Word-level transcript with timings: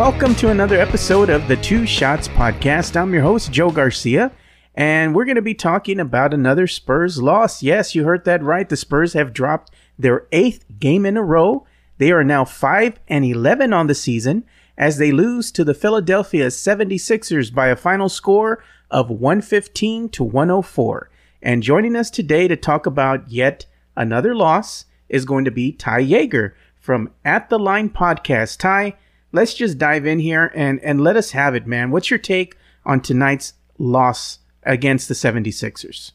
Welcome 0.00 0.34
to 0.36 0.48
another 0.48 0.80
episode 0.80 1.28
of 1.28 1.46
the 1.46 1.58
Two 1.58 1.84
Shots 1.84 2.26
Podcast. 2.26 2.96
I'm 2.96 3.12
your 3.12 3.20
host, 3.20 3.52
Joe 3.52 3.70
Garcia, 3.70 4.32
and 4.74 5.14
we're 5.14 5.26
going 5.26 5.34
to 5.34 5.42
be 5.42 5.52
talking 5.52 6.00
about 6.00 6.32
another 6.32 6.66
Spurs 6.66 7.20
loss. 7.20 7.62
Yes, 7.62 7.94
you 7.94 8.04
heard 8.04 8.24
that 8.24 8.42
right. 8.42 8.66
The 8.66 8.78
Spurs 8.78 9.12
have 9.12 9.34
dropped 9.34 9.70
their 9.98 10.26
eighth 10.32 10.64
game 10.78 11.04
in 11.04 11.18
a 11.18 11.22
row. 11.22 11.66
They 11.98 12.12
are 12.12 12.24
now 12.24 12.46
5 12.46 12.98
and 13.08 13.26
11 13.26 13.74
on 13.74 13.88
the 13.88 13.94
season 13.94 14.44
as 14.78 14.96
they 14.96 15.12
lose 15.12 15.52
to 15.52 15.64
the 15.64 15.74
Philadelphia 15.74 16.46
76ers 16.46 17.54
by 17.54 17.68
a 17.68 17.76
final 17.76 18.08
score 18.08 18.64
of 18.90 19.10
115 19.10 20.08
to 20.08 20.24
104. 20.24 21.10
And 21.42 21.62
joining 21.62 21.94
us 21.94 22.08
today 22.08 22.48
to 22.48 22.56
talk 22.56 22.86
about 22.86 23.30
yet 23.30 23.66
another 23.94 24.34
loss 24.34 24.86
is 25.10 25.26
going 25.26 25.44
to 25.44 25.50
be 25.50 25.72
Ty 25.72 26.04
Yeager 26.04 26.54
from 26.78 27.10
At 27.22 27.50
the 27.50 27.58
Line 27.58 27.90
Podcast. 27.90 28.60
Ty, 28.60 28.94
let's 29.32 29.54
just 29.54 29.78
dive 29.78 30.06
in 30.06 30.18
here 30.18 30.52
and, 30.54 30.80
and 30.80 31.00
let 31.00 31.16
us 31.16 31.30
have 31.32 31.54
it, 31.54 31.66
man. 31.66 31.90
What's 31.90 32.10
your 32.10 32.18
take 32.18 32.56
on 32.84 33.00
tonight's 33.00 33.54
loss 33.78 34.38
against 34.64 35.08
the 35.08 35.14
76ers? 35.14 36.12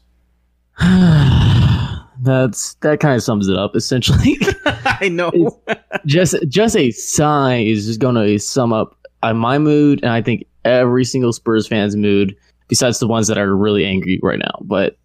That's 2.18 2.74
that 2.74 3.00
kind 3.00 3.14
of 3.14 3.22
sums 3.22 3.48
it 3.48 3.56
up 3.56 3.76
essentially. 3.76 4.38
I 4.64 5.08
know. 5.08 5.60
just 6.06 6.34
just 6.48 6.76
a 6.76 6.90
sigh 6.90 7.58
is 7.58 7.86
just 7.86 8.00
going 8.00 8.14
to 8.14 8.38
sum 8.38 8.72
up 8.72 8.96
uh, 9.22 9.34
my 9.34 9.58
mood, 9.58 10.00
and 10.02 10.12
I 10.12 10.22
think 10.22 10.46
every 10.64 11.04
single 11.04 11.32
Spurs 11.32 11.66
fan's 11.66 11.96
mood, 11.96 12.34
besides 12.68 12.98
the 12.98 13.06
ones 13.06 13.28
that 13.28 13.38
are 13.38 13.54
really 13.54 13.84
angry 13.84 14.18
right 14.22 14.38
now. 14.38 14.58
But 14.62 14.96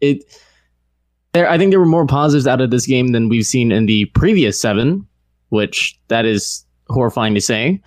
it, 0.00 0.24
there, 1.32 1.48
I 1.48 1.58
think 1.58 1.70
there 1.70 1.80
were 1.80 1.86
more 1.86 2.06
positives 2.06 2.46
out 2.46 2.60
of 2.60 2.70
this 2.70 2.86
game 2.86 3.08
than 3.08 3.28
we've 3.28 3.46
seen 3.46 3.72
in 3.72 3.86
the 3.86 4.06
previous 4.06 4.60
seven, 4.60 5.06
which 5.48 5.98
that 6.08 6.24
is 6.24 6.64
horrifying 6.92 7.34
to 7.34 7.40
say. 7.40 7.80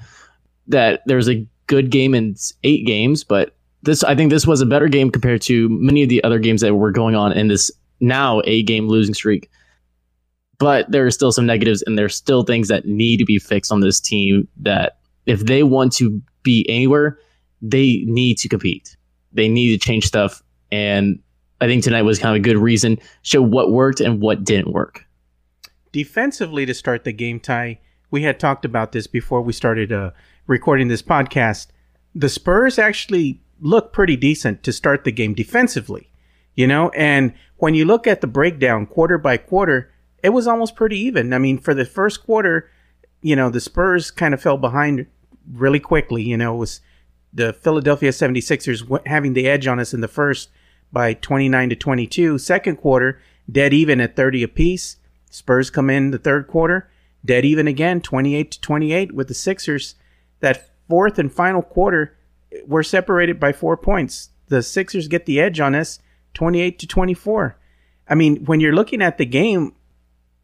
That 0.67 1.02
there's 1.06 1.30
a 1.30 1.45
good 1.67 1.89
game 1.89 2.14
in 2.16 2.36
eight 2.64 2.86
games, 2.86 3.23
but 3.23 3.56
this 3.84 4.03
I 4.03 4.16
think 4.16 4.31
this 4.31 4.47
was 4.47 4.62
a 4.62 4.66
better 4.66 4.88
game 4.88 5.12
compared 5.12 5.42
to 5.44 5.70
many 5.70 6.03
of 6.03 6.09
the 6.09 6.23
other 6.23 6.39
games 6.39 6.62
that 6.62 6.75
were 6.75 6.92
going 6.92 7.16
on 7.16 7.31
in 7.31 7.47
this 7.47 7.72
now 8.00 8.42
a 8.45 8.64
game 8.64 8.88
losing 8.88 9.14
streak. 9.14 9.50
But 10.58 10.89
there 10.92 11.06
are 11.06 11.12
still 11.12 11.31
some 11.31 11.45
negatives, 11.45 11.84
and 11.84 11.97
there's 11.97 12.16
still 12.16 12.44
things 12.44 12.67
that 12.70 12.86
need 12.86 13.17
to 13.17 13.25
be 13.25 13.39
fixed 13.39 13.72
on 13.72 13.81
this 13.81 14.00
team. 14.00 14.47
That 14.58 14.97
if 15.25 15.42
they 15.42 15.64
want 15.64 15.94
to 15.94 16.22
be 16.44 16.66
anywhere, 16.69 17.19
they 17.62 18.03
need 18.06 18.38
to 18.40 18.50
compete. 18.50 18.95
They 19.34 19.47
need 19.50 19.78
to 19.78 19.86
change 19.86 20.06
stuff, 20.06 20.42
and 20.72 21.19
I 21.62 21.67
think 21.67 21.84
tonight 21.84 22.03
was 22.03 22.19
kind 22.19 22.36
of 22.36 22.40
a 22.40 22.44
good 22.44 22.58
reason 22.58 23.00
show 23.22 23.42
what 23.42 23.72
worked 23.72 24.00
and 24.00 24.22
what 24.22 24.44
didn't 24.44 24.73
work. 24.73 25.06
Defensively, 25.92 26.66
to 26.66 26.73
start 26.73 27.03
the 27.03 27.14
game, 27.14 27.40
Ty, 27.40 27.80
we 28.16 28.23
had 28.23 28.39
talked 28.39 28.63
about 28.63 28.94
this 28.94 29.08
before 29.08 29.41
we 29.41 29.52
started 29.52 29.91
uh, 29.91 30.11
recording 30.47 30.88
this 30.88 31.02
podcast. 31.02 31.67
The 32.16 32.30
Spurs 32.30 32.80
actually 32.80 33.41
look 33.59 33.91
pretty 33.91 34.16
decent 34.16 34.63
to 34.63 34.72
start 34.72 35.03
the 35.03 35.11
game 35.11 35.33
defensively, 35.33 36.09
you 36.53 36.66
know, 36.66 36.91
and 36.91 37.33
when 37.57 37.75
you 37.75 37.83
look 37.83 38.07
at 38.07 38.22
the 38.22 38.27
breakdown 38.27 38.85
quarter 38.85 39.17
by 39.17 39.35
quarter, 39.35 39.91
it 40.23 40.30
was 40.30 40.47
almost 40.47 40.77
pretty 40.77 40.97
even. 40.97 41.33
I 41.33 41.39
mean, 41.39 41.57
for 41.57 41.73
the 41.73 41.83
first 41.83 42.23
quarter, 42.23 42.72
you 43.22 43.35
know, 43.35 43.49
the 43.49 43.59
Spurs 43.59 44.11
kind 44.11 44.33
of 44.33 44.41
fell 44.41 44.57
behind 44.57 45.07
really 45.52 45.81
quickly. 45.81 46.23
You 46.23 46.38
know, 46.38 46.55
it 46.55 46.59
was 46.59 46.79
the 47.33 47.52
Philadelphia 47.52 48.11
76ers 48.11 49.05
having 49.07 49.33
the 49.33 49.45
edge 49.45 49.67
on 49.67 49.77
us 49.77 49.94
in 49.94 50.00
the 50.00 50.07
first 50.07 50.52
by 50.89 51.16
29 51.16 51.69
to 51.72 51.75
22. 51.75 52.38
Second 52.38 52.77
quarter, 52.77 53.19
dead 53.52 53.73
even 53.73 54.00
at 54.00 54.16
30 54.16 54.41
apiece. 54.41 54.95
Spurs 55.29 55.69
come 55.69 55.89
in 55.89 56.11
the 56.11 56.17
third 56.17 56.47
quarter, 56.47 56.89
dead 57.26 57.45
even 57.45 57.68
again, 57.68 58.02
28 58.02 58.52
to 58.52 58.62
28 58.62 59.14
with 59.14 59.28
the 59.28 59.34
Sixers. 59.34 59.95
That 60.40 60.70
fourth 60.88 61.18
and 61.18 61.31
final 61.31 61.62
quarter, 61.62 62.18
we're 62.66 62.84
separated 62.84 63.40
by 63.40 63.52
four 63.52 63.78
points. 63.78 64.30
The 64.47 64.62
Sixers 64.62 65.08
get 65.08 65.25
the 65.25 65.40
edge 65.40 65.59
on 65.59 65.75
us 65.75 66.00
28 66.35 66.78
to 66.80 66.88
24. 66.88 67.58
I 68.08 68.16
mean, 68.16 68.46
when 68.46 68.59
you're 68.59 68.75
looking 68.75 69.02
at 69.02 69.18
the 69.18 69.25
game 69.25 69.74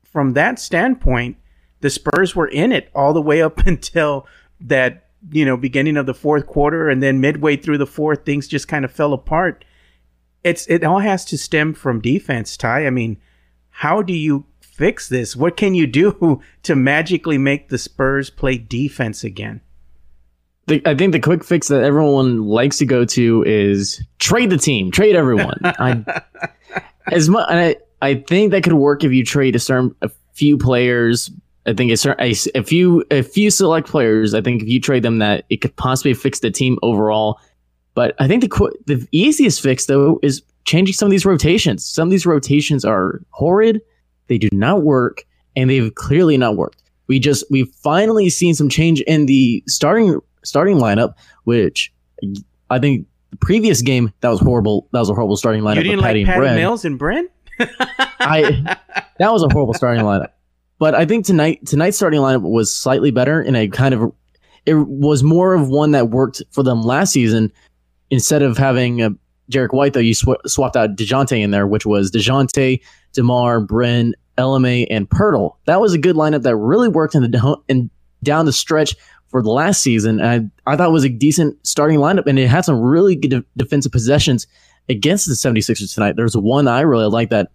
from 0.03 0.34
that 0.34 0.59
standpoint, 0.59 1.38
the 1.81 1.90
Spurs 1.90 2.36
were 2.36 2.47
in 2.47 2.72
it 2.72 2.90
all 2.96 3.14
the 3.14 3.22
way 3.22 3.41
up 3.41 3.59
until 3.66 4.25
that, 4.62 5.09
you 5.31 5.46
know, 5.46 5.58
beginning 5.58 5.97
of 5.97 6.06
the 6.06 6.14
fourth 6.14 6.47
quarter 6.47 6.90
and 6.90 7.03
then 7.03 7.22
midway 7.22 7.56
through 7.56 7.78
the 7.78 7.86
fourth 7.86 8.25
things 8.25 8.47
just 8.47 8.68
kind 8.68 8.86
of 8.86 8.91
fell 8.91 9.14
apart. 9.14 9.66
It's 10.44 10.66
it 10.68 10.84
all 10.84 11.00
has 11.00 11.24
to 11.25 11.38
stem 11.38 11.74
from 11.74 12.02
defense, 12.02 12.58
Ty. 12.58 12.88
I 12.88 12.90
mean, 12.90 13.18
how 13.70 14.02
do 14.02 14.14
you 14.14 14.46
fix 14.72 15.09
this? 15.09 15.36
What 15.36 15.58
can 15.58 15.76
you 15.76 15.88
do 15.88 16.42
to 16.64 16.76
magically 16.76 17.38
make 17.38 17.70
the 17.70 17.78
Spurs 17.78 18.30
play 18.30 18.58
defense 18.58 19.24
again? 19.24 19.62
the, 20.72 20.82
I 20.86 20.96
think 20.96 21.12
the 21.12 21.20
quick 21.20 21.44
fix 21.44 21.68
that 21.68 21.84
everyone 21.84 22.44
likes 22.44 22.78
to 22.78 22.86
go 22.86 23.06
to 23.06 23.44
is 23.44 24.04
trade 24.20 24.50
the 24.50 24.58
team, 24.58 24.92
trade 24.92 25.16
everyone. 25.16 25.59
I, 25.64 26.04
as 27.12 27.30
much, 27.30 27.46
I, 27.50 27.76
I 28.02 28.16
think 28.16 28.52
that 28.52 28.64
could 28.64 28.74
work 28.74 29.04
if 29.04 29.12
you 29.12 29.26
trade 29.26 29.56
a 29.56 29.59
certain 29.59 29.96
a 30.02 30.09
few 30.34 30.58
players. 30.58 31.30
I 31.66 31.74
think 31.74 31.92
it's 31.92 32.06
a, 32.06 32.16
a 32.20 32.64
few 32.64 33.03
a 33.12 33.22
few 33.22 33.52
select 33.52 33.88
players. 33.88 34.34
I 34.34 34.42
think 34.42 34.64
if 34.64 34.70
you 34.70 34.80
trade 34.80 35.03
them, 35.03 35.20
that 35.20 35.46
it 35.50 35.58
could 35.58 35.76
possibly 35.76 36.14
fix 36.14 36.40
the 36.40 36.52
team 36.52 36.80
overall. 36.82 37.40
But 37.94 38.16
I 38.20 38.28
think 38.28 38.42
the 38.42 38.72
the 38.88 39.08
easiest 39.12 39.62
fix 39.62 39.86
though 39.86 40.20
is 40.24 40.42
changing 40.64 40.94
some 40.94 41.08
of 41.08 41.12
these 41.12 41.26
rotations. 41.26 41.86
Some 41.86 42.08
of 42.08 42.12
these 42.12 42.26
rotations 42.26 42.86
are 42.86 43.22
horrid. 43.32 43.82
They 44.31 44.38
do 44.38 44.47
not 44.53 44.84
work, 44.84 45.25
and 45.58 45.69
they've 45.69 45.94
clearly 45.94 46.38
not 46.38 46.56
worked. 46.56 46.81
We 47.08 47.19
just 47.19 47.44
we've 47.52 47.68
finally 47.84 48.30
seen 48.30 48.56
some 48.56 48.69
change 48.69 49.02
in 49.02 49.25
the 49.25 49.62
starting 49.68 50.22
starting 50.46 50.78
lineup, 50.78 51.16
which 51.44 51.92
I 52.70 52.80
think 52.80 53.08
the 53.31 53.36
previous 53.36 53.81
game 53.81 54.14
that 54.22 54.30
was 54.30 54.40
horrible. 54.40 54.88
That 54.94 55.00
was 55.00 55.09
a 55.09 55.14
horrible 55.14 55.36
starting 55.36 55.64
lineup. 55.64 55.75
You 55.75 55.84
didn't 55.84 56.00
like 56.00 56.25
Patty 56.25 56.46
and 56.46 56.56
Mills 56.56 56.86
and 56.86 56.97
Bryn? 56.97 57.28
I 57.59 58.78
that 59.20 59.34
was 59.34 59.44
a 59.44 59.50
horrible 59.52 59.74
starting 59.74 60.06
lineup. 60.06 60.30
But 60.80 60.96
I 60.96 61.06
think 61.06 61.25
tonight 61.25 61.66
tonight's 61.66 61.97
starting 61.97 62.22
lineup 62.22 62.50
was 62.50 62.74
slightly 62.74 63.12
better, 63.12 63.41
and 63.41 63.58
I 63.58 63.68
kind 63.68 63.94
of 63.94 64.14
it 64.66 64.75
was 64.75 65.24
more 65.24 65.56
of 65.56 65.68
one 65.68 65.91
that 65.91 66.08
worked 66.09 66.41
for 66.52 66.64
them 66.64 66.84
last 66.84 67.12
season. 67.12 67.52
Instead 68.12 68.44
of 68.44 68.58
having 68.58 69.02
uh, 69.02 69.09
a 69.09 69.14
Derrick 69.50 69.74
White, 69.74 69.91
though, 69.91 70.00
you 70.00 70.14
sw- 70.14 70.40
swapped 70.47 70.78
out 70.78 70.96
Dejounte 70.96 71.38
in 71.38 71.52
there, 71.52 71.68
which 71.68 71.86
was 71.86 72.12
Dejounte, 72.12 72.80
Demar, 73.13 73.59
Bryn, 73.59 74.13
LMA, 74.38 74.88
and 74.89 75.09
Poeltl. 75.09 75.55
That 75.66 75.81
was 75.81 75.94
a 75.94 75.97
good 75.97 76.16
lineup 76.16 76.44
that 76.44 76.55
really 76.55 76.88
worked 76.88 77.16
in 77.16 77.23
the 77.23 77.57
in 77.67 77.89
down 78.23 78.45
the 78.45 78.53
stretch 78.53 78.95
for 79.27 79.41
the 79.41 79.49
last 79.49 79.81
season. 79.81 80.22
I, 80.22 80.41
I 80.67 80.75
thought 80.75 80.89
it 80.89 80.94
was 80.94 81.05
a 81.05 81.09
decent 81.09 81.66
starting 81.66 81.99
lineup, 81.99 82.27
and 82.27 82.38
it 82.38 82.47
had 82.47 82.66
some 82.66 82.79
really 82.79 83.16
good 83.16 83.29
de- 83.29 83.45
defensive 83.57 83.91
possessions 83.91 84.45
against 84.89 85.25
the 85.27 85.33
76ers 85.33 85.94
tonight. 85.94 86.16
There's 86.16 86.35
one 86.35 86.67
I 86.67 86.81
really 86.81 87.07
like 87.07 87.29
that 87.29 87.51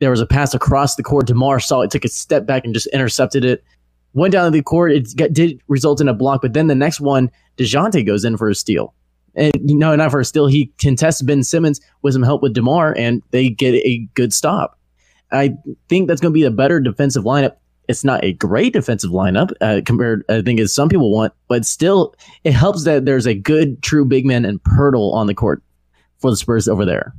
there 0.00 0.10
was 0.10 0.20
a 0.20 0.26
pass 0.26 0.54
across 0.54 0.96
the 0.96 1.02
court. 1.02 1.26
DeMar 1.26 1.60
saw 1.60 1.80
it, 1.80 1.90
took 1.90 2.04
a 2.04 2.08
step 2.08 2.46
back, 2.46 2.64
and 2.64 2.74
just 2.74 2.86
intercepted 2.88 3.44
it. 3.44 3.64
Went 4.12 4.32
down 4.32 4.52
the 4.52 4.62
court. 4.62 4.92
It 4.92 5.16
got, 5.16 5.32
did 5.32 5.60
result 5.66 6.00
in 6.00 6.08
a 6.08 6.14
block, 6.14 6.42
but 6.42 6.52
then 6.52 6.66
the 6.66 6.74
next 6.74 7.00
one, 7.00 7.30
DeJounte 7.56 8.06
goes 8.06 8.24
in 8.24 8.36
for 8.36 8.48
a 8.48 8.54
steal. 8.54 8.94
And 9.36 9.52
no, 9.62 9.94
not 9.96 10.10
for 10.10 10.20
a 10.20 10.24
steal. 10.24 10.46
He 10.46 10.72
contests 10.80 11.22
Ben 11.22 11.42
Simmons 11.42 11.80
with 12.02 12.12
some 12.12 12.22
help 12.22 12.42
with 12.42 12.54
DeMar, 12.54 12.96
and 12.96 13.22
they 13.30 13.50
get 13.50 13.74
a 13.74 14.08
good 14.14 14.32
stop. 14.32 14.78
I 15.32 15.54
think 15.88 16.06
that's 16.06 16.20
going 16.20 16.32
to 16.32 16.38
be 16.38 16.44
a 16.44 16.50
better 16.50 16.78
defensive 16.80 17.24
lineup 17.24 17.56
it's 17.88 18.04
not 18.04 18.24
a 18.24 18.32
great 18.32 18.72
defensive 18.72 19.10
lineup 19.10 19.50
uh, 19.60 19.80
compared, 19.84 20.24
I 20.28 20.42
think, 20.42 20.60
as 20.60 20.74
some 20.74 20.88
people 20.88 21.10
want, 21.10 21.32
but 21.48 21.64
still, 21.64 22.14
it 22.42 22.52
helps 22.52 22.84
that 22.84 23.04
there's 23.04 23.26
a 23.26 23.34
good, 23.34 23.82
true 23.82 24.04
big 24.04 24.24
man 24.24 24.44
and 24.44 24.62
Poeltl 24.62 25.12
on 25.12 25.26
the 25.26 25.34
court 25.34 25.62
for 26.18 26.30
the 26.30 26.36
Spurs 26.36 26.68
over 26.68 26.84
there. 26.84 27.14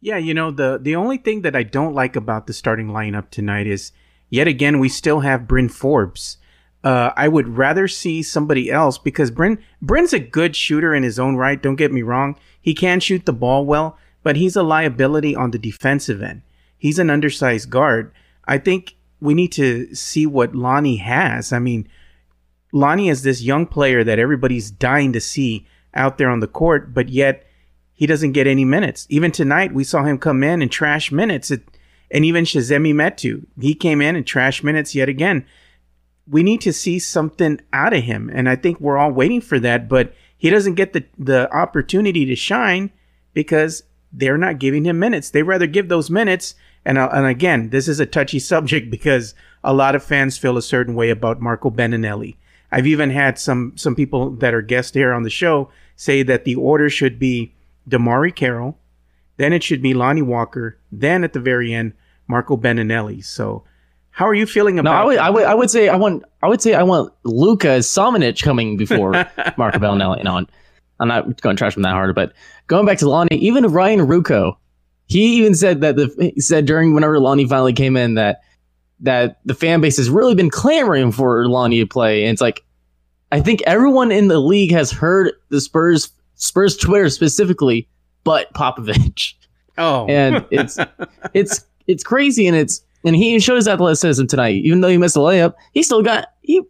Yeah, 0.00 0.18
you 0.18 0.34
know 0.34 0.50
the 0.50 0.78
the 0.80 0.94
only 0.94 1.16
thing 1.16 1.42
that 1.42 1.56
I 1.56 1.62
don't 1.62 1.94
like 1.94 2.16
about 2.16 2.46
the 2.46 2.52
starting 2.52 2.88
lineup 2.88 3.30
tonight 3.30 3.66
is 3.66 3.92
yet 4.28 4.46
again 4.46 4.78
we 4.78 4.88
still 4.88 5.20
have 5.20 5.48
Bryn 5.48 5.68
Forbes. 5.70 6.36
Uh, 6.84 7.10
I 7.16 7.26
would 7.28 7.56
rather 7.56 7.88
see 7.88 8.22
somebody 8.22 8.70
else 8.70 8.96
because 8.98 9.30
Bryn 9.30 9.58
Bryn's 9.82 10.12
a 10.12 10.20
good 10.20 10.54
shooter 10.54 10.94
in 10.94 11.02
his 11.02 11.18
own 11.18 11.36
right. 11.36 11.60
Don't 11.60 11.76
get 11.76 11.92
me 11.92 12.02
wrong; 12.02 12.38
he 12.60 12.74
can 12.74 13.00
shoot 13.00 13.26
the 13.26 13.32
ball 13.32 13.66
well, 13.66 13.98
but 14.22 14.36
he's 14.36 14.56
a 14.56 14.62
liability 14.62 15.34
on 15.34 15.50
the 15.50 15.58
defensive 15.58 16.22
end. 16.22 16.42
He's 16.78 16.98
an 16.98 17.10
undersized 17.10 17.70
guard. 17.70 18.12
I 18.46 18.58
think 18.58 18.96
we 19.20 19.34
need 19.34 19.52
to 19.52 19.94
see 19.94 20.26
what 20.26 20.54
Lonnie 20.54 20.98
has. 20.98 21.52
I 21.52 21.58
mean, 21.58 21.88
Lonnie 22.72 23.08
is 23.08 23.22
this 23.22 23.42
young 23.42 23.66
player 23.66 24.04
that 24.04 24.18
everybody's 24.18 24.70
dying 24.70 25.12
to 25.12 25.20
see 25.20 25.66
out 25.94 26.18
there 26.18 26.30
on 26.30 26.40
the 26.40 26.46
court, 26.46 26.92
but 26.92 27.08
yet 27.08 27.46
he 27.94 28.06
doesn't 28.06 28.32
get 28.32 28.46
any 28.46 28.64
minutes. 28.64 29.06
Even 29.08 29.32
tonight, 29.32 29.72
we 29.72 29.82
saw 29.82 30.04
him 30.04 30.18
come 30.18 30.44
in 30.44 30.60
and 30.60 30.70
trash 30.70 31.10
minutes. 31.10 31.50
It, 31.50 31.62
and 32.10 32.24
even 32.24 32.44
Chimezie 32.44 32.94
Metu, 32.94 33.46
he 33.60 33.74
came 33.74 34.02
in 34.02 34.14
and 34.14 34.26
trash 34.26 34.62
minutes 34.62 34.94
yet 34.94 35.08
again. 35.08 35.46
We 36.28 36.42
need 36.42 36.60
to 36.62 36.72
see 36.72 36.98
something 36.98 37.60
out 37.72 37.92
of 37.92 38.02
him, 38.02 38.30
and 38.32 38.48
I 38.48 38.56
think 38.56 38.80
we're 38.80 38.98
all 38.98 39.12
waiting 39.12 39.40
for 39.40 39.60
that. 39.60 39.88
But 39.88 40.12
he 40.36 40.50
doesn't 40.50 40.74
get 40.74 40.92
the 40.92 41.04
the 41.18 41.52
opportunity 41.54 42.24
to 42.26 42.36
shine 42.36 42.90
because 43.32 43.84
they're 44.12 44.38
not 44.38 44.58
giving 44.58 44.84
him 44.84 44.98
minutes. 44.98 45.30
They 45.30 45.42
rather 45.42 45.66
give 45.66 45.88
those 45.88 46.10
minutes 46.10 46.54
and, 46.86 46.98
uh, 46.98 47.10
and 47.12 47.26
again, 47.26 47.70
this 47.70 47.88
is 47.88 47.98
a 47.98 48.06
touchy 48.06 48.38
subject 48.52 48.90
because 48.90 49.34
a 49.62 49.74
lot 49.74 49.94
of 49.94 50.04
fans 50.04 50.38
feel 50.38 50.56
a 50.56 50.62
certain 50.62 50.94
way 50.94 51.10
about 51.10 51.40
Marco 51.40 51.68
Belinelli. 51.68 52.36
I've 52.70 52.86
even 52.86 53.10
had 53.10 53.38
some 53.38 53.72
some 53.76 53.94
people 53.94 54.30
that 54.30 54.54
are 54.54 54.62
guests 54.62 54.94
here 54.94 55.12
on 55.12 55.22
the 55.22 55.30
show 55.30 55.70
say 55.94 56.22
that 56.24 56.44
the 56.44 56.56
order 56.56 56.90
should 56.90 57.18
be 57.18 57.54
DeMarre 57.88 58.34
Carroll, 58.34 58.78
then 59.36 59.52
it 59.52 59.62
should 59.62 59.80
be 59.80 59.94
Lonnie 59.94 60.22
Walker, 60.22 60.78
then 60.90 61.22
at 61.22 61.32
the 61.32 61.40
very 61.40 61.72
end 61.72 61.92
Marco 62.26 62.56
Belinelli. 62.56 63.24
So 63.24 63.64
how 64.16 64.26
are 64.26 64.32
you 64.32 64.46
feeling 64.46 64.78
about? 64.78 64.92
No, 64.92 64.96
I 64.96 65.04
would, 65.04 65.18
I 65.18 65.28
would, 65.28 65.44
I 65.44 65.54
would 65.54 65.70
say 65.70 65.90
I 65.90 65.96
want, 65.96 66.24
I 66.42 66.48
would 66.48 66.62
say 66.62 66.72
I 66.72 66.82
want 66.82 67.12
Luka 67.24 67.80
Samanic 67.80 68.42
coming 68.42 68.78
before 68.78 69.12
Marco 69.58 69.78
Belinelli. 69.78 70.24
No, 70.24 70.46
I'm 70.98 71.08
not 71.08 71.42
going 71.42 71.54
to 71.54 71.58
trash 71.60 71.76
him 71.76 71.82
that 71.82 71.90
hard, 71.90 72.14
but 72.14 72.32
going 72.66 72.86
back 72.86 72.96
to 72.98 73.10
Lonnie, 73.10 73.36
even 73.36 73.66
Ryan 73.66 74.00
Ruocco, 74.00 74.56
he 75.04 75.36
even 75.36 75.54
said 75.54 75.82
that 75.82 75.96
the 75.96 76.32
he 76.34 76.40
said 76.40 76.64
during 76.64 76.94
whenever 76.94 77.20
Lonnie 77.20 77.46
finally 77.46 77.74
came 77.74 77.94
in 77.94 78.14
that 78.14 78.40
that 79.00 79.38
the 79.44 79.54
fan 79.54 79.82
base 79.82 79.98
has 79.98 80.08
really 80.08 80.34
been 80.34 80.48
clamoring 80.48 81.12
for 81.12 81.46
Lonnie 81.46 81.80
to 81.80 81.86
play, 81.86 82.24
and 82.24 82.32
it's 82.32 82.40
like 82.40 82.64
I 83.32 83.42
think 83.42 83.60
everyone 83.66 84.10
in 84.10 84.28
the 84.28 84.40
league 84.40 84.72
has 84.72 84.90
heard 84.90 85.32
the 85.50 85.60
Spurs 85.60 86.10
Spurs 86.36 86.74
Twitter 86.78 87.10
specifically, 87.10 87.86
but 88.24 88.50
Popovich. 88.54 89.34
Oh, 89.76 90.06
and 90.06 90.42
it's 90.50 90.78
it's 91.34 91.66
it's 91.86 92.02
crazy, 92.02 92.46
and 92.46 92.56
it's 92.56 92.80
and 93.06 93.16
he 93.16 93.38
showed 93.38 93.56
his 93.56 93.68
athleticism 93.68 94.26
tonight. 94.26 94.56
Even 94.64 94.80
though 94.80 94.88
he 94.88 94.98
missed 94.98 95.16
a 95.16 95.20
layup, 95.20 95.54
he 95.72 95.82
still 95.82 96.02
got 96.02 96.28
he. 96.42 96.60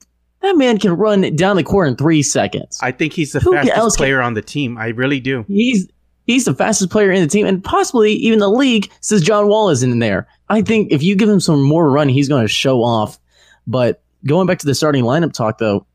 That 0.43 0.56
man 0.56 0.79
can 0.79 0.93
run 0.93 1.35
down 1.35 1.56
the 1.56 1.65
court 1.65 1.88
in 1.88 1.97
three 1.97 2.23
seconds. 2.23 2.79
I 2.81 2.93
think 2.93 3.15
he's 3.15 3.33
the 3.33 3.41
Who 3.41 3.53
fastest 3.55 3.97
player 3.97 4.19
can, 4.19 4.27
on 4.27 4.35
the 4.35 4.43
team. 4.43 4.79
I 4.79 4.88
really 4.88 5.19
do. 5.19 5.44
He's 5.49 5.88
he's 6.27 6.44
the 6.44 6.55
fastest 6.55 6.91
player 6.91 7.11
in 7.11 7.23
the 7.23 7.27
team, 7.27 7.47
and 7.47 7.65
possibly 7.65 8.12
even 8.12 8.38
the 8.38 8.50
league. 8.50 8.93
Says 9.00 9.23
John 9.23 9.49
Wall 9.49 9.71
is 9.71 9.83
in 9.83 9.99
there. 9.99 10.29
I 10.49 10.62
think 10.62 10.93
if 10.93 11.03
you 11.03 11.17
give 11.17 11.29
him 11.29 11.41
some 11.41 11.62
more 11.62 11.91
run, 11.91 12.09
he's 12.09 12.29
going 12.29 12.44
to 12.44 12.49
show 12.49 12.82
off. 12.85 13.19
But 13.67 14.03
going 14.27 14.47
back 14.47 14.59
to 14.59 14.67
the 14.67 14.75
starting 14.75 15.05
lineup 15.05 15.32
talk, 15.32 15.59
though, 15.59 15.87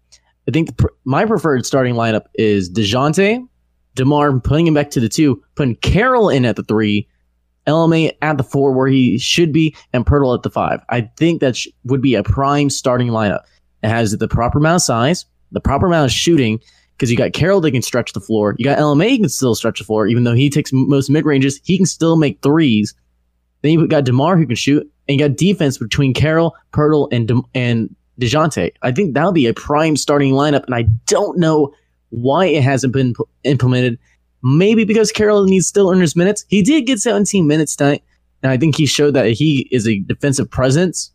I 0.48 0.52
think 0.52 0.76
pr- 0.76 0.88
my 1.06 1.24
preferred 1.26 1.66
starting 1.66 1.94
lineup 1.94 2.26
is 2.34 2.70
Dejounte, 2.70 3.48
Demar, 3.96 4.40
putting 4.40 4.68
him 4.68 4.74
back 4.74 4.90
to 4.92 5.00
the 5.00 5.08
two, 5.08 5.42
putting 5.56 5.76
Carroll 5.76 6.30
in 6.30 6.46
at 6.46 6.56
the 6.56 6.64
three, 6.64 7.08
LMA 7.72 8.12
at 8.22 8.38
the 8.38 8.44
four 8.44 8.72
where 8.72 8.88
he 8.88 9.18
should 9.18 9.52
be, 9.52 9.76
and 9.94 10.06
Poeltl 10.06 10.36
at 10.36 10.44
the 10.44 10.50
five. 10.50 10.82
I 10.90 11.02
think 11.18 11.42
that 11.42 11.56
sh- 11.56 11.68
would 11.86 12.02
be 12.02 12.16
a 12.16 12.24
prime 12.24 12.70
starting 12.70 13.08
lineup. 13.08 13.42
It 13.84 13.90
has 13.90 14.16
the 14.16 14.28
proper 14.28 14.60
amount 14.60 14.78
of 14.78 14.82
size, 14.84 15.26
the 15.52 15.60
proper 15.60 15.88
amount 15.88 16.06
of 16.06 16.12
shooting, 16.12 16.60
because 16.96 17.10
you 17.10 17.18
got 17.18 17.34
Carroll 17.34 17.62
that 17.62 17.72
can 17.72 17.82
stretch 17.82 18.14
the 18.14 18.20
floor. 18.20 18.56
You 18.58 18.66
got 18.66 18.78
LMA 18.78 19.18
can 19.18 19.30
still 19.30 19.56
stretch 19.56 19.80
the 19.80 19.86
floor, 19.86 20.08
even 20.08 20.24
though 20.24 20.36
he 20.36 20.50
takes 20.50 20.72
most 20.72 21.10
mid 21.10 21.26
ranges, 21.26 21.60
he 21.64 21.78
can 21.78 21.86
still 21.86 22.16
make 22.16 22.42
threes. 22.42 22.94
Then 23.62 23.72
you 23.72 23.88
got 23.88 24.04
Demar 24.04 24.38
who 24.38 24.46
can 24.46 24.56
shoot, 24.56 24.90
and 25.08 25.20
you 25.20 25.28
got 25.28 25.38
defense 25.38 25.78
between 25.78 26.14
Carroll, 26.14 26.56
Poeltl, 26.74 27.08
and 27.12 27.28
De- 27.28 27.42
and 27.56 27.96
Dejounte. 28.20 28.72
I 28.82 28.92
think 28.92 29.14
that'll 29.14 29.32
be 29.32 29.48
a 29.48 29.54
prime 29.54 29.98
starting 29.98 30.34
lineup, 30.34 30.66
and 30.66 30.76
I 30.76 30.84
don't 31.08 31.38
know 31.40 31.74
why 32.10 32.46
it 32.46 32.64
hasn't 32.64 32.94
been 32.94 33.14
implemented 33.44 33.98
Maybe 34.44 34.86
because 34.86 35.12
Carroll 35.12 35.46
needs 35.46 35.68
still 35.68 35.92
earn 35.92 36.00
his 36.00 36.16
minutes. 36.16 36.46
He 36.48 36.62
did 36.62 36.88
get 36.88 37.00
17 37.00 37.46
minutes 37.48 37.76
tonight, 37.76 38.04
and 38.42 38.52
I 38.52 38.58
think 38.58 38.76
he 38.76 38.86
showed 38.86 39.14
that 39.14 39.32
he 39.32 39.68
is 39.72 39.88
a 39.88 40.00
defensive 40.00 40.50
presence. 40.50 41.12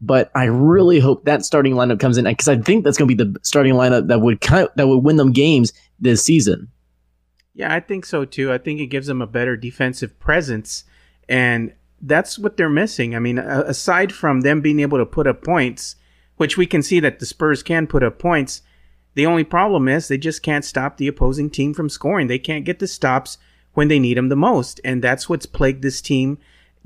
But 0.00 0.30
I 0.34 0.44
really 0.44 0.98
hope 0.98 1.26
that 1.26 1.44
starting 1.44 1.74
lineup 1.74 2.00
comes 2.00 2.16
in 2.16 2.24
because 2.24 2.48
I 2.48 2.56
think 2.56 2.84
that's 2.84 2.96
going 2.96 3.08
to 3.08 3.14
be 3.14 3.22
the 3.22 3.38
starting 3.42 3.74
lineup 3.74 4.08
that 4.08 4.22
would 4.22 4.40
kind 4.40 4.64
of, 4.64 4.70
that 4.76 4.88
would 4.88 5.04
win 5.04 5.16
them 5.16 5.32
games 5.32 5.74
this 5.98 6.24
season. 6.24 6.68
Yeah, 7.52 7.74
I 7.74 7.80
think 7.80 8.06
so 8.06 8.24
too. 8.24 8.50
I 8.50 8.56
think 8.56 8.80
it 8.80 8.86
gives 8.86 9.08
them 9.08 9.20
a 9.20 9.26
better 9.26 9.56
defensive 9.58 10.18
presence, 10.18 10.84
and 11.28 11.74
that's 12.00 12.38
what 12.38 12.56
they're 12.56 12.70
missing. 12.70 13.14
I 13.14 13.18
mean, 13.18 13.38
aside 13.38 14.12
from 14.12 14.40
them 14.40 14.62
being 14.62 14.80
able 14.80 14.96
to 14.96 15.04
put 15.04 15.26
up 15.26 15.44
points, 15.44 15.96
which 16.36 16.56
we 16.56 16.64
can 16.64 16.82
see 16.82 17.00
that 17.00 17.18
the 17.18 17.26
Spurs 17.26 17.62
can 17.62 17.86
put 17.86 18.02
up 18.02 18.18
points, 18.18 18.62
the 19.14 19.26
only 19.26 19.44
problem 19.44 19.88
is 19.88 20.08
they 20.08 20.18
just 20.18 20.42
can't 20.42 20.64
stop 20.64 20.96
the 20.96 21.08
opposing 21.08 21.50
team 21.50 21.74
from 21.74 21.88
scoring. 21.88 22.26
They 22.26 22.38
can't 22.38 22.64
get 22.64 22.78
the 22.78 22.86
stops 22.86 23.38
when 23.74 23.88
they 23.88 23.98
need 23.98 24.16
them 24.16 24.28
the 24.28 24.36
most. 24.36 24.80
And 24.84 25.02
that's 25.02 25.28
what's 25.28 25.46
plagued 25.46 25.82
this 25.82 26.00
team 26.00 26.38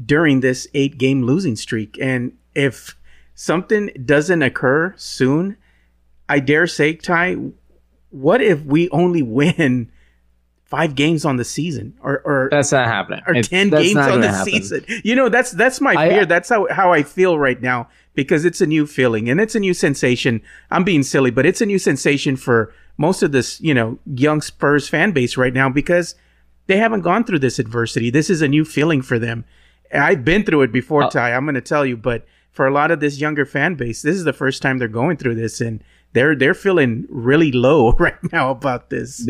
during 0.05 0.41
this 0.41 0.67
eight 0.75 0.99
game 0.99 1.23
losing 1.23 1.56
streak. 1.56 1.99
And 2.00 2.37
if 2.55 2.97
something 3.35 3.91
doesn't 4.05 4.43
occur 4.43 4.94
soon, 4.97 5.56
I 6.29 6.41
dare 6.41 6.67
say, 6.67 6.94
Ty, 6.94 7.37
what 8.11 8.41
if 8.41 8.62
we 8.65 8.88
only 8.91 9.23
win 9.23 9.91
five 10.65 10.94
games 10.94 11.25
on 11.25 11.37
the 11.37 11.44
season 11.44 11.94
or, 12.00 12.21
or 12.25 12.49
that's 12.50 12.73
not 12.73 12.87
happening 12.87 13.21
or 13.26 13.35
it's, 13.35 13.49
10 13.49 13.71
games 13.71 13.97
on 13.97 14.21
the 14.21 14.29
happen. 14.29 14.53
season 14.53 14.85
you 15.05 15.15
know 15.15 15.29
that's 15.29 15.53
that's 15.53 15.81
my 15.81 15.94
fear 16.09 16.23
I, 16.23 16.25
that's 16.25 16.49
how, 16.49 16.67
how 16.69 16.93
i 16.93 17.03
feel 17.03 17.38
right 17.38 17.61
now 17.61 17.88
because 18.14 18.44
it's 18.44 18.61
a 18.61 18.66
new 18.66 18.87
feeling 18.87 19.28
and 19.28 19.40
it's 19.40 19.55
a 19.55 19.61
new 19.61 19.75
sensation. 19.75 20.40
I'm 20.70 20.84
being 20.84 21.02
silly, 21.02 21.31
but 21.31 21.46
it's 21.46 21.61
a 21.61 21.66
new 21.66 21.78
sensation 21.78 22.37
for 22.37 22.72
most 22.96 23.22
of 23.22 23.32
this, 23.32 23.61
you 23.61 23.75
know, 23.75 23.99
young 24.06 24.40
Spurs 24.40 24.88
fan 24.88 25.12
base 25.12 25.37
right 25.37 25.52
now 25.52 25.69
because 25.69 26.14
they 26.66 26.76
haven't 26.76 27.02
gone 27.02 27.25
through 27.25 27.40
this 27.40 27.58
adversity. 27.58 28.11
This 28.11 28.31
is 28.31 28.43
a 28.43 28.49
new 28.49 28.64
feeling 28.64 29.02
for 29.02 29.19
them. 29.19 29.44
I've 29.93 30.25
been 30.25 30.44
through 30.44 30.62
it 30.62 30.72
before, 30.72 31.05
oh. 31.05 31.11
Ty. 31.11 31.32
I'm 31.32 31.44
going 31.44 31.55
to 31.55 31.61
tell 31.61 31.84
you, 31.84 31.96
but 31.96 32.25
for 32.52 32.66
a 32.66 32.72
lot 32.72 32.90
of 32.90 33.00
this 33.00 33.20
younger 33.20 33.44
fan 33.44 33.75
base, 33.75 34.02
this 34.02 34.16
is 34.16 34.25
the 34.25 34.32
first 34.32 34.62
time 34.62 34.78
they're 34.78 34.88
going 34.88 35.16
through 35.16 35.34
this, 35.34 35.61
and 35.61 35.82
they're 36.12 36.34
they're 36.34 36.55
feeling 36.55 37.06
really 37.08 37.52
low 37.52 37.93
right 37.99 38.32
now 38.32 38.50
about 38.50 38.90
this. 38.90 39.28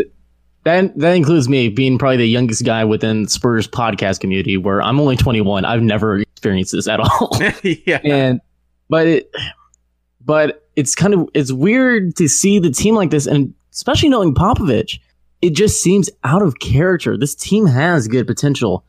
That 0.65 0.97
that 0.99 1.15
includes 1.15 1.49
me 1.49 1.69
being 1.69 1.99
probably 1.99 2.19
the 2.19 2.27
youngest 2.27 2.65
guy 2.65 2.85
within 2.85 3.29
Spurs 3.29 3.67
podcast 3.67 4.21
community, 4.21 4.57
where 4.57 4.81
I'm 4.81 5.01
only 5.01 5.17
21. 5.17 5.65
I've 5.65 5.83
never 5.83 6.21
experienced 6.21 6.73
this 6.73 6.89
at 6.89 7.01
all. 7.01 7.37
yeah, 7.63 8.01
and 8.05 8.41
but 8.89 9.07
it, 9.07 9.31
but 10.25 10.69
it's 10.77 10.95
kind 10.95 11.15
of 11.15 11.29
it's 11.35 11.53
weird 11.53 12.17
to 12.17 12.29
see 12.29 12.59
the 12.59 12.71
team 12.71 12.95
like 12.95 13.11
this, 13.11 13.27
and 13.27 13.55
especially 13.73 14.09
knowing 14.09 14.35
Popovich, 14.35 14.99
it 15.43 15.55
just 15.55 15.83
seems 15.83 16.11
out 16.25 16.43
of 16.43 16.59
character. 16.59 17.17
This 17.17 17.35
team 17.35 17.67
has 17.67 18.09
good 18.09 18.27
potential, 18.27 18.85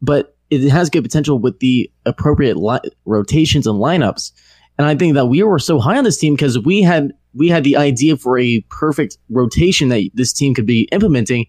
but 0.00 0.36
it 0.50 0.68
has 0.70 0.90
good 0.90 1.02
potential 1.02 1.38
with 1.38 1.58
the 1.60 1.90
appropriate 2.06 2.56
li- 2.56 2.90
rotations 3.04 3.66
and 3.66 3.76
lineups. 3.76 4.32
And 4.78 4.86
I 4.86 4.94
think 4.94 5.14
that 5.14 5.26
we 5.26 5.42
were 5.42 5.58
so 5.58 5.80
high 5.80 5.98
on 5.98 6.04
this 6.04 6.18
team 6.18 6.34
because 6.34 6.58
we 6.58 6.82
had 6.82 7.12
we 7.34 7.48
had 7.48 7.64
the 7.64 7.76
idea 7.76 8.16
for 8.16 8.38
a 8.38 8.60
perfect 8.68 9.18
rotation 9.28 9.88
that 9.88 10.08
this 10.14 10.32
team 10.32 10.54
could 10.54 10.66
be 10.66 10.88
implementing. 10.92 11.46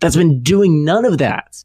That's 0.00 0.16
been 0.16 0.42
doing 0.42 0.84
none 0.84 1.04
of 1.04 1.18
that. 1.18 1.62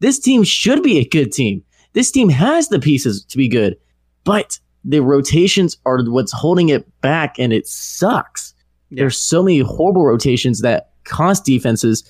This 0.00 0.18
team 0.18 0.42
should 0.42 0.82
be 0.82 0.98
a 0.98 1.08
good 1.08 1.32
team. 1.32 1.62
This 1.92 2.10
team 2.10 2.28
has 2.28 2.68
the 2.68 2.78
pieces 2.78 3.24
to 3.26 3.38
be 3.38 3.48
good, 3.48 3.76
but 4.24 4.58
the 4.86 5.00
rotations 5.00 5.76
are 5.84 6.02
what's 6.04 6.32
holding 6.32 6.68
it 6.68 6.88
back, 7.00 7.38
and 7.38 7.52
it 7.52 7.66
sucks. 7.66 8.54
Yeah. 8.90 9.02
There's 9.02 9.18
so 9.18 9.42
many 9.42 9.58
horrible 9.58 10.06
rotations 10.06 10.60
that 10.60 10.92
cost 11.04 11.44
defenses. 11.44 12.08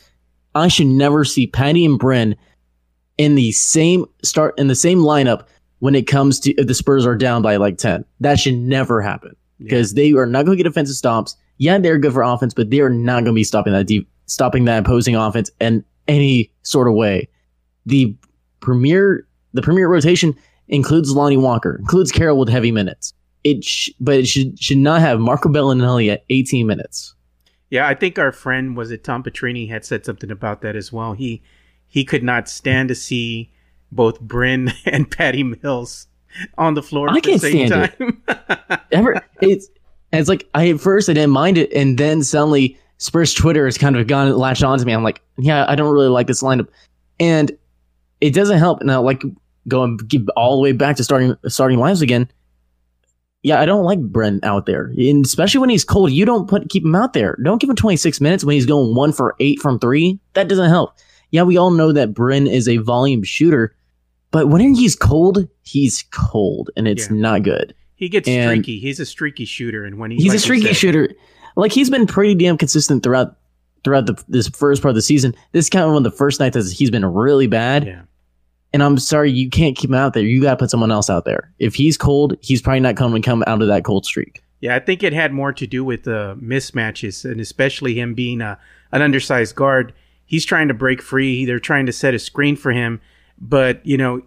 I 0.54 0.68
should 0.68 0.86
never 0.86 1.24
see 1.24 1.46
Patty 1.46 1.84
and 1.86 1.98
Bryn 1.98 2.36
in 3.16 3.34
the 3.34 3.50
same 3.52 4.04
start 4.22 4.54
in 4.58 4.68
the 4.68 4.74
same 4.74 4.98
lineup 4.98 5.46
when 5.78 5.94
it 5.94 6.06
comes 6.06 6.38
to 6.40 6.52
if 6.52 6.66
the 6.66 6.74
Spurs 6.74 7.06
are 7.06 7.16
down 7.16 7.40
by 7.40 7.56
like 7.56 7.78
10. 7.78 8.04
That 8.20 8.38
should 8.38 8.56
never 8.56 9.00
happen 9.00 9.34
because 9.58 9.92
yeah. 9.92 10.02
they 10.02 10.12
are 10.12 10.26
not 10.26 10.44
going 10.44 10.56
to 10.56 10.62
get 10.62 10.68
offensive 10.68 10.96
stops. 10.96 11.34
Yeah, 11.56 11.78
they're 11.78 11.98
good 11.98 12.12
for 12.12 12.22
offense, 12.22 12.52
but 12.52 12.70
they're 12.70 12.90
not 12.90 13.24
going 13.24 13.26
to 13.26 13.32
be 13.32 13.44
stopping 13.44 13.72
that 13.72 13.86
deep, 13.86 14.06
stopping 14.26 14.66
that 14.66 14.80
opposing 14.80 15.16
offense 15.16 15.50
in 15.60 15.82
any 16.08 16.50
sort 16.62 16.88
of 16.88 16.94
way. 16.94 17.28
The 17.86 18.14
premier 18.60 19.26
the 19.54 19.62
premier 19.62 19.88
rotation 19.88 20.36
includes 20.68 21.12
Lonnie 21.12 21.36
Walker, 21.36 21.76
includes 21.76 22.12
Carroll 22.12 22.38
with 22.38 22.48
heavy 22.48 22.72
minutes. 22.72 23.12
It 23.44 23.64
sh- 23.64 23.90
but 24.00 24.16
it 24.16 24.26
should 24.26 24.58
should 24.60 24.78
not 24.78 25.00
have 25.00 25.20
Marco 25.20 25.48
Belinelli 25.48 26.12
at 26.12 26.24
18 26.30 26.66
minutes. 26.66 27.14
Yeah, 27.70 27.86
I 27.86 27.94
think 27.94 28.18
our 28.18 28.32
friend 28.32 28.76
was 28.76 28.90
it 28.90 29.04
Tom 29.04 29.22
Petrini 29.22 29.68
had 29.68 29.84
said 29.84 30.04
something 30.04 30.30
about 30.30 30.62
that 30.62 30.76
as 30.76 30.92
well. 30.92 31.12
He 31.12 31.42
he 31.86 32.04
could 32.04 32.22
not 32.22 32.48
stand 32.48 32.88
to 32.88 32.94
see 32.94 33.52
both 33.92 34.20
Bryn 34.20 34.72
and 34.86 35.10
Patty 35.10 35.42
Mills 35.42 36.06
on 36.58 36.74
the 36.74 36.82
floor 36.82 37.08
I 37.10 37.16
at 37.16 37.22
the 37.22 37.38
same 37.38 37.68
time. 37.68 37.92
It. 37.98 38.80
Ever 38.92 39.22
it's 39.40 39.68
it's 40.12 40.28
like 40.28 40.48
I 40.54 40.70
at 40.70 40.80
first 40.80 41.08
I 41.08 41.12
didn't 41.12 41.30
mind 41.30 41.58
it, 41.58 41.72
and 41.72 41.98
then 41.98 42.22
suddenly 42.22 42.78
Spurs 42.98 43.34
Twitter 43.34 43.64
has 43.64 43.78
kind 43.78 43.96
of 43.96 44.06
gone 44.06 44.32
latched 44.36 44.62
on 44.62 44.78
to 44.78 44.84
me. 44.84 44.92
I'm 44.92 45.02
like, 45.02 45.22
yeah, 45.38 45.66
I 45.68 45.74
don't 45.74 45.92
really 45.92 46.08
like 46.08 46.26
this 46.26 46.42
lineup, 46.42 46.68
and 47.20 47.56
it 48.20 48.32
doesn't 48.32 48.58
help. 48.58 48.82
Now, 48.82 49.02
like 49.02 49.22
going 49.68 49.98
all 50.36 50.56
the 50.56 50.62
way 50.62 50.72
back 50.72 50.96
to 50.96 51.04
starting 51.04 51.36
starting 51.48 51.78
lines 51.78 52.02
again. 52.02 52.30
Yeah, 53.42 53.60
I 53.60 53.66
don't 53.66 53.84
like 53.84 54.00
Bryn 54.00 54.40
out 54.42 54.66
there, 54.66 54.86
and 54.96 55.24
especially 55.24 55.60
when 55.60 55.70
he's 55.70 55.84
cold. 55.84 56.10
You 56.10 56.24
don't 56.24 56.48
put 56.48 56.68
keep 56.68 56.84
him 56.84 56.96
out 56.96 57.12
there. 57.12 57.38
Don't 57.44 57.60
give 57.60 57.70
him 57.70 57.76
26 57.76 58.20
minutes 58.20 58.44
when 58.44 58.54
he's 58.54 58.66
going 58.66 58.94
one 58.94 59.12
for 59.12 59.36
eight 59.38 59.60
from 59.60 59.78
three. 59.78 60.18
That 60.32 60.48
doesn't 60.48 60.68
help. 60.68 60.94
Yeah, 61.30 61.42
we 61.42 61.56
all 61.56 61.70
know 61.70 61.92
that 61.92 62.12
Bryn 62.12 62.46
is 62.46 62.68
a 62.68 62.78
volume 62.78 63.22
shooter, 63.22 63.76
but 64.30 64.48
when 64.48 64.74
he's 64.74 64.96
cold, 64.96 65.48
he's 65.62 66.04
cold, 66.10 66.70
and 66.76 66.88
it's 66.88 67.08
yeah. 67.08 67.16
not 67.16 67.42
good. 67.42 67.74
He 67.94 68.08
gets 68.08 68.28
and 68.28 68.50
streaky. 68.50 68.80
He's 68.80 69.00
a 69.00 69.06
streaky 69.06 69.44
shooter, 69.44 69.84
and 69.84 69.98
when 69.98 70.10
he's, 70.10 70.22
he's 70.22 70.32
like 70.32 70.38
a 70.38 70.42
streaky 70.42 70.72
shooter, 70.72 71.14
like 71.56 71.72
he's 71.72 71.90
been 71.90 72.06
pretty 72.06 72.34
damn 72.34 72.58
consistent 72.58 73.02
throughout 73.02 73.36
throughout 73.84 74.06
the, 74.06 74.22
this 74.28 74.48
first 74.48 74.82
part 74.82 74.90
of 74.90 74.96
the 74.96 75.02
season. 75.02 75.34
This 75.52 75.66
is 75.66 75.70
kind 75.70 75.84
of 75.84 75.92
one 75.92 76.04
of 76.04 76.10
the 76.10 76.16
first 76.16 76.40
nights 76.40 76.54
that 76.54 76.70
he's 76.72 76.90
been 76.90 77.04
really 77.04 77.46
bad. 77.46 77.86
Yeah. 77.86 78.02
And 78.76 78.82
I'm 78.82 78.98
sorry, 78.98 79.30
you 79.32 79.48
can't 79.48 79.74
keep 79.74 79.88
him 79.88 79.94
out 79.94 80.12
there. 80.12 80.22
You 80.22 80.42
got 80.42 80.50
to 80.50 80.56
put 80.58 80.70
someone 80.70 80.92
else 80.92 81.08
out 81.08 81.24
there. 81.24 81.50
If 81.58 81.74
he's 81.74 81.96
cold, 81.96 82.36
he's 82.42 82.60
probably 82.60 82.80
not 82.80 82.94
going 82.94 83.14
to 83.14 83.26
come 83.26 83.42
out 83.46 83.62
of 83.62 83.68
that 83.68 83.84
cold 83.84 84.04
streak. 84.04 84.42
Yeah, 84.60 84.76
I 84.76 84.80
think 84.80 85.02
it 85.02 85.14
had 85.14 85.32
more 85.32 85.50
to 85.54 85.66
do 85.66 85.82
with 85.82 86.02
the 86.02 86.38
mismatches 86.42 87.24
and 87.24 87.40
especially 87.40 87.98
him 87.98 88.12
being 88.12 88.42
a, 88.42 88.58
an 88.92 89.00
undersized 89.00 89.54
guard. 89.54 89.94
He's 90.26 90.44
trying 90.44 90.68
to 90.68 90.74
break 90.74 91.00
free. 91.00 91.46
They're 91.46 91.58
trying 91.58 91.86
to 91.86 91.92
set 91.92 92.12
a 92.12 92.18
screen 92.18 92.54
for 92.54 92.70
him, 92.70 93.00
but 93.40 93.80
you 93.86 93.96
know, 93.96 94.20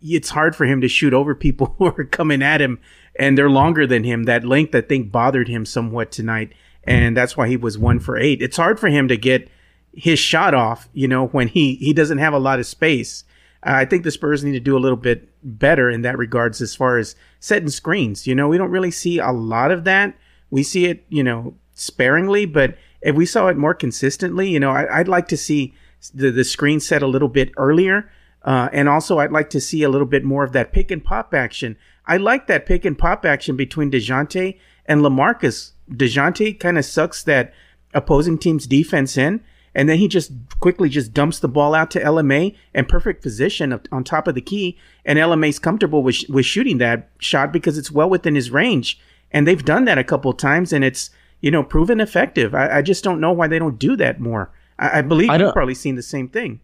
it's 0.00 0.30
hard 0.30 0.54
for 0.54 0.66
him 0.66 0.80
to 0.82 0.88
shoot 0.88 1.12
over 1.12 1.34
people 1.34 1.74
who 1.78 1.86
are 1.86 2.04
coming 2.04 2.44
at 2.44 2.60
him 2.60 2.78
and 3.18 3.36
they're 3.36 3.50
longer 3.50 3.88
than 3.88 4.04
him. 4.04 4.22
That 4.22 4.44
length, 4.44 4.72
I 4.72 4.82
think, 4.82 5.10
bothered 5.10 5.48
him 5.48 5.66
somewhat 5.66 6.12
tonight, 6.12 6.52
and 6.84 7.16
that's 7.16 7.36
why 7.36 7.48
he 7.48 7.56
was 7.56 7.76
one 7.76 7.98
for 7.98 8.16
eight. 8.16 8.40
It's 8.40 8.56
hard 8.56 8.78
for 8.78 8.86
him 8.86 9.08
to 9.08 9.16
get 9.16 9.48
his 9.92 10.20
shot 10.20 10.54
off, 10.54 10.88
you 10.92 11.08
know, 11.08 11.26
when 11.26 11.48
he 11.48 11.74
he 11.74 11.92
doesn't 11.92 12.18
have 12.18 12.34
a 12.34 12.38
lot 12.38 12.60
of 12.60 12.66
space. 12.66 13.24
I 13.66 13.84
think 13.84 14.04
the 14.04 14.10
Spurs 14.10 14.44
need 14.44 14.52
to 14.52 14.60
do 14.60 14.76
a 14.76 14.80
little 14.80 14.96
bit 14.96 15.28
better 15.42 15.90
in 15.90 16.02
that 16.02 16.16
regards 16.16 16.60
as 16.60 16.74
far 16.74 16.98
as 16.98 17.16
setting 17.40 17.68
screens. 17.68 18.26
You 18.26 18.34
know, 18.34 18.48
we 18.48 18.58
don't 18.58 18.70
really 18.70 18.92
see 18.92 19.18
a 19.18 19.32
lot 19.32 19.72
of 19.72 19.84
that. 19.84 20.16
We 20.50 20.62
see 20.62 20.86
it, 20.86 21.04
you 21.08 21.24
know, 21.24 21.56
sparingly, 21.74 22.46
but 22.46 22.78
if 23.02 23.16
we 23.16 23.26
saw 23.26 23.48
it 23.48 23.56
more 23.56 23.74
consistently, 23.74 24.48
you 24.48 24.60
know, 24.60 24.70
I, 24.70 24.98
would 24.98 25.08
like 25.08 25.28
to 25.28 25.36
see 25.36 25.74
the, 26.14 26.30
the 26.30 26.44
screen 26.44 26.80
set 26.80 27.02
a 27.02 27.06
little 27.06 27.28
bit 27.28 27.50
earlier. 27.56 28.10
Uh, 28.42 28.68
and 28.72 28.88
also, 28.88 29.18
I'd 29.18 29.32
like 29.32 29.50
to 29.50 29.60
see 29.60 29.82
a 29.82 29.88
little 29.88 30.06
bit 30.06 30.24
more 30.24 30.44
of 30.44 30.52
that 30.52 30.72
pick 30.72 30.92
and 30.92 31.04
pop 31.04 31.34
action. 31.34 31.76
I 32.06 32.16
like 32.16 32.46
that 32.46 32.66
pick 32.66 32.84
and 32.84 32.96
pop 32.96 33.24
action 33.24 33.56
between 33.56 33.90
DeJounte 33.90 34.58
and 34.86 35.00
Lamarcus. 35.00 35.72
DeJounte 35.90 36.60
kind 36.60 36.78
of 36.78 36.84
sucks 36.84 37.24
that 37.24 37.52
opposing 37.92 38.38
team's 38.38 38.66
defense 38.68 39.16
in, 39.16 39.42
and 39.76 39.90
then 39.90 39.98
he 39.98 40.08
just 40.08 40.32
quickly 40.58 40.88
just 40.88 41.12
dumps 41.12 41.38
the 41.38 41.48
ball 41.48 41.74
out 41.74 41.90
to 41.90 42.02
LMA 42.02 42.56
and 42.72 42.88
perfect 42.88 43.22
position 43.22 43.78
on 43.92 44.02
top 44.02 44.26
of 44.26 44.34
the 44.34 44.40
key, 44.40 44.78
and 45.04 45.18
LMA's 45.18 45.58
comfortable 45.58 46.02
with, 46.02 46.24
with 46.30 46.46
shooting 46.46 46.78
that 46.78 47.10
shot 47.18 47.52
because 47.52 47.76
it's 47.76 47.90
well 47.90 48.08
within 48.08 48.34
his 48.34 48.50
range. 48.50 48.98
And 49.30 49.46
they've 49.46 49.64
done 49.64 49.84
that 49.84 49.98
a 49.98 50.04
couple 50.04 50.32
times, 50.32 50.72
and 50.72 50.82
it's 50.82 51.10
you 51.42 51.50
know 51.50 51.62
proven 51.62 52.00
effective. 52.00 52.54
I, 52.54 52.78
I 52.78 52.82
just 52.82 53.04
don't 53.04 53.20
know 53.20 53.32
why 53.32 53.48
they 53.48 53.58
don't 53.58 53.78
do 53.78 53.96
that 53.96 54.18
more. 54.18 54.50
I, 54.78 54.98
I 54.98 55.02
believe 55.02 55.28
I 55.28 55.36
you've 55.36 55.52
probably 55.52 55.74
seen 55.74 55.94
the 55.94 56.02
same 56.02 56.28
thing. 56.28 56.60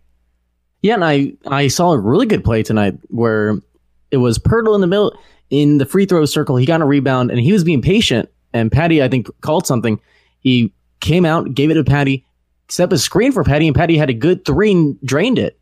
Yeah, 0.80 0.94
and 0.94 1.04
I 1.04 1.34
I 1.46 1.68
saw 1.68 1.92
a 1.92 1.98
really 1.98 2.26
good 2.26 2.42
play 2.42 2.62
tonight 2.62 2.98
where 3.08 3.58
it 4.10 4.16
was 4.16 4.38
Poeltl 4.38 4.74
in 4.74 4.80
the 4.80 4.86
middle 4.86 5.14
in 5.50 5.76
the 5.76 5.84
free 5.84 6.06
throw 6.06 6.24
circle. 6.24 6.56
He 6.56 6.64
got 6.64 6.80
a 6.80 6.86
rebound 6.86 7.30
and 7.30 7.38
he 7.38 7.52
was 7.52 7.62
being 7.62 7.82
patient. 7.82 8.30
And 8.54 8.72
Patty, 8.72 9.02
I 9.02 9.08
think, 9.08 9.28
called 9.42 9.66
something. 9.66 10.00
He 10.40 10.72
came 11.00 11.26
out, 11.26 11.54
gave 11.54 11.70
it 11.70 11.74
to 11.74 11.84
Patty, 11.84 12.24
set 12.72 12.92
a 12.92 12.98
screen 12.98 13.32
for 13.32 13.44
Patty, 13.44 13.66
and 13.66 13.76
Patty 13.76 13.96
had 13.96 14.10
a 14.10 14.14
good 14.14 14.44
three 14.44 14.72
and 14.72 15.00
drained 15.02 15.38
it. 15.38 15.58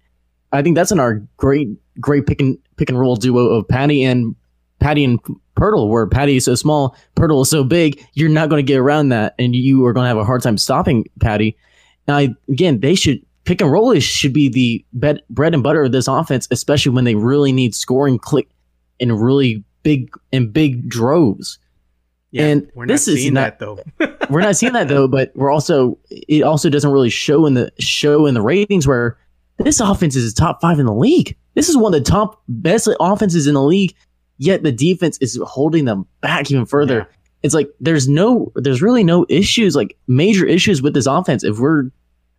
I 0.52 0.62
think 0.62 0.76
that's 0.76 0.92
in 0.92 1.00
our 1.00 1.22
great 1.36 1.68
great 2.00 2.26
pick 2.26 2.40
and 2.40 2.58
pick 2.76 2.88
and 2.88 2.98
roll 2.98 3.16
duo 3.16 3.46
of 3.46 3.68
Patty 3.68 4.04
and 4.04 4.34
Patty 4.78 5.04
and 5.04 5.20
Poeltl, 5.56 5.88
where 5.88 6.06
Patty 6.06 6.36
is 6.36 6.46
so 6.46 6.54
small, 6.54 6.96
Poeltl 7.16 7.42
is 7.42 7.50
so 7.50 7.64
big. 7.64 8.02
You're 8.14 8.30
not 8.30 8.48
going 8.48 8.64
to 8.64 8.68
get 8.68 8.78
around 8.78 9.10
that, 9.10 9.34
and 9.38 9.54
you 9.54 9.84
are 9.84 9.92
going 9.92 10.04
to 10.04 10.08
have 10.08 10.16
a 10.16 10.24
hard 10.24 10.42
time 10.42 10.56
stopping 10.56 11.04
Patty. 11.20 11.56
Now, 12.08 12.26
again, 12.48 12.80
they 12.80 12.94
should 12.94 13.20
pick 13.44 13.60
and 13.60 13.70
roll 13.70 13.98
should 14.00 14.32
be 14.32 14.48
the 14.48 14.84
bed, 14.92 15.22
bread 15.28 15.54
and 15.54 15.62
butter 15.62 15.84
of 15.84 15.92
this 15.92 16.08
offense, 16.08 16.48
especially 16.50 16.92
when 16.92 17.04
they 17.04 17.14
really 17.14 17.52
need 17.52 17.74
scoring 17.74 18.18
click 18.18 18.48
in 18.98 19.12
really 19.12 19.62
big 19.82 20.10
in 20.32 20.50
big 20.50 20.88
droves. 20.88 21.58
Yeah, 22.32 22.46
and 22.46 22.70
we're 22.74 22.86
this 22.86 23.06
not 23.06 23.12
is 23.12 23.20
seeing 23.20 23.34
not, 23.34 23.58
that 23.58 23.58
though. 23.58 23.78
we're 24.30 24.40
not 24.40 24.56
seeing 24.56 24.72
that 24.74 24.88
though, 24.88 25.08
but 25.08 25.32
we're 25.34 25.50
also 25.50 25.98
it 26.10 26.42
also 26.42 26.70
doesn't 26.70 26.90
really 26.90 27.10
show 27.10 27.46
in 27.46 27.54
the 27.54 27.72
show 27.78 28.26
in 28.26 28.34
the 28.34 28.42
ratings 28.42 28.86
where 28.86 29.18
this 29.58 29.80
offense 29.80 30.16
is 30.16 30.32
top 30.32 30.60
five 30.60 30.78
in 30.78 30.86
the 30.86 30.94
league. 30.94 31.36
This 31.54 31.68
is 31.68 31.76
one 31.76 31.92
of 31.92 32.04
the 32.04 32.10
top 32.10 32.42
best 32.48 32.88
offenses 33.00 33.46
in 33.46 33.54
the 33.54 33.62
league, 33.62 33.94
yet 34.38 34.62
the 34.62 34.72
defense 34.72 35.18
is 35.20 35.38
holding 35.44 35.84
them 35.86 36.06
back 36.20 36.50
even 36.50 36.66
further. 36.66 36.98
Yeah. 36.98 37.16
It's 37.42 37.54
like 37.54 37.70
there's 37.80 38.08
no 38.08 38.52
there's 38.54 38.82
really 38.82 39.02
no 39.02 39.26
issues 39.28 39.74
like 39.74 39.96
major 40.06 40.46
issues 40.46 40.82
with 40.82 40.94
this 40.94 41.06
offense. 41.06 41.42
If 41.42 41.58
we're 41.58 41.90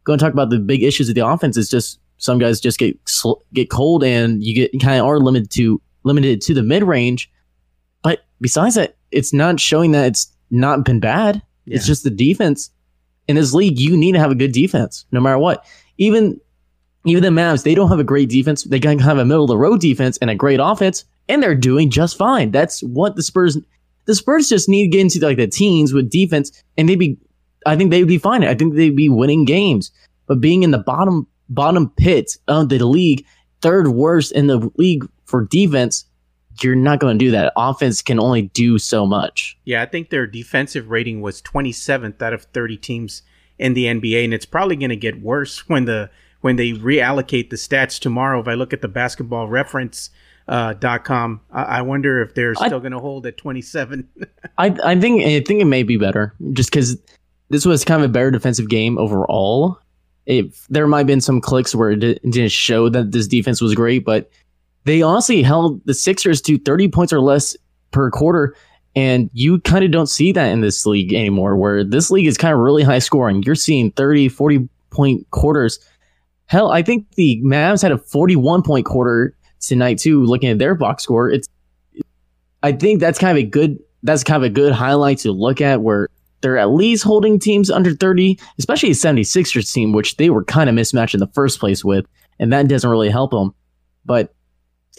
going 0.03 0.17
to 0.17 0.23
talk 0.23 0.33
about 0.33 0.49
the 0.49 0.59
big 0.59 0.83
issues 0.83 1.09
of 1.09 1.15
the 1.15 1.25
offense 1.25 1.57
is 1.57 1.69
just 1.69 1.99
some 2.17 2.37
guys 2.37 2.59
just 2.59 2.79
get 2.79 2.97
get 3.53 3.69
cold 3.69 4.03
and 4.03 4.43
you 4.43 4.55
get 4.55 4.71
kind 4.79 4.99
of 4.99 5.05
are 5.05 5.19
limited 5.19 5.49
to 5.51 5.81
limited 6.03 6.41
to 6.41 6.53
the 6.53 6.63
mid 6.63 6.83
range. 6.83 7.31
But 8.03 8.21
besides 8.39 8.75
that, 8.75 8.95
it's 9.11 9.33
not 9.33 9.59
showing 9.59 9.91
that 9.91 10.07
it's 10.07 10.31
not 10.49 10.85
been 10.85 10.99
bad. 10.99 11.41
Yeah. 11.65 11.75
It's 11.75 11.85
just 11.85 12.03
the 12.03 12.09
defense 12.09 12.69
in 13.27 13.35
this 13.35 13.53
league. 13.53 13.79
You 13.79 13.95
need 13.95 14.13
to 14.13 14.19
have 14.19 14.31
a 14.31 14.35
good 14.35 14.51
defense, 14.51 15.05
no 15.11 15.19
matter 15.19 15.37
what. 15.37 15.65
Even 15.97 16.39
even 17.05 17.23
the 17.23 17.29
Mavs, 17.29 17.63
they 17.63 17.73
don't 17.73 17.89
have 17.89 17.99
a 17.99 18.03
great 18.03 18.29
defense. 18.29 18.63
They 18.63 18.79
can 18.79 18.99
have 18.99 19.17
a 19.17 19.25
middle 19.25 19.45
of 19.45 19.49
the 19.49 19.57
road 19.57 19.81
defense 19.81 20.17
and 20.19 20.29
a 20.29 20.35
great 20.35 20.59
offense, 20.61 21.03
and 21.27 21.41
they're 21.41 21.55
doing 21.55 21.89
just 21.89 22.17
fine. 22.17 22.51
That's 22.51 22.81
what 22.81 23.15
the 23.15 23.23
Spurs. 23.23 23.57
The 24.05 24.15
Spurs 24.15 24.49
just 24.49 24.69
need 24.69 24.83
to 24.83 24.87
get 24.89 25.01
into 25.01 25.19
like 25.19 25.37
the 25.37 25.47
teens 25.47 25.93
with 25.93 26.09
defense, 26.09 26.51
and 26.77 26.87
they'd 26.87 26.99
be 26.99 27.17
I 27.65 27.75
think 27.75 27.91
they'd 27.91 28.03
be 28.03 28.17
fine. 28.17 28.43
I 28.43 28.55
think 28.55 28.75
they'd 28.75 28.95
be 28.95 29.09
winning 29.09 29.45
games. 29.45 29.91
But 30.27 30.41
being 30.41 30.63
in 30.63 30.71
the 30.71 30.79
bottom 30.79 31.27
bottom 31.49 31.89
pit 31.97 32.37
of 32.47 32.69
the 32.69 32.85
league, 32.85 33.25
third 33.61 33.89
worst 33.89 34.31
in 34.31 34.47
the 34.47 34.71
league 34.77 35.07
for 35.25 35.45
defense, 35.45 36.05
you're 36.63 36.75
not 36.75 36.99
going 36.99 37.17
to 37.17 37.25
do 37.25 37.31
that. 37.31 37.53
Offense 37.55 38.01
can 38.01 38.19
only 38.19 38.43
do 38.43 38.77
so 38.77 39.05
much. 39.05 39.57
Yeah, 39.65 39.81
I 39.81 39.85
think 39.85 40.09
their 40.09 40.27
defensive 40.27 40.89
rating 40.89 41.21
was 41.21 41.41
27th 41.41 42.21
out 42.21 42.33
of 42.33 42.43
30 42.45 42.77
teams 42.77 43.23
in 43.59 43.73
the 43.73 43.85
NBA, 43.85 44.25
and 44.25 44.33
it's 44.33 44.45
probably 44.45 44.75
going 44.75 44.89
to 44.89 44.95
get 44.95 45.21
worse 45.21 45.67
when 45.69 45.85
the 45.85 46.09
when 46.41 46.55
they 46.55 46.71
reallocate 46.71 47.51
the 47.51 47.55
stats 47.55 47.99
tomorrow. 47.99 48.39
If 48.39 48.47
I 48.47 48.55
look 48.55 48.73
at 48.73 48.81
the 48.81 48.87
basketball 48.87 49.47
reference 49.47 50.09
uh, 50.47 50.73
dot 50.73 51.05
com, 51.05 51.41
I, 51.51 51.63
I 51.63 51.81
wonder 51.83 52.21
if 52.21 52.33
they're 52.33 52.55
still 52.55 52.79
going 52.79 52.93
to 52.93 52.99
hold 52.99 53.25
at 53.27 53.37
27. 53.37 54.07
I 54.57 54.75
I 54.83 54.99
think 54.99 55.21
I 55.21 55.41
think 55.41 55.61
it 55.61 55.65
may 55.65 55.83
be 55.83 55.97
better 55.97 56.33
just 56.53 56.71
because 56.71 56.97
this 57.49 57.65
was 57.65 57.85
kind 57.85 58.01
of 58.03 58.09
a 58.09 58.13
better 58.13 58.31
defensive 58.31 58.69
game 58.69 58.97
overall. 58.97 59.77
If 60.25 60.65
there 60.69 60.87
might 60.87 60.99
have 60.99 61.07
been 61.07 61.21
some 61.21 61.41
clicks 61.41 61.75
where 61.75 61.91
it 61.91 61.99
didn't 61.99 62.51
show 62.51 62.89
that 62.89 63.11
this 63.11 63.27
defense 63.27 63.61
was 63.61 63.75
great, 63.75 64.05
but 64.05 64.29
they 64.85 65.01
honestly 65.01 65.43
held 65.43 65.85
the 65.85 65.93
Sixers 65.93 66.41
to 66.41 66.57
30 66.57 66.87
points 66.89 67.13
or 67.13 67.19
less 67.19 67.55
per 67.91 68.09
quarter. 68.09 68.55
And 68.95 69.29
you 69.33 69.59
kind 69.61 69.85
of 69.85 69.91
don't 69.91 70.07
see 70.07 70.31
that 70.33 70.47
in 70.47 70.61
this 70.61 70.85
league 70.85 71.13
anymore, 71.13 71.55
where 71.55 71.83
this 71.83 72.11
league 72.11 72.27
is 72.27 72.37
kind 72.37 72.53
of 72.53 72.59
really 72.59 72.83
high 72.83 72.99
scoring. 72.99 73.41
You're 73.43 73.55
seeing 73.55 73.91
30, 73.91 74.27
40 74.29 74.67
point 74.89 75.29
quarters. 75.31 75.79
Hell, 76.47 76.71
I 76.71 76.81
think 76.81 77.09
the 77.15 77.41
Mavs 77.43 77.81
had 77.81 77.93
a 77.93 77.97
41 77.97 78.63
point 78.63 78.85
quarter 78.85 79.33
tonight 79.61 79.97
too. 79.97 80.25
Looking 80.25 80.49
at 80.49 80.59
their 80.59 80.75
box 80.75 81.03
score, 81.03 81.29
it's. 81.29 81.47
I 82.63 82.73
think 82.73 82.99
that's 82.99 83.17
kind 83.17 83.37
of 83.37 83.43
a 83.43 83.47
good. 83.47 83.79
That's 84.03 84.23
kind 84.23 84.43
of 84.43 84.43
a 84.43 84.53
good 84.53 84.73
highlight 84.73 85.19
to 85.19 85.31
look 85.31 85.61
at 85.61 85.81
where 85.81 86.09
they're 86.41 86.57
at 86.57 86.71
least 86.71 87.03
holding 87.03 87.39
teams 87.39 87.69
under 87.69 87.93
30, 87.93 88.37
especially 88.57 88.89
a 88.89 88.93
76ers 88.93 89.71
team, 89.71 89.93
which 89.93 90.17
they 90.17 90.29
were 90.29 90.43
kind 90.43 90.69
of 90.69 90.75
mismatched 90.75 91.13
in 91.13 91.19
the 91.19 91.27
first 91.27 91.59
place 91.59 91.85
with, 91.85 92.05
and 92.39 92.51
that 92.51 92.67
doesn't 92.67 92.89
really 92.89 93.09
help 93.09 93.31
them. 93.31 93.53
But 94.05 94.33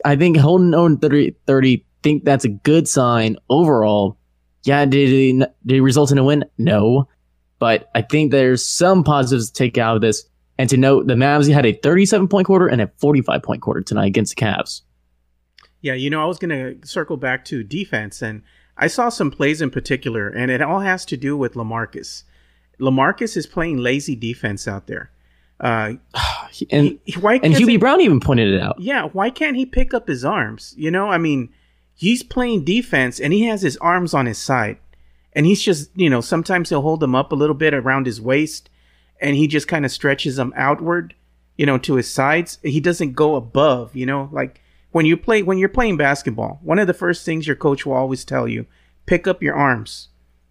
I 0.05 0.17
think 0.17 0.37
holding 0.37 0.75
on 0.75 0.99
30, 0.99 1.37
30 1.47 1.85
think 2.03 2.25
that's 2.25 2.45
a 2.45 2.49
good 2.49 2.89
sign 2.89 3.37
overall. 3.49 4.19
Yeah, 4.65 4.85
did 4.85 5.09
it, 5.09 5.55
did 5.65 5.77
it 5.77 5.83
result 5.83 6.13
in 6.13 6.19
a 6.19 6.25
win? 6.25 6.45
No. 6.59 7.09
But 7.59 7.91
I 7.95 8.03
think 8.03 8.31
there's 8.31 8.65
some 8.65 9.05
positives 9.05 9.51
to 9.51 9.53
take 9.53 9.79
out 9.79 9.97
of 9.97 10.03
this. 10.03 10.25
And 10.59 10.69
to 10.71 10.77
note, 10.77 11.07
the 11.07 11.15
Mavs 11.15 11.53
had 11.53 11.67
a 11.67 11.73
37 11.73 12.29
point 12.29 12.47
quarter 12.47 12.67
and 12.67 12.81
a 12.81 12.91
45 12.99 13.43
point 13.43 13.63
quarter 13.63 13.81
tonight 13.83 14.07
against 14.07 14.37
the 14.37 14.43
Cavs. 14.43 14.83
Yeah, 15.81 15.95
you 15.95 16.11
know, 16.11 16.23
I 16.23 16.27
was 16.27 16.39
going 16.39 16.51
to 16.51 16.87
circle 16.87 17.17
back 17.17 17.45
to 17.47 17.65
defense, 17.65 18.23
and 18.23 18.43
I 18.77 18.87
saw 18.87 19.09
some 19.09 19.33
plays 19.33 19.61
in 19.61 19.71
particular, 19.71 20.29
and 20.29 20.49
it 20.49 20.63
all 20.63 20.79
has 20.79 21.05
to 21.07 21.17
do 21.17 21.37
with 21.37 21.55
Lamarcus. 21.55 22.23
Lamarcus 22.79 23.37
is 23.37 23.49
playing 23.49 23.79
lazy 23.79 24.15
defense 24.15 24.69
out 24.69 24.87
there. 24.87 25.11
Uh, 25.59 25.95
and 26.71 26.99
he, 27.05 27.13
why 27.21 27.35
and 27.43 27.55
Hubie 27.55 27.81
Brown 27.81 28.01
even 28.01 28.21
pointed 28.21 28.53
it 28.53 28.61
out. 28.61 28.81
Yeah, 28.81 29.05
why 29.13 29.31
can't 29.31 29.57
he 29.57 29.67
pick 29.67 29.95
up 29.95 30.09
his 30.09 30.25
arms? 30.25 30.75
You 30.77 30.91
know, 30.91 31.09
I 31.09 31.19
mean, 31.19 31.53
he's 31.95 32.23
playing 32.23 32.65
defense 32.65 33.21
and 33.21 33.33
he 33.33 33.45
has 33.45 33.63
his 33.63 33.77
arms 33.79 34.15
on 34.15 34.27
his 34.27 34.39
side, 34.39 34.79
and 35.33 35.47
he's 35.47 35.63
just, 35.63 35.91
you 35.95 36.11
know, 36.11 36.21
sometimes 36.21 36.69
he'll 36.69 36.83
hold 36.83 37.01
them 37.01 37.15
up 37.15 37.33
a 37.33 37.37
little 37.37 37.55
bit 37.55 37.75
around 37.75 38.07
his 38.07 38.21
waist, 38.21 38.71
and 39.21 39.37
he 39.37 39.47
just 39.47 39.69
kind 39.69 39.85
of 39.85 39.93
stretches 39.93 40.37
them 40.37 40.53
outward, 40.57 41.15
you 41.57 41.67
know, 41.67 41.79
to 41.79 41.95
his 41.95 42.11
sides. 42.13 42.59
He 42.63 42.81
doesn't 42.81 43.13
go 43.13 43.37
above, 43.37 43.95
you 43.97 44.07
know, 44.07 44.29
like 44.33 44.61
when 44.91 45.07
you 45.07 45.17
play 45.17 45.43
when 45.43 45.59
you're 45.59 45.69
playing 45.69 45.97
basketball, 45.97 46.61
one 46.63 46.79
of 46.79 46.87
the 46.87 46.95
first 46.95 47.25
things 47.25 47.47
your 47.47 47.57
coach 47.57 47.87
will 47.87 47.95
always 47.95 48.25
tell 48.25 48.47
you, 48.47 48.67
pick 49.07 49.27
up 49.27 49.43
your 49.43 49.55
arms. 49.55 50.09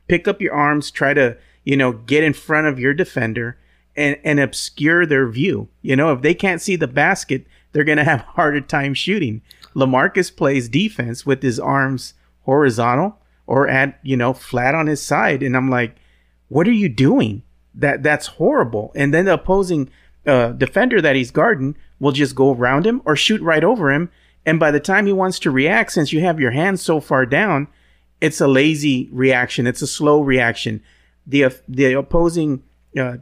Pick 0.08 0.28
up 0.28 0.42
your 0.42 0.54
arms, 0.54 0.92
try 0.92 1.14
to, 1.14 1.38
you 1.64 1.78
know, 1.78 1.94
get 1.94 2.22
in 2.22 2.34
front 2.34 2.68
of 2.68 2.78
your 2.78 2.94
defender 2.94 3.58
and 3.96 4.18
and 4.24 4.40
obscure 4.40 5.06
their 5.06 5.28
view. 5.28 5.68
You 5.82 5.96
know, 5.96 6.12
if 6.14 6.22
they 6.22 6.34
can't 6.34 6.62
see 6.62 6.76
the 6.76 6.88
basket, 6.88 7.46
they're 7.72 7.84
going 7.84 7.98
to 7.98 8.04
have 8.04 8.22
a 8.22 8.32
harder 8.36 8.62
time 8.62 8.94
shooting. 8.94 9.42
LaMarcus 9.76 10.36
plays 10.36 10.70
defense 10.70 11.26
with 11.26 11.42
his 11.42 11.60
arms 11.60 12.14
horizontal 12.44 13.18
or 13.48 13.68
at, 13.68 14.00
you 14.04 14.18
know, 14.18 14.34
flat 14.34 14.76
on 14.76 14.88
his 14.88 15.02
side 15.02 15.44
and 15.44 15.56
I'm 15.56 15.70
like, 15.70 15.96
"What 16.50 16.68
are 16.68 16.74
you 16.74 16.90
doing?" 16.90 17.44
That 17.74 18.04
that's 18.04 18.28
horrible. 18.28 18.92
And 18.96 19.14
then 19.14 19.26
the 19.26 19.34
opposing 19.34 19.90
uh, 20.26 20.50
defender 20.50 21.02
that 21.02 21.16
he's 21.16 21.32
guarding 21.32 21.76
will 22.00 22.12
just 22.12 22.36
go 22.36 22.54
around 22.54 22.86
him 22.86 23.02
or 23.06 23.16
shoot 23.16 23.42
right 23.42 23.64
over 23.64 23.92
him 23.92 24.10
and 24.46 24.60
by 24.60 24.72
the 24.72 24.80
time 24.80 25.06
he 25.06 25.14
wants 25.14 25.40
to 25.40 25.52
react, 25.52 25.92
since 25.92 26.12
you 26.12 26.22
have 26.22 26.40
your 26.40 26.52
hands 26.52 26.82
so 26.82 27.00
far 27.00 27.26
down, 27.26 27.68
it's 28.20 28.42
a 28.42 28.48
lazy 28.48 29.10
reaction. 29.12 29.68
It's 29.68 29.82
a 29.82 29.88
slow 29.88 30.22
reaction. 30.22 30.82
The 31.28 31.54
the 31.68 31.94
opposing 31.94 32.64
uh, 32.98 33.18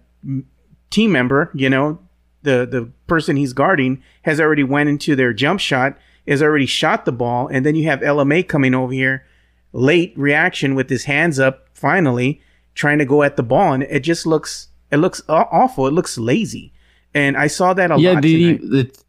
team 0.90 1.12
member, 1.12 1.52
you 1.54 1.70
know, 1.70 2.00
the 2.44 2.68
the 2.70 2.90
person 3.08 3.36
he's 3.36 3.54
guarding 3.54 4.02
has 4.24 4.40
already 4.40 4.64
went 4.64 4.90
into 4.90 5.16
their 5.16 5.34
jump 5.34 5.60
shot, 5.60 5.98
has 6.28 6.42
already 6.42 6.66
shot 6.66 7.06
the 7.06 7.12
ball, 7.12 7.48
and 7.48 7.66
then 7.66 7.76
you 7.76 7.86
have 7.86 8.00
LMA 8.00 8.48
coming 8.48 8.74
over 8.74 8.94
here, 8.94 9.26
late 9.74 10.14
reaction 10.16 10.76
with 10.76 10.90
his 10.90 11.04
hands 11.04 11.40
up, 11.40 11.68
finally 11.74 12.42
trying 12.76 12.98
to 13.00 13.06
go 13.06 13.24
at 13.24 13.36
the 13.36 13.44
ball, 13.44 13.74
and 13.74 13.84
it 13.84 14.02
just 14.02 14.26
looks 14.26 14.70
it 14.92 14.98
looks 14.98 15.22
awful. 15.28 15.88
It 15.88 15.94
looks 15.94 16.18
lazy, 16.18 16.74
and 17.14 17.38
I 17.38 17.48
saw 17.48 17.74
that 17.74 17.92
a 17.92 18.00
yeah, 18.00 18.14
lot. 18.14 18.24
The, 18.24 18.58
the 18.58 19.04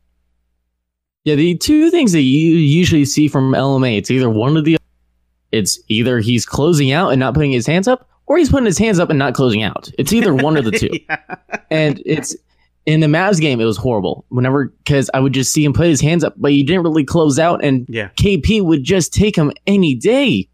yeah, 1.25 1.35
the 1.35 1.57
two 1.57 1.91
things 1.91 2.13
that 2.13 2.23
you 2.23 2.57
usually 2.57 3.05
see 3.05 3.29
from 3.29 3.53
LMA, 3.53 3.99
it's 3.99 4.11
either 4.11 4.29
one 4.29 4.57
of 4.57 4.65
the 4.65 4.77
it's 5.53 5.79
either 5.89 6.19
he's 6.21 6.47
closing 6.47 6.93
out 6.93 7.11
and 7.11 7.21
not 7.21 7.35
putting 7.35 7.53
his 7.53 7.67
hands 7.67 7.89
up, 7.89 8.10
or 8.31 8.39
he's 8.39 8.49
putting 8.49 8.65
his 8.67 8.79
hands 8.79 9.01
up 9.01 9.11
and 9.11 9.19
not 9.19 9.35
closing 9.35 9.65
out. 9.65 9.91
It's 9.99 10.13
either 10.13 10.33
one 10.33 10.57
of 10.57 10.65
the 10.65 10.71
two. 10.79 10.89
yeah. 11.09 11.19
And 11.69 12.01
it's 12.07 12.37
in 12.87 13.01
the 13.01 13.09
Mavs 13.09 13.41
game, 13.41 13.61
it 13.61 13.65
was 13.65 13.77
horrible. 13.77 14.25
Whenever 14.29 14.67
because 14.85 15.11
I 15.13 15.19
would 15.19 15.33
just 15.33 15.53
see 15.53 15.65
him 15.65 15.73
put 15.73 15.89
his 15.89 16.01
hands 16.01 16.23
up, 16.23 16.35
but 16.37 16.53
he 16.53 16.63
didn't 16.63 16.85
really 16.85 17.05
close 17.05 17.41
out, 17.41 17.65
and 17.65 17.87
yeah. 17.89 18.11
KP 18.11 18.63
would 18.63 18.85
just 18.85 19.13
take 19.13 19.35
him 19.35 19.51
any 19.67 19.97
day. 19.97 20.49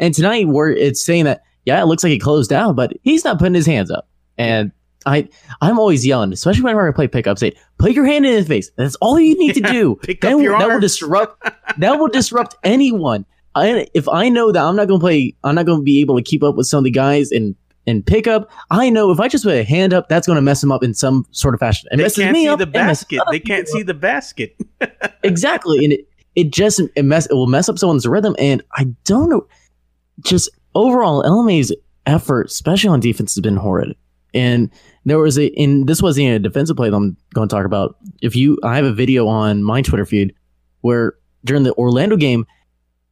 And 0.00 0.12
tonight, 0.12 0.48
where 0.48 0.70
it's 0.70 1.04
saying 1.04 1.26
that 1.26 1.42
yeah, 1.66 1.80
it 1.80 1.86
looks 1.86 2.02
like 2.02 2.10
he 2.10 2.18
closed 2.18 2.52
out, 2.52 2.74
but 2.74 2.94
he's 3.02 3.24
not 3.24 3.38
putting 3.38 3.54
his 3.54 3.66
hands 3.66 3.92
up. 3.92 4.08
And 4.36 4.72
I 5.06 5.28
I'm 5.60 5.78
always 5.78 6.04
yelling, 6.04 6.32
especially 6.32 6.62
whenever 6.62 6.88
I 6.88 6.92
play 6.92 7.06
pickup, 7.06 7.38
say, 7.38 7.52
put 7.78 7.92
your 7.92 8.06
hand 8.06 8.26
in 8.26 8.32
his 8.32 8.48
face. 8.48 8.72
That's 8.76 8.96
all 8.96 9.20
you 9.20 9.38
need 9.38 9.54
to 9.54 9.60
do. 9.72 9.94
Pick 10.02 10.20
that, 10.22 10.32
up 10.34 10.40
your 10.40 10.58
that 10.58 10.64
arm. 10.64 10.72
will 10.72 10.80
disrupt 10.80 11.48
that 11.78 11.92
will 12.00 12.08
disrupt 12.08 12.56
anyone. 12.64 13.24
I, 13.54 13.86
if 13.94 14.08
I 14.08 14.28
know 14.28 14.52
that 14.52 14.62
I'm 14.62 14.76
not 14.76 14.88
going 14.88 15.00
to 15.00 15.04
play, 15.04 15.34
I'm 15.42 15.54
not 15.54 15.66
going 15.66 15.80
to 15.80 15.84
be 15.84 16.00
able 16.00 16.16
to 16.16 16.22
keep 16.22 16.42
up 16.42 16.54
with 16.56 16.66
some 16.66 16.78
of 16.78 16.84
the 16.84 16.90
guys 16.90 17.32
in 17.32 17.56
in 17.86 18.02
pickup. 18.02 18.50
I 18.70 18.90
know 18.90 19.10
if 19.10 19.18
I 19.18 19.28
just 19.28 19.44
put 19.44 19.54
a 19.54 19.64
hand 19.64 19.92
up, 19.92 20.08
that's 20.08 20.26
going 20.26 20.36
to 20.36 20.42
mess 20.42 20.60
them 20.60 20.70
up 20.70 20.84
in 20.84 20.94
some 20.94 21.26
sort 21.30 21.54
of 21.54 21.60
fashion. 21.60 21.88
It 21.92 21.96
they 21.96 22.10
can't 22.10 22.36
see 22.36 22.48
up. 22.48 22.58
the 22.58 22.66
basket. 22.66 23.22
They 23.30 23.40
can't 23.40 23.66
see 23.66 23.82
the 23.82 23.94
basket. 23.94 24.56
exactly, 25.22 25.84
and 25.84 25.92
it 25.92 26.08
it 26.36 26.50
just 26.52 26.80
it 26.94 27.04
mess 27.04 27.26
it 27.26 27.34
will 27.34 27.46
mess 27.46 27.68
up 27.68 27.78
someone's 27.78 28.06
rhythm. 28.06 28.36
And 28.38 28.62
I 28.72 28.84
don't 29.04 29.28
know, 29.28 29.46
just 30.20 30.50
overall, 30.74 31.22
LMA's 31.24 31.74
effort, 32.06 32.46
especially 32.46 32.88
on 32.88 33.00
defense, 33.00 33.34
has 33.34 33.42
been 33.42 33.56
horrid. 33.56 33.96
And 34.32 34.70
there 35.04 35.18
was 35.18 35.38
a, 35.38 35.50
and 35.56 35.88
this 35.88 36.00
wasn't 36.00 36.24
even 36.24 36.36
a 36.36 36.38
defensive 36.38 36.76
play 36.76 36.88
that 36.88 36.96
I'm 36.96 37.16
going 37.34 37.48
to 37.48 37.54
talk 37.54 37.66
about. 37.66 37.96
If 38.22 38.36
you, 38.36 38.58
I 38.62 38.76
have 38.76 38.84
a 38.84 38.92
video 38.92 39.26
on 39.26 39.64
my 39.64 39.82
Twitter 39.82 40.06
feed 40.06 40.34
where 40.82 41.14
during 41.44 41.64
the 41.64 41.74
Orlando 41.74 42.16
game, 42.16 42.46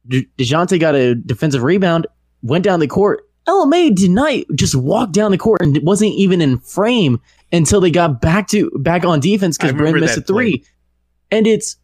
De- 0.09 0.27
DeJounte 0.37 0.79
got 0.79 0.95
a 0.95 1.15
defensive 1.15 1.63
rebound, 1.63 2.07
went 2.41 2.63
down 2.63 2.79
the 2.79 2.87
court. 2.87 3.25
LMA 3.47 4.09
not 4.09 4.43
just 4.55 4.75
walked 4.75 5.13
down 5.13 5.31
the 5.31 5.37
court 5.37 5.61
and 5.61 5.79
wasn't 5.83 6.11
even 6.13 6.41
in 6.41 6.59
frame 6.59 7.19
until 7.51 7.81
they 7.81 7.89
got 7.89 8.21
back 8.21 8.47
to 8.49 8.69
back 8.79 9.05
on 9.05 9.19
defense 9.19 9.57
because 9.57 9.73
Bryn 9.73 9.99
missed 9.99 10.17
a 10.17 10.21
play. 10.21 10.25
three. 10.33 10.63
And 11.31 11.47
it's 11.47 11.77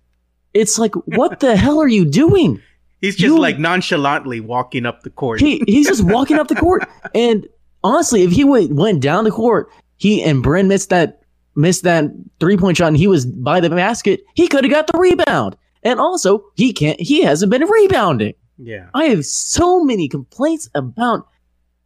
it's 0.54 0.78
like, 0.78 0.94
what 1.06 1.40
the 1.40 1.56
hell 1.64 1.80
are 1.82 1.88
you 1.88 2.06
doing? 2.06 2.62
He's 3.02 3.16
just 3.16 3.34
You- 3.34 3.40
like 3.40 3.58
nonchalantly 3.60 4.42
walking 4.42 4.86
up 4.86 5.02
the 5.04 5.10
court. 5.10 5.40
He 5.40 5.64
he's 5.68 5.88
just 5.88 6.04
walking 6.04 6.38
up 6.38 6.48
the 6.50 6.56
court. 6.56 6.88
And 7.16 7.48
honestly, 7.84 8.24
if 8.24 8.32
he 8.32 8.44
went 8.44 8.74
went 8.74 9.02
down 9.02 9.24
the 9.24 9.32
court, 9.32 9.70
he 9.98 10.22
and 10.22 10.44
Bryn 10.44 10.68
missed 10.68 10.90
that 10.90 11.22
missed 11.56 11.84
that 11.84 12.12
three 12.40 12.58
point 12.58 12.78
shot, 12.78 12.88
and 12.90 12.98
he 12.98 13.08
was 13.08 13.26
by 13.26 13.60
the 13.60 13.70
basket, 13.70 14.22
he 14.36 14.48
could 14.48 14.64
have 14.66 14.72
got 14.72 14.88
the 14.88 14.98
rebound. 15.00 15.56
And 15.86 16.00
also, 16.00 16.44
he 16.56 16.74
can't. 16.74 17.00
He 17.00 17.22
hasn't 17.22 17.52
been 17.52 17.64
rebounding. 17.64 18.34
yeah. 18.58 18.88
I 18.94 19.06
have 19.06 19.26
so 19.26 19.84
many 19.84 20.10
complaints 20.10 20.68
about 20.76 21.28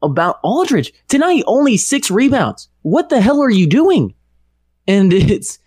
about 0.01 0.39
Aldridge 0.41 0.93
tonight. 1.09 1.43
Only 1.45 1.77
six 1.77 2.09
rebounds. 2.09 2.69
What 2.81 3.09
the 3.09 3.21
hell 3.21 3.41
are 3.41 3.49
you 3.49 3.67
doing? 3.67 4.13
And 4.87 5.13
it's 5.33 5.59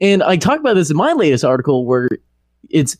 and 0.00 0.22
I 0.22 0.36
talked 0.36 0.60
about 0.60 0.74
this 0.74 0.90
in 0.90 0.96
my 0.96 1.12
latest 1.12 1.44
article 1.44 1.86
where 1.86 2.08
it's 2.70 2.96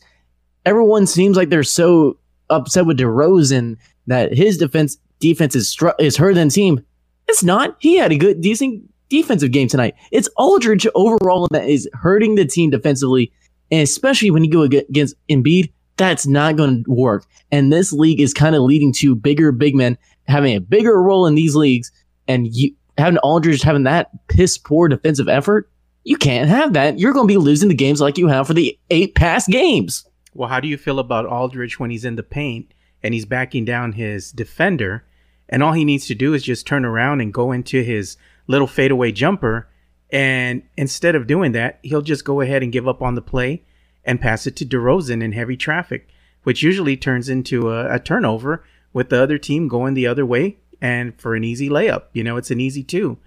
everyone 0.65 1.07
seems 1.07 1.35
like 1.35 1.49
they're 1.49 1.63
so 1.63 2.17
upset 2.49 2.85
with 2.85 2.99
DeRozan 2.99 3.77
that 4.07 4.33
his 4.33 4.57
defense 4.57 4.97
defense 5.19 5.55
is 5.55 5.67
str- 5.67 5.97
is 5.99 6.15
hurt 6.15 6.35
than 6.35 6.49
team. 6.49 6.85
It's 7.27 7.43
not. 7.43 7.75
He 7.79 7.97
had 7.97 8.11
a 8.11 8.17
good 8.17 8.39
decent 8.41 8.83
defensive 9.09 9.51
game 9.51 9.67
tonight. 9.67 9.95
It's 10.11 10.29
Aldridge 10.37 10.85
overall 10.93 11.47
that 11.51 11.67
is 11.67 11.89
hurting 11.93 12.35
the 12.35 12.45
team 12.45 12.69
defensively, 12.69 13.31
and 13.75 13.83
especially 13.83 14.31
when 14.31 14.45
you 14.45 14.51
go 14.51 14.61
against 14.61 15.15
Embiid, 15.29 15.71
that's 15.97 16.25
not 16.25 16.55
going 16.55 16.83
to 16.83 16.91
work. 16.91 17.25
And 17.51 17.71
this 17.71 17.91
league 17.91 18.21
is 18.21 18.33
kind 18.33 18.55
of 18.55 18.61
leading 18.61 18.93
to 18.93 19.15
bigger 19.15 19.51
big 19.51 19.75
men 19.75 19.97
having 20.27 20.55
a 20.55 20.61
bigger 20.61 21.01
role 21.01 21.27
in 21.27 21.35
these 21.35 21.55
leagues, 21.55 21.91
and 22.27 22.47
you 22.55 22.73
having 22.97 23.17
Aldridge 23.19 23.61
having 23.61 23.83
that 23.83 24.09
piss 24.29 24.57
poor 24.57 24.87
defensive 24.87 25.27
effort. 25.27 25.69
You 26.05 26.15
can't 26.15 26.47
have 26.47 26.73
that. 26.73 26.99
You're 26.99 27.13
going 27.13 27.27
to 27.27 27.33
be 27.33 27.37
losing 27.37 27.67
the 27.67 27.75
games 27.75 27.99
like 27.99 28.17
you 28.17 28.27
have 28.27 28.47
for 28.47 28.53
the 28.53 28.79
eight 28.89 29.15
past 29.15 29.49
games. 29.49 30.05
Well, 30.33 30.47
how 30.47 30.59
do 30.59 30.67
you 30.67 30.77
feel 30.77 30.99
about 30.99 31.25
Aldridge 31.25 31.79
when 31.79 31.91
he's 31.91 32.05
in 32.05 32.15
the 32.15 32.23
paint 32.23 32.73
and 33.03 33.13
he's 33.13 33.25
backing 33.25 33.65
down 33.65 33.91
his 33.91 34.31
defender, 34.31 35.05
and 35.49 35.61
all 35.61 35.73
he 35.73 35.83
needs 35.83 36.07
to 36.07 36.15
do 36.15 36.33
is 36.33 36.43
just 36.43 36.65
turn 36.65 36.85
around 36.85 37.21
and 37.21 37.33
go 37.33 37.51
into 37.51 37.83
his 37.83 38.17
little 38.47 38.67
fadeaway 38.67 39.11
jumper, 39.11 39.67
and 40.11 40.63
instead 40.77 41.15
of 41.15 41.27
doing 41.27 41.51
that, 41.53 41.79
he'll 41.81 42.01
just 42.01 42.25
go 42.25 42.41
ahead 42.41 42.63
and 42.63 42.71
give 42.71 42.87
up 42.87 43.01
on 43.01 43.15
the 43.15 43.21
play 43.21 43.63
and 44.03 44.21
pass 44.21 44.45
it 44.45 44.55
to 44.57 44.65
DeRozan 44.65 45.23
in 45.23 45.31
heavy 45.31 45.57
traffic, 45.57 46.07
which 46.43 46.61
usually 46.61 46.95
turns 46.95 47.27
into 47.27 47.71
a, 47.71 47.95
a 47.95 47.99
turnover 47.99 48.63
with 48.93 49.09
the 49.09 49.21
other 49.21 49.37
team 49.37 49.67
going 49.67 49.93
the 49.93 50.07
other 50.07 50.25
way 50.25 50.57
and 50.81 51.19
for 51.19 51.35
an 51.35 51.43
easy 51.43 51.69
layup. 51.69 52.03
You 52.13 52.23
know, 52.23 52.37
it's 52.37 52.51
an 52.51 52.61
easy 52.61 52.83
two. 52.83 53.17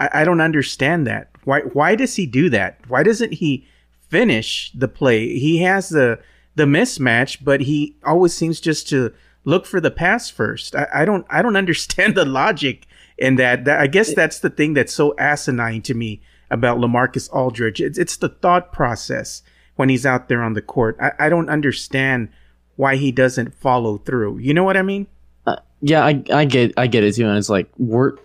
I, 0.00 0.10
I 0.12 0.24
don't 0.24 0.40
understand 0.40 1.06
that. 1.06 1.30
Why 1.44 1.60
why 1.60 1.94
does 1.94 2.16
he 2.16 2.26
do 2.26 2.50
that? 2.50 2.78
Why 2.88 3.02
doesn't 3.02 3.34
he 3.34 3.66
finish 4.08 4.72
the 4.74 4.88
play? 4.88 5.38
He 5.38 5.58
has 5.58 5.88
the 5.88 6.20
the 6.56 6.64
mismatch, 6.64 7.38
but 7.42 7.62
he 7.62 7.96
always 8.04 8.34
seems 8.34 8.60
just 8.60 8.88
to 8.88 9.12
look 9.44 9.66
for 9.66 9.80
the 9.80 9.90
pass 9.90 10.30
first. 10.30 10.74
I, 10.74 10.88
I 10.92 11.04
don't 11.04 11.26
I 11.30 11.42
don't 11.42 11.56
understand 11.64 12.14
the 12.14 12.24
logic 12.24 12.86
in 13.18 13.36
that. 13.36 13.64
that. 13.64 13.80
I 13.80 13.86
guess 13.86 14.14
that's 14.14 14.40
the 14.40 14.50
thing 14.50 14.74
that's 14.74 14.92
so 14.92 15.14
asinine 15.18 15.82
to 15.82 15.94
me 15.94 16.22
about 16.50 16.78
Lamarcus 16.78 17.30
Aldridge. 17.32 17.80
It's, 17.80 17.98
it's 17.98 18.16
the 18.16 18.28
thought 18.28 18.72
process 18.72 19.42
when 19.76 19.88
he's 19.88 20.06
out 20.06 20.28
there 20.28 20.42
on 20.42 20.52
the 20.52 20.62
court. 20.62 20.96
I, 21.00 21.12
I 21.18 21.28
don't 21.28 21.48
understand 21.48 22.28
why 22.76 22.96
he 22.96 23.12
doesn't 23.12 23.54
follow 23.54 23.98
through. 23.98 24.38
You 24.38 24.54
know 24.54 24.64
what 24.64 24.76
I 24.76 24.82
mean? 24.82 25.06
Uh, 25.46 25.56
yeah, 25.80 26.04
I, 26.04 26.22
I 26.32 26.44
get 26.44 26.72
I 26.76 26.86
get 26.86 27.04
it 27.04 27.14
too, 27.14 27.26
and 27.26 27.36
it's 27.36 27.48
like 27.48 27.68
we're 27.76 28.16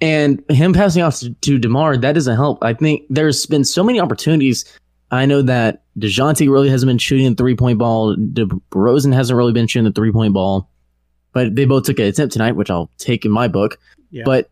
and 0.00 0.42
him 0.50 0.72
passing 0.72 1.02
off 1.02 1.20
to, 1.20 1.32
to 1.32 1.58
Demar 1.58 1.96
that 1.96 2.12
doesn't 2.12 2.36
help. 2.36 2.62
I 2.62 2.74
think 2.74 3.04
there's 3.08 3.46
been 3.46 3.64
so 3.64 3.84
many 3.84 4.00
opportunities. 4.00 4.64
I 5.10 5.26
know 5.26 5.42
that 5.42 5.82
Dejounte 5.98 6.50
really 6.50 6.70
hasn't 6.70 6.88
been 6.88 6.98
shooting 6.98 7.30
the 7.30 7.36
three 7.36 7.54
point 7.54 7.78
ball. 7.78 8.16
DeRozan 8.16 9.14
hasn't 9.14 9.36
really 9.36 9.52
been 9.52 9.66
shooting 9.66 9.84
the 9.84 9.92
three 9.92 10.12
point 10.12 10.34
ball, 10.34 10.68
but 11.32 11.54
they 11.56 11.64
both 11.64 11.84
took 11.84 11.98
an 11.98 12.06
attempt 12.06 12.32
tonight, 12.32 12.52
which 12.52 12.70
I'll 12.70 12.90
take 12.98 13.24
in 13.24 13.30
my 13.30 13.48
book. 13.48 13.78
Yeah. 14.10 14.22
But 14.24 14.50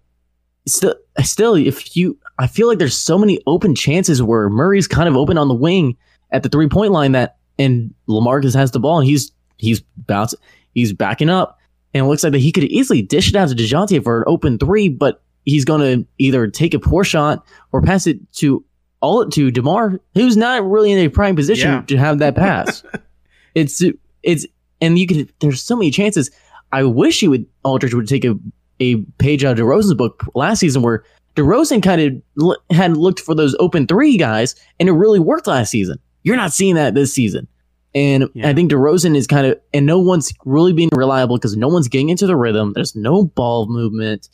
still, 0.66 0.94
still, 1.22 1.54
if 1.54 1.96
you, 1.96 2.18
I 2.38 2.46
feel 2.46 2.68
like 2.68 2.78
there's 2.78 2.96
so 2.96 3.18
many 3.18 3.40
open 3.46 3.74
chances 3.74 4.22
where 4.22 4.48
Murray's 4.48 4.88
kind 4.88 5.08
of 5.08 5.16
open 5.16 5.36
on 5.38 5.48
the 5.48 5.54
wing 5.54 5.96
at 6.30 6.42
the 6.42 6.48
three 6.48 6.68
point 6.68 6.92
line 6.92 7.12
that, 7.12 7.36
and 7.58 7.92
Lamarcus 8.08 8.54
has 8.54 8.70
the 8.70 8.80
ball 8.80 8.98
and 9.00 9.06
he's 9.06 9.32
he's 9.58 9.80
bouncing, 9.98 10.40
he's 10.72 10.92
backing 10.94 11.28
up, 11.28 11.58
and 11.92 12.04
it 12.06 12.08
looks 12.08 12.22
like 12.22 12.32
that 12.32 12.38
he 12.38 12.52
could 12.52 12.64
easily 12.64 13.02
dish 13.02 13.28
it 13.28 13.36
out 13.36 13.48
to 13.50 13.54
Dejounte 13.54 14.02
for 14.02 14.18
an 14.18 14.24
open 14.26 14.58
three, 14.58 14.88
but 14.88 15.22
he's 15.44 15.64
going 15.66 15.80
to 15.80 16.06
either 16.18 16.46
take 16.48 16.72
a 16.72 16.78
poor 16.78 17.04
shot 17.04 17.44
or 17.72 17.82
pass 17.82 18.06
it 18.06 18.18
to 18.34 18.64
all 19.00 19.28
to 19.28 19.50
Demar, 19.50 19.98
who's 20.14 20.36
not 20.36 20.64
really 20.64 20.92
in 20.92 20.98
a 20.98 21.08
prime 21.08 21.36
position 21.36 21.70
Yeah. 21.70 21.82
to 21.82 21.96
have 21.98 22.18
that 22.20 22.34
pass. 22.34 22.82
it's 23.54 23.82
it's 24.22 24.46
and 24.80 24.98
you 24.98 25.06
could 25.06 25.30
there's 25.40 25.62
so 25.62 25.76
many 25.76 25.90
chances. 25.90 26.30
I 26.72 26.84
wish 26.84 27.20
he 27.20 27.28
would 27.28 27.46
Aldridge 27.64 27.94
would 27.94 28.08
take 28.08 28.24
a 28.24 28.34
a 28.80 28.96
page 29.18 29.44
out 29.44 29.58
of 29.58 29.64
DeRozan's 29.64 29.94
book 29.94 30.24
last 30.34 30.60
season 30.60 30.80
where 30.82 31.04
DeRozan 31.36 31.82
kind 31.82 32.00
of 32.00 32.22
l- 32.42 32.56
had 32.70 32.96
looked 32.96 33.20
for 33.20 33.34
those 33.34 33.54
open 33.60 33.86
three 33.86 34.16
guys 34.16 34.54
and 34.78 34.88
it 34.88 34.92
really 34.92 35.18
worked 35.20 35.46
last 35.46 35.70
season. 35.70 35.98
You're 36.22 36.36
not 36.36 36.52
seeing 36.52 36.76
that 36.76 36.94
this 36.94 37.12
season. 37.12 37.46
And 37.94 38.28
Yeah. 38.34 38.48
I 38.48 38.54
think 38.54 38.70
DeRozan 38.70 39.16
is 39.16 39.26
kind 39.26 39.46
of, 39.46 39.60
and 39.74 39.84
no 39.84 39.98
one's 39.98 40.32
really 40.46 40.72
being 40.72 40.88
reliable 40.92 41.36
because 41.36 41.56
no 41.56 41.68
one's 41.68 41.88
getting 41.88 42.08
into 42.08 42.26
the 42.26 42.36
rhythm. 42.36 42.72
There's 42.74 42.96
no 42.96 43.24
ball 43.24 43.66
movement. 43.68 44.28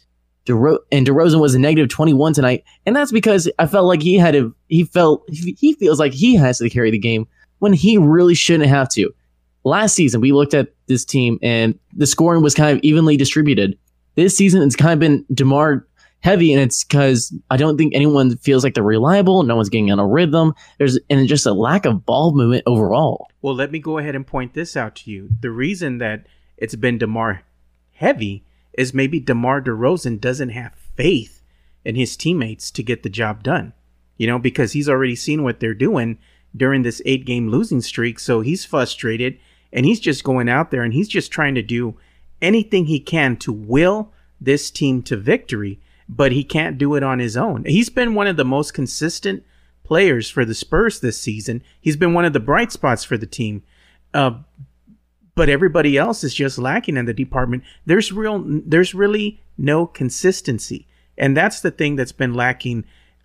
DeRo- 0.47 0.79
and 0.93 1.07
DeRozan 1.07 1.41
was 1.41 1.55
a 1.55 1.59
negative 1.59 1.89
21 1.89 2.35
tonight. 2.35 2.63
And 2.87 2.95
that's 2.95 3.11
because 3.13 3.51
I 3.59 3.67
felt 3.67 3.87
like 3.87 4.01
he 4.03 4.15
had 4.17 4.35
to, 4.35 4.55
he 4.69 4.85
felt, 4.85 5.25
he 5.29 5.73
feels 5.75 5.99
like 5.99 6.13
he 6.13 6.37
has 6.37 6.59
to 6.59 6.71
carry 6.71 6.91
the 6.93 6.99
game 6.99 7.27
when 7.59 7.73
he 7.73 7.99
really 7.99 8.35
shouldn't 8.35 8.69
have 8.69 8.89
to. 8.91 9.13
Last 9.67 9.95
season, 9.95 10.21
we 10.21 10.31
looked 10.31 10.55
at 10.55 10.69
this 10.87 11.05
team 11.05 11.41
and 11.43 11.77
the 11.93 12.07
scoring 12.07 12.41
was 12.41 12.55
kind 12.55 12.79
of 12.79 12.85
evenly 12.85 13.17
distributed. 13.17 13.77
This 14.15 14.37
season, 14.37 14.63
it's 14.63 14.77
kind 14.77 14.93
of 14.93 15.01
been 15.01 15.27
DeMar 15.35 15.85
heavy, 16.21 16.53
and 16.53 16.63
it's 16.63 16.85
because 16.85 17.37
I 17.51 17.57
don't 17.57 17.77
think 17.77 17.93
anyone 17.93 18.37
feels 18.37 18.63
like 18.63 18.75
they're 18.75 18.85
reliable. 18.85 19.43
No 19.43 19.57
one's 19.57 19.69
getting 19.69 19.91
on 19.91 19.99
a 19.99 20.07
rhythm. 20.07 20.55
There's 20.79 21.01
and 21.11 21.27
just 21.27 21.47
a 21.47 21.53
lack 21.53 21.85
of 21.85 22.07
ball 22.07 22.33
movement 22.33 22.63
overall. 22.65 23.27
Well, 23.43 23.57
let 23.57 23.73
me 23.73 23.81
go 23.81 23.99
ahead 23.99 24.15
and 24.15 24.25
point 24.25 24.55
this 24.55 24.77
out 24.77 24.95
to 24.97 25.11
you. 25.11 25.31
The 25.41 25.51
reason 25.51 25.99
that 25.99 26.29
it's 26.57 26.77
been 26.77 26.99
DeMar 26.99 27.43
heavy 27.95 28.45
is 28.73 28.95
maybe 28.95 29.19
DeMar 29.19 29.63
DeRozan 29.63 30.21
doesn't 30.21 30.51
have 30.51 30.75
faith 30.95 31.43
in 31.85 31.97
his 31.97 32.17
teammates 32.17 32.71
to 32.71 32.85
get 32.85 33.03
the 33.03 33.11
job 33.11 33.43
done. 33.43 33.73
You 34.17 34.29
know, 34.29 34.39
because 34.39 34.75
he's 34.75 34.89
already 34.89 35.17
seen 35.17 35.43
what 35.43 35.59
they're 35.59 35.75
doing 35.75 36.19
during 36.57 36.83
this 36.83 37.03
eight 37.05 37.25
game 37.25 37.49
losing 37.49 37.81
streak. 37.81 38.21
So 38.21 38.43
he's 38.43 38.65
frustrated 38.65 39.41
and 39.77 39.85
he's 39.85 40.01
just 40.01 40.25
going 40.25 40.49
out 40.49 40.71
there 40.71 40.83
and 40.83 40.95
he's 40.95 41.07
just 41.07 41.31
trying 41.31 41.55
to 41.55 41.63
do 41.63 41.95
anything 42.41 42.87
he 42.87 42.99
can 42.99 43.37
to 43.37 43.53
will 43.53 44.11
this 44.41 44.71
team 44.71 45.03
to 45.03 45.17
victory, 45.17 45.79
but 46.09 46.33
he 46.33 46.43
can't 46.43 46.79
do 46.79 46.95
it 46.95 47.03
on 47.03 47.19
his 47.19 47.37
own. 47.37 47.65
He's 47.67 47.91
been 47.91 48.15
one 48.15 48.27
of 48.27 48.39
the 48.39 48.45
most 48.45 48.73
consistent 48.73 49.45
players 49.85 50.31
for 50.31 50.47
the 50.47 50.55
Spurs 50.55 51.01
this 51.01 51.21
season. 51.21 51.63
He's 51.79 51.97
been 51.97 52.15
one 52.15 52.25
of 52.25 52.33
the 52.33 52.41
bright 52.41 52.73
spots 52.73 53.05
for 53.05 53.19
the 53.19 53.27
team. 53.27 53.63
Uh, 54.15 54.39
but 55.35 55.51
everybody 55.51 55.99
else 55.99 56.25
is 56.25 56.35
just 56.35 56.59
lacking 56.59 56.97
in 56.97 57.05
the 57.05 57.13
department. 57.13 57.63
There's 57.85 58.11
real 58.11 58.43
there's 58.47 58.95
really 58.95 59.43
no 59.59 59.87
consistency. 59.87 60.87
And 61.19 61.37
that's 61.37 61.61
the 61.61 61.71
thing 61.71 61.97
that's 61.97 62.13
been 62.13 62.33
lacking 62.33 62.85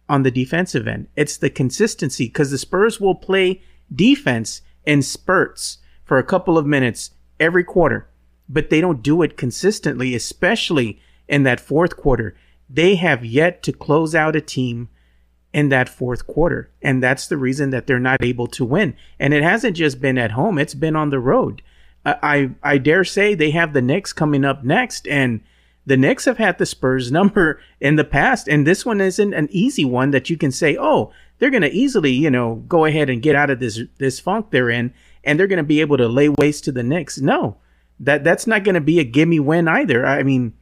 on 0.09 0.23
the 0.23 0.31
defensive 0.31 0.87
end. 0.87 1.07
It's 1.15 1.37
the 1.37 1.49
consistency 1.49 2.25
because 2.25 2.51
the 2.51 2.57
Spurs 2.57 2.99
will 2.99 3.15
play 3.15 3.61
defense 3.95 4.61
in 4.85 5.01
spurts 5.01 5.77
for 6.12 6.17
a 6.17 6.24
couple 6.26 6.58
of 6.58 6.65
minutes 6.65 7.12
every 7.39 7.63
quarter, 7.63 8.06
but 8.50 8.69
they 8.69 8.82
don't 8.82 9.02
do 9.02 9.21
it 9.21 9.38
consistently, 9.38 10.13
especially 10.13 11.00
in 11.30 11.43
that 11.43 11.62
fourth 11.62 11.95
quarter. 11.95 12.36
They 12.69 12.95
have 12.95 13.24
yet 13.24 13.63
to 13.63 13.71
close 13.71 14.13
out 14.13 14.36
a 14.36 14.41
team 14.41 14.89
in 15.54 15.69
that 15.69 15.88
fourth 15.88 16.28
quarter. 16.28 16.69
And 16.82 17.02
that's 17.02 17.28
the 17.28 17.38
reason 17.38 17.69
that 17.69 17.88
they're 17.88 17.97
not 17.97 18.21
able 18.21 18.47
to 18.47 18.65
win. 18.65 18.97
And 19.19 19.34
it 19.34 19.41
hasn't 19.41 19.78
just 19.78 20.02
been 20.02 20.17
at 20.17 20.32
home, 20.32 20.58
it's 20.58 20.74
been 20.74 20.97
on 20.97 21.12
the 21.12 21.19
road. 21.21 21.62
I, 22.04 22.50
I 22.62 22.78
dare 22.78 23.06
say 23.06 23.34
they 23.34 23.52
have 23.52 23.71
the 23.71 23.82
Knicks 23.82 24.12
coming 24.12 24.43
up 24.43 24.65
next, 24.65 25.08
and 25.08 25.39
the 25.86 25.95
Knicks 25.95 26.26
have 26.26 26.39
had 26.39 26.58
the 26.58 26.65
Spurs 26.65 27.10
number 27.19 27.62
in 27.80 27.95
the 27.95 28.04
past, 28.04 28.50
and 28.50 28.67
this 28.67 28.86
one 28.86 29.00
isn't 29.00 29.34
an 29.34 29.47
easy 29.50 29.86
one 29.86 30.12
that 30.12 30.30
you 30.30 30.36
can 30.36 30.52
say, 30.52 30.76
oh, 30.78 31.13
they're 31.39 31.50
going 31.50 31.62
to 31.62 31.71
easily, 31.71 32.12
you 32.12 32.30
know, 32.30 32.56
go 32.67 32.84
ahead 32.84 33.10
and 33.10 33.21
get 33.21 33.38
out 33.38 33.50
of 33.50 33.62
this 33.62 33.80
this 33.97 34.19
funk 34.19 34.52
they're 34.52 34.69
in, 34.69 34.93
and 35.23 35.39
they're 35.39 35.47
going 35.47 35.57
to 35.57 35.63
be 35.63 35.81
able 35.81 35.97
to 35.97 36.07
lay 36.07 36.29
waste 36.29 36.63
to 36.65 36.71
the 36.71 36.84
Knicks. 36.84 37.19
No, 37.19 37.57
that 37.99 38.23
that's 38.23 38.47
not 38.47 38.63
going 38.63 38.75
to 38.75 38.81
be 38.81 38.99
a 38.99 39.03
gimme 39.03 39.39
win 39.39 39.67
either. 39.67 40.05
I 40.05 40.23
mean, 40.23 40.53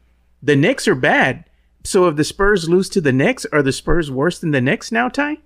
the 0.42 0.56
Knicks 0.56 0.88
are 0.88 0.96
bad, 0.96 1.46
so 1.84 2.08
if 2.08 2.16
the 2.16 2.24
Spurs 2.24 2.70
lose 2.70 2.90
to 2.90 3.02
the 3.02 3.14
Knicks, 3.14 3.46
are 3.52 3.62
the 3.62 3.72
Spurs 3.72 4.12
worse 4.12 4.40
than 4.40 4.52
the 4.52 4.62
Knicks 4.62 4.92
now, 4.92 5.10
Ty? 5.10 5.38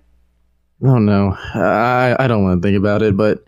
Oh 0.82 0.98
no, 0.98 1.36
I 1.54 2.16
I 2.18 2.26
don't 2.26 2.44
want 2.44 2.62
to 2.62 2.66
think 2.66 2.78
about 2.78 3.02
it, 3.02 3.16
but 3.16 3.44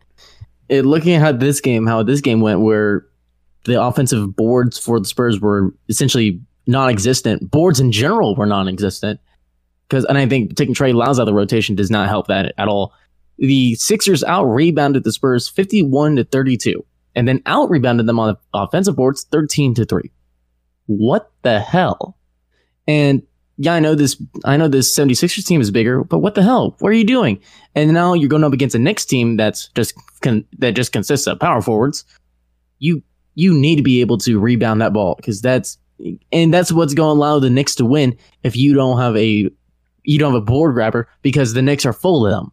it, 0.68 0.82
looking 0.82 1.14
at 1.14 1.22
how 1.22 1.32
this 1.32 1.60
game, 1.60 1.86
how 1.86 2.02
this 2.02 2.20
game 2.20 2.40
went, 2.40 2.60
where 2.60 3.06
the 3.64 3.82
offensive 3.82 4.34
boards 4.36 4.78
for 4.78 4.98
the 4.98 5.06
Spurs 5.06 5.40
were 5.40 5.74
essentially 5.88 6.40
non-existent. 6.66 7.50
Boards 7.50 7.80
in 7.80 7.92
general 7.92 8.34
were 8.34 8.46
non-existent. 8.46 9.20
Because, 9.88 10.04
and 10.06 10.18
I 10.18 10.26
think 10.26 10.56
taking 10.56 10.74
Trey 10.74 10.92
Lyles 10.92 11.18
out 11.18 11.22
of 11.22 11.26
the 11.26 11.34
rotation 11.34 11.76
does 11.76 11.90
not 11.90 12.08
help 12.08 12.26
that 12.26 12.54
at 12.58 12.68
all. 12.68 12.92
The 13.38 13.74
Sixers 13.74 14.24
out 14.24 14.44
rebounded 14.44 15.04
the 15.04 15.12
Spurs 15.12 15.48
51 15.48 16.16
to 16.16 16.24
32, 16.24 16.84
and 17.14 17.28
then 17.28 17.42
out 17.46 17.70
rebounded 17.70 18.06
them 18.06 18.18
on 18.18 18.36
offensive 18.54 18.96
boards 18.96 19.24
13 19.24 19.74
to 19.74 19.84
3. 19.84 20.10
What 20.86 21.30
the 21.42 21.60
hell? 21.60 22.16
And 22.86 23.22
yeah, 23.58 23.74
I 23.74 23.80
know 23.80 23.94
this, 23.94 24.20
I 24.44 24.56
know 24.56 24.68
this 24.68 24.96
76ers 24.96 25.46
team 25.46 25.60
is 25.60 25.70
bigger, 25.70 26.04
but 26.04 26.18
what 26.18 26.34
the 26.34 26.42
hell? 26.42 26.76
What 26.78 26.90
are 26.90 26.96
you 26.96 27.04
doing? 27.04 27.40
And 27.74 27.92
now 27.92 28.12
you're 28.12 28.28
going 28.28 28.44
up 28.44 28.52
against 28.52 28.74
a 28.74 28.78
Knicks 28.78 29.04
team 29.04 29.36
that's 29.36 29.68
just, 29.68 29.94
con- 30.20 30.44
that 30.58 30.72
just 30.74 30.92
consists 30.92 31.26
of 31.26 31.40
power 31.40 31.62
forwards. 31.62 32.04
You, 32.78 33.02
you 33.34 33.54
need 33.54 33.76
to 33.76 33.82
be 33.82 34.02
able 34.02 34.18
to 34.18 34.38
rebound 34.38 34.82
that 34.82 34.92
ball 34.92 35.14
because 35.16 35.40
that's, 35.40 35.78
and 36.30 36.52
that's 36.52 36.70
what's 36.70 36.92
going 36.92 37.16
to 37.16 37.18
allow 37.18 37.38
the 37.38 37.48
Knicks 37.48 37.74
to 37.76 37.86
win 37.86 38.18
if 38.42 38.56
you 38.56 38.74
don't 38.74 38.98
have 38.98 39.16
a, 39.16 39.50
you 40.04 40.18
don't 40.18 40.34
have 40.34 40.42
a 40.42 40.44
board 40.44 40.74
grabber 40.74 41.08
because 41.22 41.54
the 41.54 41.62
Knicks 41.62 41.86
are 41.86 41.94
full 41.94 42.26
of 42.26 42.32
them. 42.32 42.52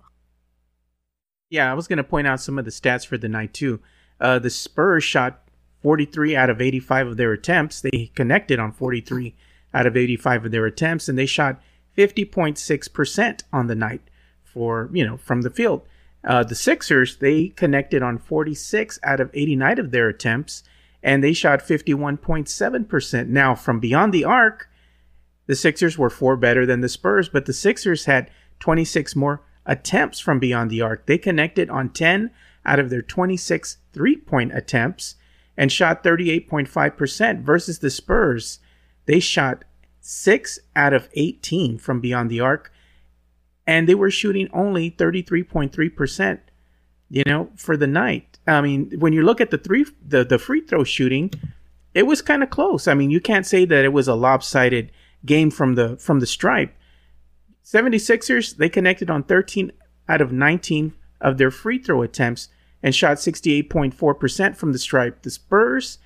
Yeah, 1.54 1.70
I 1.70 1.76
was 1.76 1.88
going 1.88 1.98
to 1.98 2.04
point 2.04 2.26
out 2.26 2.42
some 2.42 2.58
of 2.58 2.66
the 2.66 2.72
stats 2.72 3.06
for 3.06 3.16
the 3.16 3.30
night 3.30 3.54
too. 3.54 3.80
Uh, 4.20 4.40
the 4.40 4.50
Spurs 4.50 5.04
shot 5.04 5.48
43 5.84 6.36
out 6.36 6.50
of 6.50 6.60
85 6.60 7.10
of 7.10 7.18
their 7.18 7.32
attempts. 7.32 7.80
They 7.80 8.10
connected 8.16 8.58
on 8.58 8.72
43 8.72 9.36
out 9.72 9.86
of 9.86 9.96
85 9.96 10.46
of 10.46 10.52
their 10.52 10.66
attempts, 10.66 11.08
and 11.08 11.16
they 11.16 11.28
shot 11.28 11.62
50.6% 11.96 13.44
on 13.54 13.68
the 13.68 13.76
night 13.76 14.02
for, 14.44 14.90
you 14.94 15.06
know, 15.06 15.16
from 15.16 15.44
the 15.44 15.52
field. 15.52 15.84
Uh, 16.24 16.44
the 16.44 16.56
Sixers, 16.56 17.18
they 17.18 17.50
connected 17.50 18.02
on 18.02 18.18
46 18.18 18.98
out 19.04 19.20
of 19.20 19.30
89 19.32 19.78
of 19.78 19.92
their 19.92 20.10
attempts, 20.10 20.64
and 21.04 21.24
they 21.24 21.34
shot 21.34 21.60
51.7%. 21.60 23.28
Now, 23.28 23.54
from 23.54 23.80
beyond 23.80 24.12
the 24.12 24.26
arc, 24.26 24.72
the 25.46 25.56
Sixers 25.56 26.00
were 26.00 26.10
four 26.10 26.36
better 26.36 26.66
than 26.66 26.82
the 26.82 26.90
Spurs, 26.90 27.30
but 27.30 27.46
the 27.46 27.54
Sixers 27.54 28.06
had 28.06 28.32
26 28.60 29.16
more 29.16 29.44
attempts 29.66 30.20
from 30.20 30.40
beyond 30.40 30.70
the 30.70 30.82
arc. 30.82 31.06
They 31.06 31.18
connected 31.18 31.70
on 31.70 31.90
10 31.90 32.32
out 32.66 32.80
of 32.80 32.90
their 32.90 33.02
26 33.02 33.78
three 33.92 34.16
point 34.16 34.56
attempts 34.56 35.16
and 35.56 35.72
shot 35.72 36.04
38.5% 36.04 37.42
versus 37.42 37.80
the 37.80 37.90
Spurs 37.90 38.60
they 39.06 39.20
shot 39.20 39.66
six 40.00 40.60
out 40.76 40.94
of 40.94 41.10
18 41.14 41.78
from 41.78 42.00
beyond 42.00 42.30
the 42.30 42.40
arc, 42.40 42.72
and 43.66 43.88
they 43.88 43.96
were 43.96 44.12
shooting 44.12 44.50
only 44.54 44.92
33.3%, 44.92 46.40
you 47.10 47.24
know, 47.26 47.50
for 47.56 47.78
the 47.78 47.88
night. 47.88 48.40
I 48.46 48.62
mean, 48.62 48.92
when 49.00 49.14
you 49.14 49.24
look 49.24 49.40
at 49.40 49.52
the 49.52 49.58
three, 49.58 49.86
the, 50.06 50.24
the 50.24 50.40
free 50.40 50.62
throw 50.62 50.84
shooting, 50.84 51.32
it 51.94 52.04
was 52.04 52.22
kind 52.22 52.44
of 52.44 52.50
close. 52.50 52.88
I 52.88 52.94
mean, 52.94 53.10
you 53.10 53.22
can't 53.22 53.46
say 53.46 53.66
that 53.66 53.86
it 53.86 53.94
was 53.94 54.08
a 54.08 54.16
lopsided 54.16 54.92
game 55.26 55.52
from 55.52 55.76
the 55.76 55.96
from 55.98 56.20
the 56.20 56.26
stripe. 56.26 56.76
76ers, 57.64 58.58
they 58.58 58.70
connected 58.70 59.10
on 59.10 59.24
13 59.24 59.72
out 60.10 60.22
of 60.22 60.32
19 60.32 60.94
of 61.22 61.38
their 61.38 61.52
free 61.52 61.78
throw 61.78 62.02
attempts 62.02 62.50
and 62.82 62.94
shot 62.94 63.18
68.4% 63.18 64.56
from 64.56 64.74
the 64.74 64.80
stripe. 64.80 65.22
The 65.22 65.32
Spurs, 65.32 66.00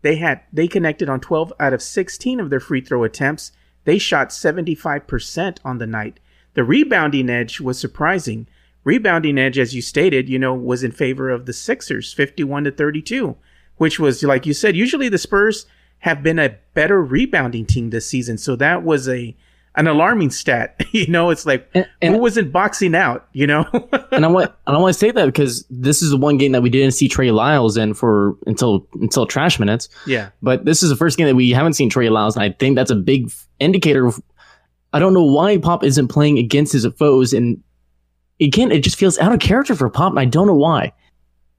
they 0.00 0.16
had 0.16 0.40
they 0.52 0.66
connected 0.66 1.08
on 1.08 1.20
12 1.20 1.52
out 1.60 1.74
of 1.74 1.82
16 1.82 2.40
of 2.40 2.50
their 2.50 2.60
free 2.60 2.80
throw 2.80 3.04
attempts. 3.04 3.52
They 3.84 3.98
shot 3.98 4.30
75% 4.30 5.58
on 5.64 5.78
the 5.78 5.86
night. 5.86 6.18
The 6.54 6.64
rebounding 6.64 7.28
edge 7.28 7.60
was 7.60 7.78
surprising. 7.78 8.46
Rebounding 8.84 9.38
edge, 9.38 9.58
as 9.58 9.74
you 9.74 9.82
stated, 9.82 10.28
you 10.28 10.38
know, 10.38 10.54
was 10.54 10.82
in 10.82 10.90
favor 10.90 11.30
of 11.30 11.46
the 11.46 11.52
Sixers, 11.52 12.12
51 12.12 12.64
to 12.64 12.70
32, 12.70 13.36
which 13.76 14.00
was, 14.00 14.22
like 14.22 14.44
you 14.44 14.54
said, 14.54 14.74
usually 14.74 15.08
the 15.08 15.18
Spurs 15.18 15.66
have 16.00 16.22
been 16.22 16.38
a 16.38 16.56
better 16.74 17.00
rebounding 17.02 17.64
team 17.64 17.90
this 17.90 18.06
season. 18.06 18.38
So 18.38 18.56
that 18.56 18.82
was 18.82 19.08
a 19.08 19.36
an 19.74 19.86
alarming 19.86 20.30
stat. 20.30 20.80
you 20.92 21.06
know, 21.06 21.30
it's 21.30 21.46
like 21.46 21.68
and, 21.74 21.88
and, 22.00 22.14
who 22.14 22.20
wasn't 22.20 22.52
boxing 22.52 22.94
out, 22.94 23.28
you 23.32 23.46
know? 23.46 23.64
and 24.12 24.24
I 24.24 24.28
want 24.28 24.52
I 24.66 24.72
don't 24.72 24.82
want 24.82 24.92
to 24.92 24.98
say 24.98 25.10
that 25.10 25.26
because 25.26 25.64
this 25.70 26.02
is 26.02 26.10
the 26.10 26.16
one 26.16 26.38
game 26.38 26.52
that 26.52 26.62
we 26.62 26.70
didn't 26.70 26.92
see 26.92 27.08
Trey 27.08 27.30
Lyles 27.30 27.76
in 27.76 27.94
for 27.94 28.36
until 28.46 28.86
until 28.94 29.26
trash 29.26 29.58
minutes. 29.58 29.88
Yeah. 30.06 30.30
But 30.42 30.64
this 30.64 30.82
is 30.82 30.90
the 30.90 30.96
first 30.96 31.18
game 31.18 31.26
that 31.26 31.36
we 31.36 31.50
haven't 31.50 31.74
seen 31.74 31.90
Trey 31.90 32.08
Lyles, 32.08 32.36
and 32.36 32.44
I 32.44 32.50
think 32.50 32.76
that's 32.76 32.90
a 32.90 32.96
big 32.96 33.30
indicator 33.60 34.06
of 34.06 34.22
I 34.92 34.98
don't 34.98 35.14
know 35.14 35.24
why 35.24 35.56
Pop 35.58 35.84
isn't 35.84 36.08
playing 36.08 36.38
against 36.38 36.72
his 36.72 36.86
foes 36.98 37.32
and 37.32 37.62
again, 38.40 38.72
it 38.72 38.82
just 38.82 38.96
feels 38.96 39.18
out 39.18 39.32
of 39.32 39.40
character 39.40 39.74
for 39.74 39.88
Pop, 39.88 40.12
and 40.12 40.20
I 40.20 40.24
don't 40.24 40.46
know 40.46 40.54
why. 40.54 40.92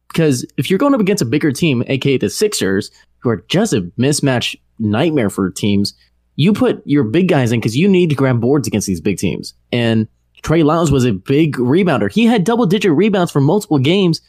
Because 0.09 0.45
if 0.57 0.69
you're 0.69 0.79
going 0.79 0.93
up 0.93 1.01
against 1.01 1.23
a 1.23 1.25
bigger 1.25 1.51
team, 1.51 1.83
aka 1.87 2.17
the 2.17 2.29
Sixers, 2.29 2.91
who 3.19 3.29
are 3.29 3.43
just 3.47 3.73
a 3.73 3.81
mismatch 3.97 4.55
nightmare 4.77 5.29
for 5.29 5.49
teams, 5.49 5.93
you 6.35 6.53
put 6.53 6.81
your 6.85 7.03
big 7.03 7.27
guys 7.27 7.51
in 7.51 7.59
because 7.59 7.77
you 7.77 7.87
need 7.87 8.09
to 8.09 8.15
grab 8.15 8.41
boards 8.41 8.67
against 8.67 8.87
these 8.87 9.01
big 9.01 9.17
teams. 9.17 9.53
And 9.71 10.07
Trey 10.41 10.63
Lyles 10.63 10.91
was 10.91 11.05
a 11.05 11.13
big 11.13 11.55
rebounder. 11.55 12.11
He 12.11 12.25
had 12.25 12.43
double 12.43 12.65
digit 12.65 12.91
rebounds 12.91 13.31
for 13.31 13.39
multiple 13.39 13.79
games. 13.79 14.21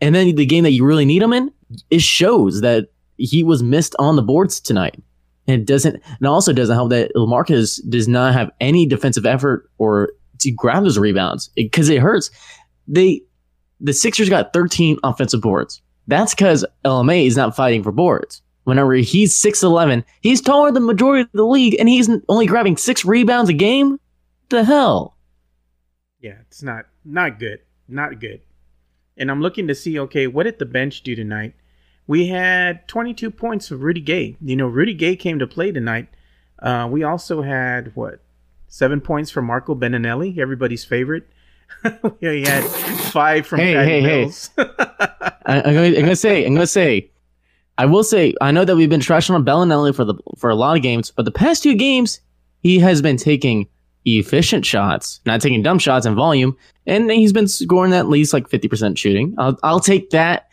And 0.00 0.14
then 0.14 0.34
the 0.34 0.46
game 0.46 0.64
that 0.64 0.72
you 0.72 0.84
really 0.84 1.04
need 1.04 1.22
him 1.22 1.32
in, 1.32 1.52
it 1.90 2.02
shows 2.02 2.60
that 2.60 2.88
he 3.16 3.42
was 3.42 3.62
missed 3.62 3.94
on 3.98 4.16
the 4.16 4.22
boards 4.22 4.60
tonight. 4.60 5.02
And 5.46 5.60
it 5.60 5.66
doesn't, 5.66 6.00
and 6.18 6.26
also 6.26 6.52
doesn't 6.52 6.74
help 6.74 6.90
that 6.90 7.12
Lamarcus 7.16 7.80
does 7.88 8.06
not 8.06 8.34
have 8.34 8.50
any 8.60 8.86
defensive 8.86 9.26
effort 9.26 9.68
or 9.78 10.12
to 10.38 10.50
grab 10.50 10.84
those 10.84 10.98
rebounds 10.98 11.48
because 11.48 11.88
it, 11.88 11.96
it 11.96 12.00
hurts. 12.00 12.30
They, 12.86 13.22
the 13.80 13.92
Sixers 13.92 14.28
got 14.28 14.52
13 14.52 14.98
offensive 15.02 15.40
boards. 15.40 15.82
That's 16.06 16.34
because 16.34 16.64
LMA 16.84 17.26
is 17.26 17.36
not 17.36 17.56
fighting 17.56 17.82
for 17.82 17.92
boards 17.92 18.42
whenever 18.64 18.94
he's 18.94 19.34
6'11, 19.34 20.04
he's 20.20 20.40
taller 20.40 20.70
than 20.70 20.82
the 20.82 20.92
majority 20.92 21.22
of 21.22 21.32
the 21.32 21.44
league 21.44 21.76
and 21.78 21.88
he's 21.88 22.08
only 22.28 22.46
grabbing 22.46 22.76
six 22.76 23.04
rebounds 23.04 23.50
a 23.50 23.54
game? 23.54 23.98
The 24.48 24.64
hell? 24.64 25.16
Yeah, 26.20 26.36
it's 26.42 26.62
not 26.62 26.86
not 27.04 27.38
good. 27.38 27.60
Not 27.88 28.20
good. 28.20 28.40
And 29.16 29.30
I'm 29.30 29.40
looking 29.40 29.68
to 29.68 29.74
see, 29.74 29.98
okay, 29.98 30.26
what 30.26 30.44
did 30.44 30.58
the 30.58 30.66
bench 30.66 31.02
do 31.02 31.14
tonight? 31.14 31.54
We 32.06 32.28
had 32.28 32.88
22 32.88 33.30
points 33.30 33.68
for 33.68 33.76
Rudy 33.76 34.00
Gay. 34.00 34.36
You 34.40 34.56
know, 34.56 34.66
Rudy 34.66 34.94
Gay 34.94 35.16
came 35.16 35.38
to 35.38 35.46
play 35.46 35.72
tonight. 35.72 36.08
Uh, 36.58 36.88
we 36.90 37.02
also 37.02 37.42
had, 37.42 37.94
what, 37.94 38.20
seven 38.68 39.00
points 39.00 39.30
for 39.30 39.42
Marco 39.42 39.74
Belinelli, 39.74 40.38
everybody's 40.38 40.84
favorite. 40.84 41.28
he 42.20 42.42
had 42.42 42.64
five 42.64 43.46
from 43.46 43.60
hey, 43.60 43.74
hey, 43.74 44.00
Mills. 44.02 44.50
hey. 44.56 44.64
I, 45.46 45.62
going 45.72 46.06
to 46.06 46.16
say, 46.16 46.44
I'm 46.44 46.54
going 46.54 46.62
to 46.62 46.66
say, 46.66 47.09
I 47.80 47.86
will 47.86 48.04
say 48.04 48.34
I 48.42 48.50
know 48.50 48.66
that 48.66 48.76
we've 48.76 48.90
been 48.90 49.00
trashing 49.00 49.34
on 49.34 49.42
Belinelli 49.42 49.94
for 49.94 50.04
the 50.04 50.14
for 50.36 50.50
a 50.50 50.54
lot 50.54 50.76
of 50.76 50.82
games, 50.82 51.10
but 51.10 51.24
the 51.24 51.30
past 51.30 51.62
two 51.62 51.74
games 51.74 52.20
he 52.62 52.78
has 52.78 53.00
been 53.00 53.16
taking 53.16 53.68
efficient 54.04 54.66
shots, 54.66 55.18
not 55.24 55.40
taking 55.40 55.62
dumb 55.62 55.78
shots 55.78 56.04
in 56.04 56.14
volume, 56.14 56.54
and 56.86 57.10
he's 57.10 57.32
been 57.32 57.48
scoring 57.48 57.94
at 57.94 58.06
least 58.06 58.34
like 58.34 58.50
50% 58.50 58.98
shooting. 58.98 59.34
I'll, 59.38 59.58
I'll 59.62 59.80
take 59.80 60.10
that. 60.10 60.50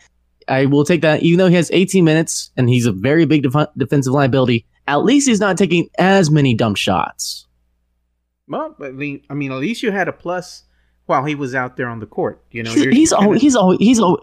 I 0.48 0.64
will 0.64 0.86
take 0.86 1.02
that, 1.02 1.22
even 1.22 1.36
though 1.36 1.48
he 1.48 1.54
has 1.56 1.70
18 1.70 2.02
minutes 2.02 2.50
and 2.56 2.66
he's 2.66 2.86
a 2.86 2.92
very 2.92 3.26
big 3.26 3.42
def- 3.42 3.68
defensive 3.76 4.14
liability. 4.14 4.64
At 4.86 5.04
least 5.04 5.28
he's 5.28 5.38
not 5.40 5.58
taking 5.58 5.90
as 5.98 6.30
many 6.30 6.54
dumb 6.54 6.76
shots. 6.76 7.46
Well, 8.48 8.74
I 8.80 8.88
mean, 8.88 9.20
I 9.28 9.34
mean, 9.34 9.52
at 9.52 9.58
least 9.58 9.82
you 9.82 9.90
had 9.90 10.08
a 10.08 10.14
plus 10.14 10.62
while 11.04 11.26
he 11.26 11.34
was 11.34 11.54
out 11.54 11.76
there 11.76 11.88
on 11.88 12.00
the 12.00 12.06
court. 12.06 12.42
You 12.52 12.62
know, 12.62 12.72
he's 12.72 12.84
he's 12.84 13.12
always, 13.12 13.42
he's 13.42 13.54
always 13.54 13.78
he's 13.80 14.00
always 14.00 14.22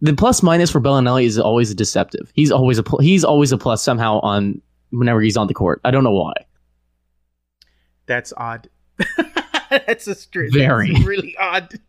the 0.00 0.14
plus 0.14 0.42
minus 0.42 0.70
for 0.70 0.80
Belinelli 0.80 1.24
is 1.24 1.38
always 1.38 1.74
deceptive. 1.74 2.30
He's 2.34 2.50
always 2.50 2.78
a 2.78 2.82
pl- 2.82 3.00
he's 3.00 3.24
always 3.24 3.52
a 3.52 3.58
plus 3.58 3.82
somehow 3.82 4.20
on 4.20 4.60
whenever 4.90 5.20
he's 5.20 5.36
on 5.36 5.46
the 5.46 5.54
court. 5.54 5.80
I 5.84 5.90
don't 5.90 6.04
know 6.04 6.12
why. 6.12 6.34
That's 8.06 8.32
odd. 8.36 8.68
that's 9.70 10.06
a 10.06 10.14
straight. 10.14 10.52
Very 10.52 10.94
really 11.04 11.36
odd. 11.38 11.80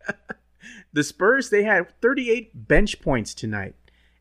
the 0.92 1.04
Spurs 1.04 1.50
they 1.50 1.62
had 1.62 1.88
38 2.00 2.68
bench 2.68 3.00
points 3.00 3.34
tonight, 3.34 3.74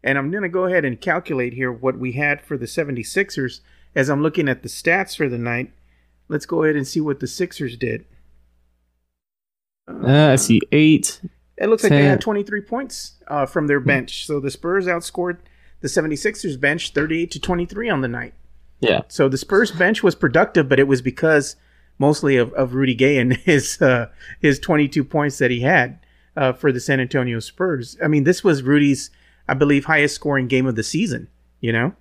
and 0.04 0.17
I'm 0.17 0.32
gonna 0.32 0.49
go 0.49 0.65
ahead 0.65 0.86
and 0.86 0.99
calculate 1.02 1.54
here 1.54 1.71
what 1.71 1.97
we 1.97 2.13
had 2.13 2.41
for 2.41 2.58
the 2.58 2.65
76ers 2.65 3.62
as 3.95 4.10
I'm 4.10 4.21
looking 4.21 4.47
at 4.47 4.62
the 4.62 4.69
stats 4.69 5.17
for 5.17 5.28
the 5.28 5.38
night. 5.38 5.73
Let's 6.28 6.45
go 6.45 6.63
ahead 6.63 6.75
and 6.75 6.88
see 6.88 7.02
what 7.02 7.19
the 7.19 7.28
Sixers 7.28 7.75
did. 7.75 8.06
Uh, 9.88 10.30
I 10.32 10.36
see 10.36 10.62
eight. 10.71 11.19
It 11.60 11.67
looks 11.67 11.84
10. 11.84 11.91
like 11.91 12.00
they 12.00 12.06
had 12.08 12.22
23 12.22 12.62
points 12.62 13.13
uh, 13.28 13.45
from 13.45 13.67
their 13.67 13.80
bench. 13.80 14.26
So 14.26 14.39
the 14.39 14.50
Spurs 14.50 14.86
outscored 14.88 15.39
the 15.82 15.88
76ers 15.88 16.60
bench 16.60 16.91
38 16.91 17.32
to 17.32 17.39
23 17.39 17.89
on 17.89 18.02
the 18.02 18.08
night. 18.08 18.34
Yeah. 18.80 19.02
So 19.10 19.28
the 19.28 19.38
Spurs 19.38 19.72
bench 19.72 20.02
was 20.02 20.15
productive, 20.15 20.69
but 20.69 20.80
it 20.80 20.88
was 20.88 21.02
because 21.02 21.58
mostly 21.98 22.38
of, 22.38 22.54
of 22.54 22.74
Rudy 22.74 22.95
Gay 22.95 23.17
and 23.17 23.34
his 23.45 23.82
uh, 23.82 24.08
his 24.39 24.60
22 24.60 25.04
points 25.04 25.38
that 25.39 25.52
he 25.52 25.60
had 25.62 26.00
uh, 26.38 26.54
for 26.54 26.72
the 26.72 26.80
San 26.80 27.00
Antonio 27.00 27.39
Spurs. 27.39 27.98
I 28.04 28.08
mean, 28.08 28.24
this 28.24 28.43
was 28.43 28.63
Rudy's, 28.63 29.12
I 29.48 29.54
believe, 29.54 29.86
highest 29.86 30.15
scoring 30.15 30.48
game 30.48 30.65
of 30.65 30.76
the 30.76 30.84
season. 30.84 31.28
You 31.60 31.74
know. 31.74 31.93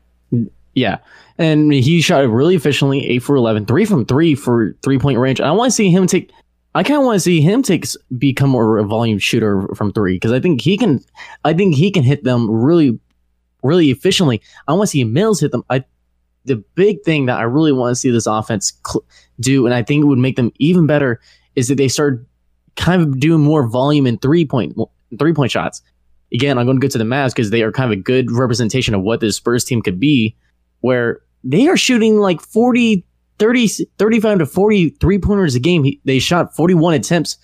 Yeah. 0.74 0.98
And 1.38 1.72
he 1.72 2.00
shot 2.00 2.28
really 2.28 2.54
efficiently, 2.54 3.04
8 3.08 3.18
for 3.18 3.34
11, 3.34 3.66
3 3.66 3.84
from 3.84 4.06
3 4.06 4.34
for 4.36 4.76
three 4.82 4.98
point 4.98 5.18
range. 5.18 5.40
I 5.40 5.50
want 5.50 5.72
to 5.72 5.74
see 5.74 5.90
him 5.90 6.06
take 6.06 6.30
I 6.78 6.84
kind 6.84 7.00
of 7.00 7.04
want 7.04 7.16
to 7.16 7.20
see 7.20 7.40
him 7.40 7.62
take 7.64 7.84
become 8.18 8.54
a 8.54 8.84
volume 8.84 9.18
shooter 9.18 9.66
from 9.74 9.92
3 9.92 10.14
because 10.14 10.30
I 10.30 10.38
think 10.38 10.60
he 10.60 10.78
can 10.78 11.00
I 11.44 11.52
think 11.52 11.74
he 11.74 11.90
can 11.90 12.04
hit 12.04 12.22
them 12.22 12.48
really 12.48 13.00
really 13.64 13.90
efficiently. 13.90 14.40
I 14.68 14.74
want 14.74 14.84
to 14.84 14.92
see 14.92 15.02
Mills 15.02 15.40
hit 15.40 15.50
them. 15.50 15.64
I 15.70 15.84
the 16.44 16.62
big 16.76 17.02
thing 17.02 17.26
that 17.26 17.40
I 17.40 17.42
really 17.42 17.72
want 17.72 17.90
to 17.90 17.96
see 17.96 18.10
this 18.10 18.28
offense 18.28 18.72
cl- 18.86 19.04
do 19.40 19.66
and 19.66 19.74
I 19.74 19.82
think 19.82 20.04
it 20.04 20.06
would 20.06 20.20
make 20.20 20.36
them 20.36 20.52
even 20.60 20.86
better 20.86 21.20
is 21.56 21.66
that 21.66 21.78
they 21.78 21.88
start 21.88 22.24
kind 22.76 23.02
of 23.02 23.18
doing 23.18 23.40
more 23.40 23.66
volume 23.66 24.06
in 24.06 24.16
three 24.16 24.44
point 24.44 24.78
three 25.18 25.34
point 25.34 25.50
shots. 25.50 25.82
Again, 26.32 26.58
I'm 26.58 26.66
going 26.66 26.78
to 26.78 26.86
go 26.86 26.90
to 26.92 26.98
the 26.98 27.02
Mavs 27.02 27.30
because 27.30 27.50
they 27.50 27.62
are 27.62 27.72
kind 27.72 27.92
of 27.92 27.98
a 27.98 28.00
good 28.00 28.30
representation 28.30 28.94
of 28.94 29.02
what 29.02 29.18
this 29.18 29.34
Spurs 29.34 29.64
team 29.64 29.82
could 29.82 29.98
be 29.98 30.36
where 30.78 31.22
they 31.42 31.66
are 31.66 31.76
shooting 31.76 32.18
like 32.18 32.40
40, 32.40 33.04
30, 33.38 33.68
35 33.98 34.38
to 34.38 34.46
40 34.46 34.90
three 35.00 35.18
pointers 35.18 35.54
a 35.54 35.60
game. 35.60 35.86
They 36.04 36.18
shot 36.18 36.54
41 36.54 36.94
attempts 36.94 37.36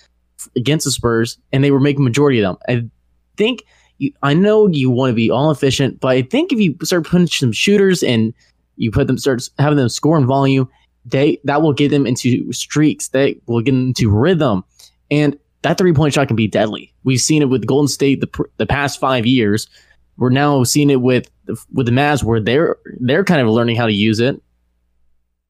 against 0.57 0.85
the 0.85 0.91
Spurs 0.91 1.39
and 1.53 1.63
they 1.63 1.71
were 1.71 1.81
making 1.81 2.05
majority 2.05 2.41
of 2.41 2.45
them. 2.45 2.57
I 2.69 2.89
think 3.37 3.65
you, 3.99 4.13
I 4.23 4.35
know 4.35 4.67
you 4.67 4.91
want 4.91 5.11
to 5.11 5.15
be 5.15 5.31
all 5.31 5.51
efficient, 5.51 6.01
but 6.01 6.09
I 6.09 6.23
think 6.23 6.53
if 6.53 6.59
you 6.59 6.77
start 6.83 7.07
putting 7.07 7.27
some 7.27 7.53
shooters 7.53 8.03
and 8.03 8.35
you 8.77 8.91
put 8.91 9.07
them 9.07 9.19
start 9.19 9.49
having 9.59 9.77
them 9.79 9.89
score 9.89 10.19
in 10.19 10.27
volume, 10.27 10.69
they 11.05 11.39
that 11.45 11.63
will 11.63 11.73
get 11.73 11.91
them 11.91 12.07
into 12.07 12.53
streaks. 12.53 13.09
That 13.09 13.37
will 13.47 13.61
get 13.61 13.75
into 13.75 14.11
rhythm, 14.11 14.65
and 15.11 15.39
that 15.63 15.79
three 15.79 15.93
point 15.93 16.15
shot 16.15 16.29
can 16.29 16.37
be 16.37 16.47
deadly. 16.47 16.93
We've 17.05 17.21
seen 17.21 17.43
it 17.43 17.51
with 17.51 17.67
Golden 17.67 17.89
State 17.89 18.21
the 18.21 18.45
the 18.57 18.67
past 18.67 18.99
five 18.99 19.27
years. 19.27 19.69
We're 20.17 20.31
now 20.31 20.65
seeing 20.65 20.91
it 20.91 21.03
with 21.03 21.31
with 21.73 21.87
the 21.87 21.93
Mavs 21.93 22.25
where 22.25 22.41
they're 22.41 22.77
they're 23.01 23.25
kind 23.25 23.41
of 23.41 23.49
learning 23.49 23.77
how 23.77 23.87
to 23.87 23.93
use 23.93 24.19
it. 24.21 24.41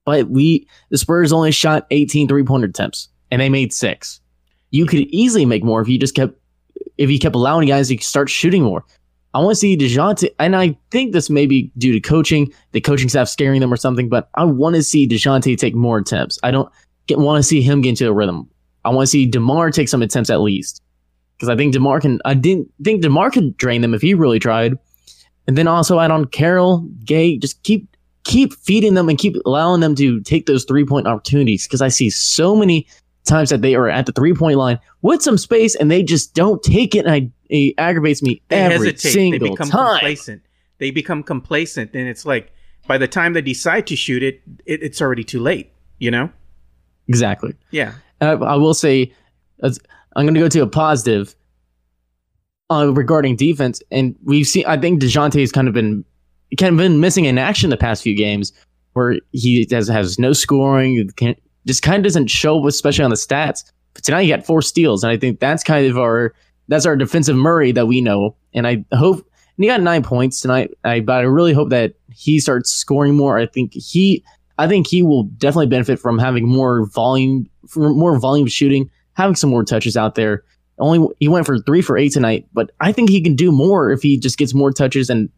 But 0.04 0.28
we 0.28 0.66
the 0.90 0.98
Spurs 0.98 1.32
only 1.32 1.52
shot 1.52 1.86
18 1.90 2.28
three-pointer 2.28 2.66
attempts 2.66 3.08
and 3.30 3.40
they 3.40 3.48
made 3.48 3.72
6. 3.72 4.20
You 4.70 4.86
could 4.86 5.00
easily 5.00 5.46
make 5.46 5.64
more 5.64 5.80
if 5.80 5.88
you 5.88 5.98
just 5.98 6.14
kept 6.14 6.38
if 6.98 7.10
you 7.10 7.18
kept 7.18 7.34
allowing 7.34 7.68
guys 7.68 7.88
to 7.88 7.98
start 7.98 8.28
shooting 8.28 8.62
more. 8.62 8.84
I 9.34 9.40
want 9.40 9.50
to 9.50 9.56
see 9.56 9.76
DeJounte, 9.76 10.28
and 10.38 10.54
I 10.54 10.78
think 10.92 11.12
this 11.12 11.28
may 11.28 11.46
be 11.46 11.72
due 11.76 11.92
to 11.92 12.00
coaching, 12.00 12.52
the 12.70 12.80
coaching 12.80 13.08
staff 13.08 13.28
scaring 13.28 13.60
them 13.60 13.72
or 13.72 13.76
something, 13.76 14.08
but 14.08 14.28
I 14.36 14.44
want 14.44 14.76
to 14.76 14.82
see 14.82 15.08
DeJounte 15.08 15.56
take 15.58 15.74
more 15.74 15.98
attempts. 15.98 16.38
I 16.44 16.52
don't 16.52 16.70
get, 17.08 17.18
want 17.18 17.38
to 17.38 17.42
see 17.42 17.60
him 17.60 17.80
get 17.80 17.90
into 17.90 18.08
a 18.08 18.12
rhythm. 18.12 18.48
I 18.84 18.90
want 18.90 19.06
to 19.06 19.10
see 19.10 19.26
DeMar 19.26 19.72
take 19.72 19.88
some 19.88 20.02
attempts 20.02 20.30
at 20.30 20.40
least. 20.40 20.82
Because 21.36 21.48
I 21.48 21.56
think 21.56 21.72
DeMar 21.72 22.00
can, 22.00 22.20
I 22.24 22.34
didn't 22.34 22.72
think 22.84 23.02
DeMar 23.02 23.30
could 23.32 23.56
drain 23.56 23.80
them 23.80 23.92
if 23.92 24.02
he 24.02 24.14
really 24.14 24.38
tried. 24.38 24.78
And 25.48 25.58
then 25.58 25.66
also 25.66 25.98
add 25.98 26.12
on 26.12 26.26
Carroll, 26.26 26.88
Gay, 27.04 27.36
just 27.36 27.60
keep 27.64 27.93
keep 28.24 28.54
feeding 28.54 28.94
them 28.94 29.08
and 29.08 29.18
keep 29.18 29.36
allowing 29.46 29.80
them 29.80 29.94
to 29.94 30.20
take 30.22 30.46
those 30.46 30.64
three 30.64 30.84
point 30.84 31.06
opportunities 31.06 31.66
because 31.66 31.82
I 31.82 31.88
see 31.88 32.10
so 32.10 32.56
many 32.56 32.86
times 33.24 33.50
that 33.50 33.62
they 33.62 33.74
are 33.74 33.88
at 33.88 34.06
the 34.06 34.12
three 34.12 34.34
point 34.34 34.58
line 34.58 34.78
with 35.02 35.22
some 35.22 35.38
space 35.38 35.74
and 35.74 35.90
they 35.90 36.02
just 36.02 36.34
don't 36.34 36.62
take 36.62 36.94
it. 36.94 37.06
And 37.06 37.10
I, 37.10 37.30
it 37.48 37.74
aggravates 37.78 38.22
me 38.22 38.42
they 38.48 38.56
every 38.56 38.88
hesitate. 38.88 39.10
single 39.10 39.38
they 39.40 39.50
become 39.50 39.68
time. 39.68 39.98
Complacent. 39.98 40.42
They 40.78 40.90
become 40.90 41.22
complacent, 41.22 41.94
and 41.94 42.08
it's 42.08 42.26
like 42.26 42.52
by 42.88 42.98
the 42.98 43.06
time 43.06 43.32
they 43.32 43.42
decide 43.42 43.86
to 43.86 43.96
shoot 43.96 44.22
it, 44.22 44.42
it 44.66 44.82
it's 44.82 45.00
already 45.00 45.22
too 45.22 45.40
late. 45.40 45.70
You 45.98 46.10
know? 46.10 46.30
Exactly. 47.06 47.54
Yeah. 47.70 47.94
Uh, 48.20 48.38
I 48.40 48.56
will 48.56 48.74
say, 48.74 49.12
I'm 49.62 49.72
going 50.16 50.34
to 50.34 50.40
go 50.40 50.48
to 50.48 50.62
a 50.62 50.66
positive 50.66 51.34
uh, 52.70 52.92
regarding 52.92 53.36
defense, 53.36 53.82
and 53.90 54.16
we've 54.24 54.46
seen. 54.46 54.64
I 54.66 54.76
think 54.76 55.00
Dejounte 55.00 55.40
has 55.40 55.52
kind 55.52 55.68
of 55.68 55.74
been 55.74 56.04
kind 56.56 56.72
of 56.72 56.78
been 56.78 57.00
missing 57.00 57.24
in 57.24 57.38
action 57.38 57.70
the 57.70 57.76
past 57.76 58.02
few 58.02 58.14
games, 58.14 58.52
where 58.92 59.16
he 59.32 59.66
has 59.70 59.88
has 59.88 60.18
no 60.18 60.32
scoring, 60.32 61.10
just 61.66 61.82
kind 61.82 61.98
of 61.98 62.02
doesn't 62.04 62.28
show, 62.28 62.66
especially 62.66 63.04
on 63.04 63.10
the 63.10 63.16
stats. 63.16 63.64
But 63.94 64.04
tonight 64.04 64.24
he 64.24 64.28
got 64.28 64.46
four 64.46 64.62
steals, 64.62 65.04
and 65.04 65.10
I 65.10 65.16
think 65.16 65.40
that's 65.40 65.62
kind 65.62 65.86
of 65.86 65.98
our 65.98 66.34
that's 66.68 66.86
our 66.86 66.96
defensive 66.96 67.36
Murray 67.36 67.72
that 67.72 67.86
we 67.86 68.00
know. 68.00 68.36
And 68.52 68.66
I 68.66 68.84
hope 68.92 69.26
and 69.56 69.64
he 69.64 69.68
got 69.68 69.80
nine 69.80 70.02
points 70.02 70.40
tonight. 70.40 70.70
I 70.84 71.00
but 71.00 71.18
I 71.18 71.22
really 71.22 71.52
hope 71.52 71.70
that 71.70 71.94
he 72.12 72.40
starts 72.40 72.70
scoring 72.70 73.14
more. 73.14 73.38
I 73.38 73.46
think 73.46 73.72
he 73.74 74.24
I 74.58 74.68
think 74.68 74.86
he 74.86 75.02
will 75.02 75.24
definitely 75.24 75.66
benefit 75.66 75.98
from 75.98 76.18
having 76.18 76.48
more 76.48 76.86
volume, 76.86 77.48
more 77.76 78.18
volume 78.18 78.46
shooting, 78.46 78.90
having 79.14 79.36
some 79.36 79.50
more 79.50 79.64
touches 79.64 79.96
out 79.96 80.14
there. 80.14 80.44
Only 80.78 81.08
he 81.20 81.28
went 81.28 81.46
for 81.46 81.58
three 81.58 81.82
for 81.82 81.96
eight 81.96 82.12
tonight, 82.12 82.46
but 82.52 82.70
I 82.80 82.92
think 82.92 83.08
he 83.08 83.20
can 83.20 83.36
do 83.36 83.52
more 83.52 83.90
if 83.90 84.02
he 84.02 84.18
just 84.18 84.38
gets 84.38 84.54
more 84.54 84.72
touches 84.72 85.08
and 85.08 85.28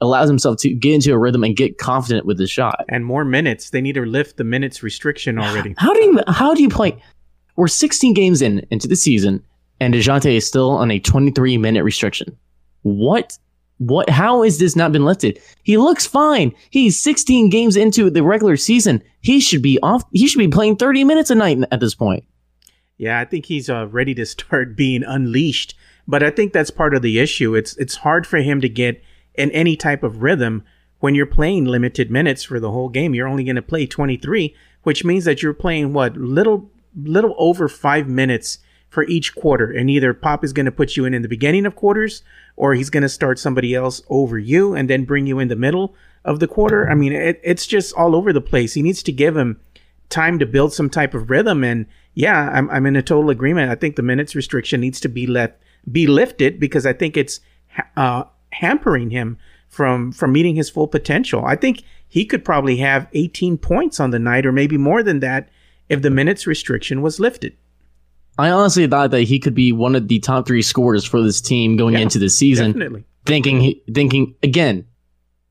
allows 0.00 0.28
himself 0.28 0.58
to 0.58 0.70
get 0.70 0.94
into 0.94 1.12
a 1.12 1.18
rhythm 1.18 1.44
and 1.44 1.56
get 1.56 1.78
confident 1.78 2.26
with 2.26 2.38
his 2.38 2.50
shot. 2.50 2.84
And 2.88 3.04
more 3.04 3.24
minutes. 3.24 3.70
They 3.70 3.80
need 3.80 3.94
to 3.94 4.04
lift 4.04 4.36
the 4.36 4.44
minutes 4.44 4.82
restriction 4.82 5.38
already. 5.40 5.74
How 5.78 5.92
do 5.92 6.02
you 6.02 6.20
how 6.28 6.54
do 6.54 6.62
you 6.62 6.68
play? 6.68 7.00
We're 7.56 7.68
16 7.68 8.12
games 8.12 8.42
in 8.42 8.66
into 8.70 8.86
the 8.86 8.96
season, 8.96 9.42
and 9.80 9.94
Dejounte 9.94 10.30
is 10.30 10.46
still 10.46 10.70
on 10.70 10.90
a 10.90 10.98
23 10.98 11.58
minute 11.58 11.84
restriction. 11.84 12.36
What? 12.82 13.38
What? 13.78 14.08
How 14.08 14.42
has 14.42 14.58
this 14.58 14.76
not 14.76 14.92
been 14.92 15.04
lifted? 15.04 15.40
He 15.62 15.76
looks 15.76 16.06
fine. 16.06 16.54
He's 16.70 16.98
16 16.98 17.50
games 17.50 17.76
into 17.76 18.10
the 18.10 18.22
regular 18.22 18.56
season. 18.56 19.02
He 19.20 19.40
should 19.40 19.62
be 19.62 19.78
off. 19.82 20.02
He 20.12 20.28
should 20.28 20.38
be 20.38 20.48
playing 20.48 20.76
30 20.76 21.04
minutes 21.04 21.30
a 21.30 21.34
night 21.34 21.58
at 21.70 21.80
this 21.80 21.94
point. 21.94 22.24
Yeah, 22.98 23.20
I 23.20 23.26
think 23.26 23.44
he's 23.44 23.68
uh, 23.68 23.86
ready 23.88 24.14
to 24.14 24.26
start 24.26 24.76
being 24.76 25.02
unleashed. 25.02 25.74
But 26.08 26.22
I 26.22 26.30
think 26.30 26.52
that's 26.52 26.70
part 26.70 26.94
of 26.94 27.02
the 27.02 27.18
issue. 27.18 27.54
It's 27.54 27.76
it's 27.76 27.96
hard 27.96 28.26
for 28.26 28.38
him 28.38 28.60
to 28.60 28.68
get 28.68 29.02
in 29.36 29.50
any 29.52 29.76
type 29.76 30.02
of 30.02 30.22
rhythm 30.22 30.64
when 31.00 31.14
you're 31.14 31.26
playing 31.26 31.64
limited 31.64 32.10
minutes 32.10 32.42
for 32.42 32.58
the 32.58 32.70
whole 32.70 32.88
game. 32.88 33.14
You're 33.14 33.28
only 33.28 33.44
going 33.44 33.56
to 33.56 33.62
play 33.62 33.86
23, 33.86 34.54
which 34.82 35.04
means 35.04 35.24
that 35.24 35.42
you're 35.42 35.54
playing 35.54 35.92
what 35.92 36.16
little 36.16 36.70
little 36.94 37.34
over 37.36 37.68
five 37.68 38.08
minutes 38.08 38.58
for 38.88 39.04
each 39.04 39.34
quarter. 39.34 39.70
And 39.70 39.90
either 39.90 40.14
Pop 40.14 40.42
is 40.42 40.54
going 40.54 40.64
to 40.66 40.72
put 40.72 40.96
you 40.96 41.04
in 41.04 41.12
in 41.12 41.20
the 41.22 41.28
beginning 41.28 41.66
of 41.66 41.76
quarters, 41.76 42.22
or 42.56 42.74
he's 42.74 42.88
going 42.88 43.02
to 43.02 43.08
start 43.08 43.38
somebody 43.38 43.74
else 43.74 44.00
over 44.08 44.38
you 44.38 44.74
and 44.74 44.88
then 44.88 45.04
bring 45.04 45.26
you 45.26 45.38
in 45.38 45.48
the 45.48 45.56
middle 45.56 45.94
of 46.24 46.40
the 46.40 46.48
quarter. 46.48 46.88
I 46.88 46.94
mean, 46.94 47.12
it, 47.12 47.40
it's 47.44 47.66
just 47.66 47.94
all 47.94 48.16
over 48.16 48.32
the 48.32 48.40
place. 48.40 48.72
He 48.72 48.82
needs 48.82 49.02
to 49.02 49.12
give 49.12 49.36
him 49.36 49.60
time 50.08 50.38
to 50.38 50.46
build 50.46 50.72
some 50.72 50.88
type 50.88 51.14
of 51.14 51.28
rhythm. 51.28 51.62
And 51.64 51.86
yeah, 52.14 52.50
I'm, 52.50 52.70
I'm 52.70 52.86
in 52.86 52.96
a 52.96 53.02
total 53.02 53.30
agreement. 53.30 53.70
I 53.70 53.74
think 53.74 53.96
the 53.96 54.02
minutes 54.02 54.34
restriction 54.34 54.80
needs 54.80 55.00
to 55.00 55.08
be 55.08 55.26
left 55.26 55.54
be 55.90 56.06
lifted 56.08 56.58
because 56.58 56.84
I 56.84 56.92
think 56.92 57.16
it's 57.16 57.38
uh, 57.96 58.24
hampering 58.60 59.10
him 59.10 59.38
from 59.68 60.12
from 60.12 60.32
meeting 60.32 60.56
his 60.56 60.70
full 60.70 60.88
potential. 60.88 61.44
I 61.44 61.56
think 61.56 61.82
he 62.08 62.24
could 62.24 62.44
probably 62.44 62.76
have 62.78 63.08
18 63.12 63.58
points 63.58 64.00
on 64.00 64.10
the 64.10 64.18
night 64.18 64.46
or 64.46 64.52
maybe 64.52 64.76
more 64.78 65.02
than 65.02 65.20
that 65.20 65.48
if 65.88 66.02
the 66.02 66.10
minutes 66.10 66.46
restriction 66.46 67.02
was 67.02 67.20
lifted. 67.20 67.56
I 68.38 68.50
honestly 68.50 68.86
thought 68.86 69.10
that 69.12 69.22
he 69.22 69.38
could 69.38 69.54
be 69.54 69.72
one 69.72 69.96
of 69.96 70.08
the 70.08 70.18
top 70.18 70.46
three 70.46 70.62
scorers 70.62 71.04
for 71.04 71.22
this 71.22 71.40
team 71.40 71.76
going 71.76 71.94
Yeah, 71.94 72.00
into 72.00 72.18
the 72.18 72.28
season. 72.28 72.72
Definitely. 72.72 73.04
Thinking, 73.24 73.80
thinking 73.92 74.34
again, 74.42 74.86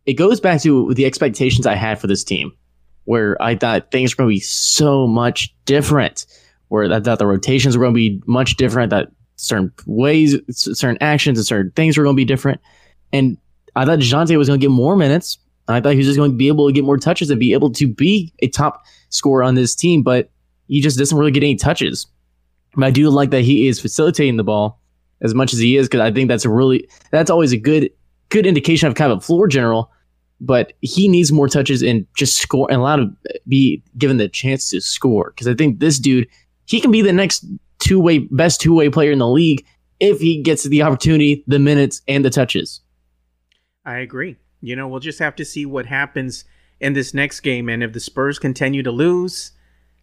it 0.06 0.14
goes 0.14 0.40
back 0.40 0.62
to 0.62 0.94
the 0.94 1.06
expectations 1.06 1.66
I 1.66 1.76
had 1.76 2.00
for 2.00 2.08
this 2.08 2.24
team, 2.24 2.54
where 3.06 3.42
I 3.42 3.56
thought 3.56 3.92
things 3.92 4.14
were 4.14 4.24
going 4.24 4.30
to 4.30 4.36
be 4.36 4.40
so 4.40 5.08
much 5.08 5.54
different, 5.66 6.26
where 6.68 6.92
I 6.92 7.00
thought 7.00 7.20
the 7.20 7.26
rotations 7.26 7.76
were 7.76 7.84
going 7.84 7.94
to 7.96 7.98
be 7.98 8.22
much 8.28 8.56
different, 8.56 8.92
that 8.92 9.10
certain 9.36 9.74
ways, 9.88 10.38
certain 10.52 10.98
actions, 11.02 11.40
and 11.40 11.46
certain 11.46 11.72
things 11.72 11.98
were 11.98 12.04
going 12.04 12.16
to 12.16 12.22
be 12.22 12.26
different. 12.26 12.62
And 13.14 13.38
I 13.76 13.86
thought 13.86 14.00
DeJounte 14.00 14.38
was 14.38 14.48
going 14.48 14.60
to 14.60 14.64
get 14.64 14.72
more 14.72 14.96
minutes. 14.96 15.38
I 15.68 15.82
thought 15.82 15.92
he 15.92 15.98
was 15.98 16.06
just 16.06 16.18
going 16.18 16.32
to 16.32 16.38
be 16.38 16.48
able 16.48 16.68
to 16.68 16.74
get 16.74 16.84
more 16.84 16.98
touches 16.98 17.30
and 17.30 17.40
be 17.40 17.54
able 17.54 17.72
to 17.72 17.88
be 17.88 18.32
a 18.40 18.48
top 18.48 18.84
scorer 19.10 19.44
on 19.44 19.56
this 19.56 19.76
team, 19.76 20.04
but 20.04 20.30
he 20.68 20.82
just 20.82 20.98
doesn't 20.98 21.18
really 21.18 21.32
get 21.32 21.44
any 21.44 21.56
touches. 21.56 22.08
But 22.76 22.86
I 22.86 22.92
do 22.92 23.10
like 23.10 23.32
that 23.32 23.42
he 23.42 23.68
is 23.68 23.80
facilitating 23.80 24.38
the 24.38 24.44
ball 24.44 24.80
as 25.22 25.34
much 25.34 25.54
as 25.54 25.60
he 25.60 25.78
is 25.78 25.88
because 25.88 26.02
I 26.02 26.12
think 26.12 26.28
that's 26.28 26.46
a 26.46 26.50
really 26.50 26.88
that's 27.12 27.32
always 27.32 27.52
a 27.52 27.58
good 27.58 27.90
good 28.30 28.46
indication 28.46 28.88
of 28.88 28.96
kind 28.96 29.12
of 29.12 29.20
a 29.20 29.22
floor 29.22 29.48
general. 29.48 29.92
But 30.42 30.74
he 30.82 31.08
needs 31.08 31.32
more 31.32 31.48
touches 31.48 31.82
and 31.82 32.06
just 32.18 32.38
score 32.38 32.68
and 32.70 32.82
allow 32.82 32.98
to 32.98 33.10
be 33.48 33.82
given 33.98 34.18
the 34.18 34.28
chance 34.28 34.70
to 34.70 34.82
score 34.82 35.32
because 35.32 35.48
I 35.48 35.54
think 35.54 35.80
this 35.80 35.98
dude 35.98 36.28
he 36.66 36.82
can 36.82 36.92
be 36.92 37.02
the 37.02 37.14
next 37.14 37.46
two 37.80 38.00
way 38.00 38.20
best 38.20 38.60
two 38.60 38.74
way 38.74 38.90
player 38.90 39.12
in 39.12 39.20
the 39.20 39.28
league 39.28 39.66
if 40.02 40.20
he 40.20 40.42
gets 40.42 40.64
the 40.64 40.82
opportunity, 40.82 41.44
the 41.48 41.60
minutes, 41.60 42.02
and 42.08 42.26
the 42.26 42.30
touches. 42.30 42.82
I 43.86 43.98
agree. 43.98 44.38
You 44.62 44.76
know, 44.76 44.88
we'll 44.88 45.00
just 45.00 45.20
have 45.20 45.36
to 45.36 45.46
see 45.46 45.66
what 45.66 45.86
happens 45.86 46.46
in 46.80 46.94
this 46.94 47.14
next 47.14 47.42
game, 47.42 47.70
and 47.70 47.84
if 47.84 47.94
the 47.94 48.00
Spurs 48.00 48.40
continue 48.40 48.84
to 48.84 48.92
lose, 48.92 49.52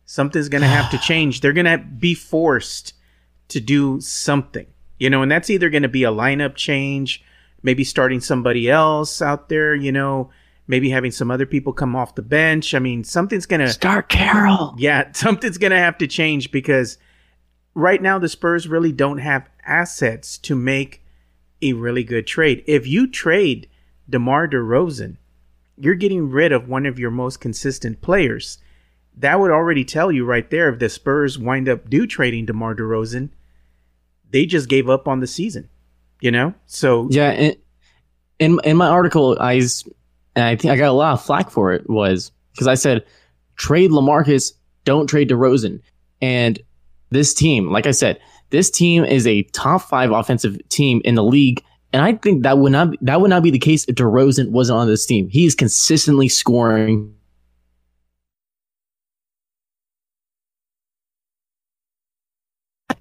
something's 0.05 0.49
going 0.49 0.63
to 0.63 0.69
have 0.69 0.91
to 0.91 0.99
change. 1.07 1.41
They're 1.41 1.53
going 1.53 1.67
to 1.67 1.79
be 1.79 2.15
forced 2.15 2.95
to 3.49 3.61
do 3.61 4.01
something. 4.01 4.67
You 4.99 5.11
know, 5.11 5.23
and 5.23 5.31
that's 5.31 5.51
either 5.51 5.69
going 5.69 5.83
to 5.83 5.89
be 5.89 6.05
a 6.05 6.13
lineup 6.13 6.55
change, 6.55 7.25
maybe 7.63 7.83
starting 7.83 8.21
somebody 8.21 8.71
else 8.71 9.21
out 9.21 9.49
there, 9.49 9.75
you 9.75 9.91
know, 9.91 10.31
maybe 10.69 10.91
having 10.91 11.11
some 11.11 11.31
other 11.31 11.45
people 11.47 11.73
come 11.73 11.97
off 11.97 12.15
the 12.15 12.23
bench. 12.23 12.73
I 12.73 12.79
mean, 12.79 13.03
something's 13.03 13.47
going 13.47 13.61
to 13.61 13.69
start 13.71 14.09
Carroll. 14.09 14.75
Yeah, 14.79 15.11
something's 15.15 15.59
going 15.59 15.73
to 15.73 15.79
have 15.79 15.99
to 15.99 16.07
change 16.07 16.53
because 16.53 16.99
right 17.75 18.01
now 18.01 18.19
the 18.19 18.29
Spurs 18.29 18.69
really 18.69 18.93
don't 18.93 19.19
have 19.19 19.49
assets 19.67 20.39
to 20.39 20.55
make 20.55 21.05
a 21.61 21.73
really 21.73 22.05
good 22.05 22.27
trade. 22.27 22.63
If 22.67 22.87
you 22.87 23.09
trade 23.09 23.69
DeMar 24.09 24.49
DeRozan, 24.49 25.17
you're 25.77 25.95
getting 25.95 26.31
rid 26.31 26.53
of 26.53 26.69
one 26.69 26.87
of 26.87 26.99
your 26.99 27.11
most 27.11 27.41
consistent 27.41 28.01
players. 28.01 28.59
That 29.17 29.41
would 29.41 29.51
already 29.51 29.85
tell 29.85 30.11
you 30.11 30.25
right 30.25 30.49
there 30.51 30.69
if 30.69 30.79
the 30.79 30.89
Spurs 30.89 31.39
wind 31.39 31.69
up 31.69 31.89
do 31.89 32.07
trading 32.07 32.47
DeMar 32.47 32.75
DeRozan, 32.75 33.31
they 34.31 34.47
just 34.47 34.69
gave 34.69 34.89
up 34.89 35.07
on 35.07 35.21
the 35.21 35.27
season. 35.27 35.69
You 36.21 36.31
know? 36.31 36.55
So 36.67 37.09
Yeah, 37.11 37.53
in 38.39 38.59
in 38.65 38.77
my 38.77 38.89
article 38.89 39.37
I 39.41 39.61
I 40.37 40.57
think 40.57 40.73
I 40.73 40.77
got 40.77 40.89
a 40.89 40.93
lot 40.93 41.15
of 41.15 41.23
flack 41.23 41.51
for 41.51 41.73
it 41.73 41.89
was 41.89 42.33
because 42.53 42.67
I 42.67 42.75
said 42.75 43.05
trade 43.57 43.91
LaMarcus, 43.91 44.53
don't 44.85 45.07
trade 45.07 45.29
DeRozan. 45.29 45.81
And 46.21 46.61
this 47.11 47.35
team, 47.35 47.71
like 47.71 47.87
I 47.87 47.91
said, 47.91 48.19
this 48.51 48.71
team 48.71 49.05
is 49.05 49.27
a 49.27 49.43
top 49.45 49.83
five 49.83 50.11
offensive 50.11 50.59
team 50.69 51.01
in 51.05 51.15
the 51.15 51.25
league. 51.25 51.63
And 51.93 52.03
I 52.03 52.15
think 52.15 52.43
that 52.43 52.59
would 52.59 52.73
not 52.73 52.95
that 53.03 53.21
would 53.21 53.31
not 53.31 53.43
be 53.43 53.51
the 53.51 53.59
case 53.59 53.85
if 53.85 53.97
DeRozan 53.97 54.51
wasn't 54.51 54.79
on 54.79 54.87
this 54.87 55.05
team. 55.05 55.29
He 55.29 55.45
is 55.45 55.55
consistently 55.55 56.29
scoring. 56.29 57.15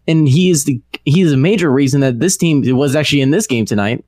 And 0.08 0.28
he 0.28 0.50
is 0.50 0.66
the 0.66 0.82
he 1.06 1.22
is 1.22 1.32
a 1.32 1.38
major 1.38 1.72
reason 1.72 2.02
that 2.02 2.20
this 2.20 2.36
team 2.36 2.64
was 2.76 2.96
actually 2.96 3.22
in 3.22 3.32
this 3.32 3.48
game 3.48 3.66
tonight. 3.66 4.04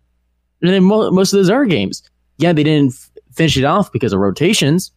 And 0.61 0.71
in 0.71 0.83
mo- 0.83 1.11
most 1.11 1.33
of 1.33 1.37
those 1.37 1.49
other 1.49 1.65
games. 1.65 2.03
Yeah, 2.37 2.51
they 2.51 2.63
didn't 2.63 2.93
f- 2.93 3.11
finish 3.31 3.57
it 3.57 3.63
off 3.63 3.91
because 3.91 4.11
of 4.11 4.19
rotations. 4.19 4.91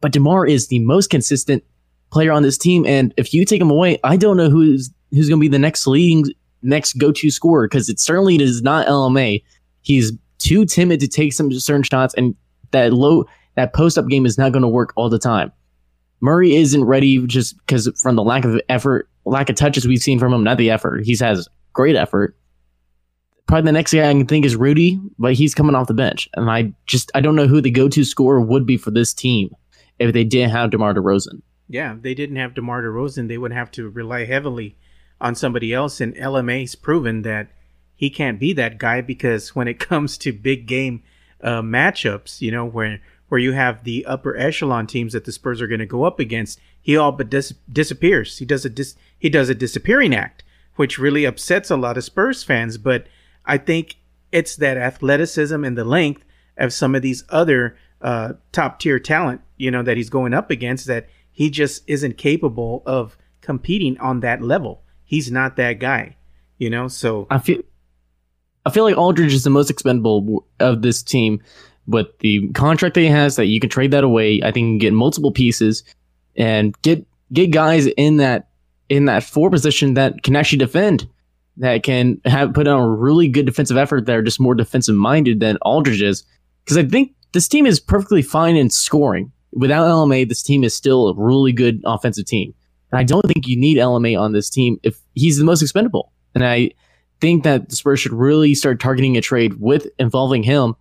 But 0.00 0.12
DeMar 0.12 0.46
is 0.46 0.68
the 0.68 0.80
most 0.80 1.10
consistent 1.10 1.64
player 2.12 2.30
on 2.30 2.42
this 2.42 2.58
team. 2.58 2.84
And 2.86 3.14
if 3.16 3.32
you 3.32 3.44
take 3.44 3.60
him 3.60 3.70
away, 3.70 3.98
I 4.04 4.16
don't 4.16 4.36
know 4.36 4.50
who's 4.50 4.90
who's 5.10 5.28
going 5.28 5.40
to 5.40 5.44
be 5.44 5.48
the 5.48 5.58
next 5.58 5.86
leading 5.86 6.32
next 6.62 6.94
go 6.94 7.12
to 7.12 7.30
scorer 7.30 7.68
because 7.68 7.88
it 7.88 8.00
certainly 8.00 8.36
is 8.36 8.62
not 8.62 8.86
LMA. 8.86 9.42
He's 9.82 10.12
too 10.38 10.64
timid 10.64 11.00
to 11.00 11.08
take 11.08 11.32
some 11.32 11.50
certain 11.52 11.82
shots, 11.82 12.14
and 12.14 12.34
that 12.70 12.92
low 12.92 13.24
that 13.54 13.72
post 13.72 13.98
up 13.98 14.08
game 14.08 14.26
is 14.26 14.38
not 14.38 14.52
going 14.52 14.62
to 14.62 14.68
work 14.68 14.92
all 14.96 15.08
the 15.08 15.18
time. 15.18 15.52
Murray 16.20 16.54
isn't 16.54 16.84
ready 16.84 17.24
just 17.26 17.56
because 17.58 17.90
from 18.00 18.16
the 18.16 18.22
lack 18.22 18.44
of 18.44 18.60
effort, 18.68 19.08
lack 19.24 19.50
of 19.50 19.56
touches 19.56 19.86
we've 19.86 20.02
seen 20.02 20.18
from 20.18 20.32
him. 20.32 20.44
Not 20.44 20.58
the 20.58 20.70
effort; 20.70 21.04
he 21.04 21.16
has 21.16 21.48
great 21.72 21.96
effort. 21.96 22.36
Probably 23.46 23.66
the 23.66 23.72
next 23.72 23.92
guy 23.92 24.08
I 24.08 24.12
can 24.12 24.26
think 24.26 24.46
is 24.46 24.56
Rudy, 24.56 25.00
but 25.18 25.34
he's 25.34 25.54
coming 25.54 25.74
off 25.74 25.88
the 25.88 25.94
bench, 25.94 26.28
and 26.34 26.50
I 26.50 26.72
just 26.86 27.10
I 27.14 27.20
don't 27.20 27.36
know 27.36 27.48
who 27.48 27.60
the 27.60 27.70
go 27.70 27.88
to 27.88 28.04
scorer 28.04 28.40
would 28.40 28.66
be 28.66 28.76
for 28.76 28.90
this 28.90 29.12
team 29.12 29.54
if 29.98 30.12
they 30.12 30.24
didn't 30.24 30.50
have 30.50 30.70
DeMar 30.70 30.94
DeRozan 30.94 31.42
yeah, 31.72 31.94
if 31.94 32.02
they 32.02 32.12
didn't 32.12 32.36
have 32.36 32.54
DeMar 32.54 32.82
DeRozan, 32.82 33.28
they 33.28 33.38
would 33.38 33.52
have 33.52 33.70
to 33.72 33.88
rely 33.88 34.26
heavily 34.26 34.76
on 35.22 35.34
somebody 35.34 35.72
else. 35.72 36.00
And 36.00 36.14
LMA's 36.16 36.74
proven 36.74 37.22
that 37.22 37.48
he 37.94 38.10
can't 38.10 38.40
be 38.40 38.52
that 38.52 38.76
guy 38.76 39.00
because 39.00 39.54
when 39.54 39.68
it 39.68 39.78
comes 39.90 40.18
to 40.18 40.32
big 40.32 40.66
game 40.66 41.02
uh, 41.42 41.62
matchups, 41.62 42.42
you 42.42 42.50
know, 42.50 42.66
where 42.66 43.00
where 43.28 43.38
you 43.38 43.52
have 43.52 43.84
the 43.84 44.04
upper 44.04 44.36
echelon 44.36 44.86
teams 44.86 45.14
that 45.14 45.24
the 45.24 45.32
Spurs 45.32 45.62
are 45.62 45.66
going 45.66 45.78
to 45.78 45.86
go 45.86 46.04
up 46.04 46.20
against, 46.20 46.60
he 46.82 46.98
all 46.98 47.12
but 47.12 47.30
dis- 47.30 47.54
disappears. 47.72 48.36
He 48.36 48.44
does 48.44 48.66
a 48.66 48.68
dis- 48.68 48.96
he 49.18 49.30
does 49.30 49.48
a 49.48 49.54
disappearing 49.54 50.14
act, 50.14 50.44
which 50.76 50.98
really 50.98 51.24
upsets 51.24 51.70
a 51.70 51.76
lot 51.78 51.96
of 51.96 52.04
Spurs 52.04 52.44
fans. 52.44 52.76
But 52.76 53.06
I 53.46 53.56
think 53.56 53.96
it's 54.32 54.56
that 54.56 54.76
athleticism 54.76 55.64
and 55.64 55.78
the 55.78 55.84
length 55.84 56.26
of 56.58 56.74
some 56.74 56.94
of 56.94 57.00
these 57.00 57.24
other 57.30 57.76
uh, 58.02 58.34
top 58.50 58.80
tier 58.80 58.98
talent, 58.98 59.40
you 59.56 59.70
know, 59.70 59.82
that 59.82 59.96
he's 59.96 60.10
going 60.10 60.34
up 60.34 60.50
against 60.50 60.86
that 60.86 61.08
he 61.30 61.48
just 61.48 61.82
isn't 61.86 62.18
capable 62.18 62.82
of 62.84 63.16
competing 63.40 63.98
on 63.98 64.20
that 64.20 64.42
level. 64.42 64.82
He's 65.12 65.30
not 65.30 65.56
that 65.56 65.74
guy, 65.74 66.16
you 66.56 66.70
know. 66.70 66.88
So 66.88 67.26
I 67.28 67.38
feel 67.38 67.60
I 68.64 68.70
feel 68.70 68.84
like 68.84 68.96
Aldridge 68.96 69.34
is 69.34 69.44
the 69.44 69.50
most 69.50 69.68
expendable 69.68 70.46
of 70.58 70.80
this 70.80 71.02
team, 71.02 71.42
but 71.86 72.18
the 72.20 72.48
contract 72.52 72.94
that 72.94 73.02
he 73.02 73.08
has 73.08 73.36
that 73.36 73.44
you 73.44 73.60
can 73.60 73.68
trade 73.68 73.90
that 73.90 74.04
away. 74.04 74.40
I 74.42 74.52
think 74.52 74.64
you 74.64 74.70
can 74.70 74.78
get 74.78 74.94
multiple 74.94 75.30
pieces 75.30 75.84
and 76.34 76.74
get 76.80 77.06
get 77.30 77.50
guys 77.50 77.88
in 77.88 78.16
that 78.16 78.48
in 78.88 79.04
that 79.04 79.22
four 79.22 79.50
position 79.50 79.92
that 79.94 80.22
can 80.22 80.34
actually 80.34 80.56
defend, 80.56 81.06
that 81.58 81.82
can 81.82 82.18
have 82.24 82.54
put 82.54 82.66
on 82.66 82.80
a 82.80 82.88
really 82.88 83.28
good 83.28 83.44
defensive 83.44 83.76
effort. 83.76 84.06
That 84.06 84.16
are 84.16 84.22
just 84.22 84.40
more 84.40 84.54
defensive 84.54 84.94
minded 84.94 85.40
than 85.40 85.58
Aldridge 85.58 86.00
is, 86.00 86.24
because 86.64 86.78
I 86.78 86.84
think 86.84 87.12
this 87.32 87.48
team 87.48 87.66
is 87.66 87.78
perfectly 87.78 88.22
fine 88.22 88.56
in 88.56 88.70
scoring 88.70 89.30
without 89.52 89.86
LMA, 89.86 90.26
this 90.26 90.42
team 90.42 90.64
is 90.64 90.74
still 90.74 91.08
a 91.08 91.14
really 91.14 91.52
good 91.52 91.82
offensive 91.84 92.24
team. 92.24 92.54
And 92.92 92.98
I 92.98 93.04
don't 93.04 93.26
think 93.26 93.46
you 93.46 93.56
need 93.56 93.78
LMA 93.78 94.18
on 94.18 94.32
this 94.32 94.50
team 94.50 94.78
if 94.82 95.00
he's 95.14 95.38
the 95.38 95.44
most 95.44 95.62
expendable. 95.62 96.12
And 96.34 96.44
I 96.44 96.70
think 97.20 97.44
that 97.44 97.68
the 97.68 97.76
Spurs 97.76 98.00
should 98.00 98.12
really 98.12 98.54
start 98.54 98.80
targeting 98.80 99.16
a 99.16 99.20
trade 99.20 99.60
with 99.60 99.86
involving 99.98 100.42
him. 100.42 100.74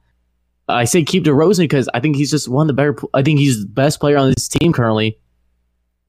I 0.67 0.85
say 0.85 1.03
keep 1.03 1.23
DeRozan 1.23 1.63
because 1.63 1.89
I 1.93 1.99
think 1.99 2.15
he's 2.15 2.31
just 2.31 2.47
one 2.47 2.65
of 2.65 2.67
the 2.67 2.73
better. 2.73 2.95
I 3.13 3.23
think 3.23 3.39
he's 3.39 3.61
the 3.61 3.67
best 3.67 3.99
player 3.99 4.17
on 4.17 4.29
this 4.29 4.47
team 4.47 4.71
currently. 4.73 5.17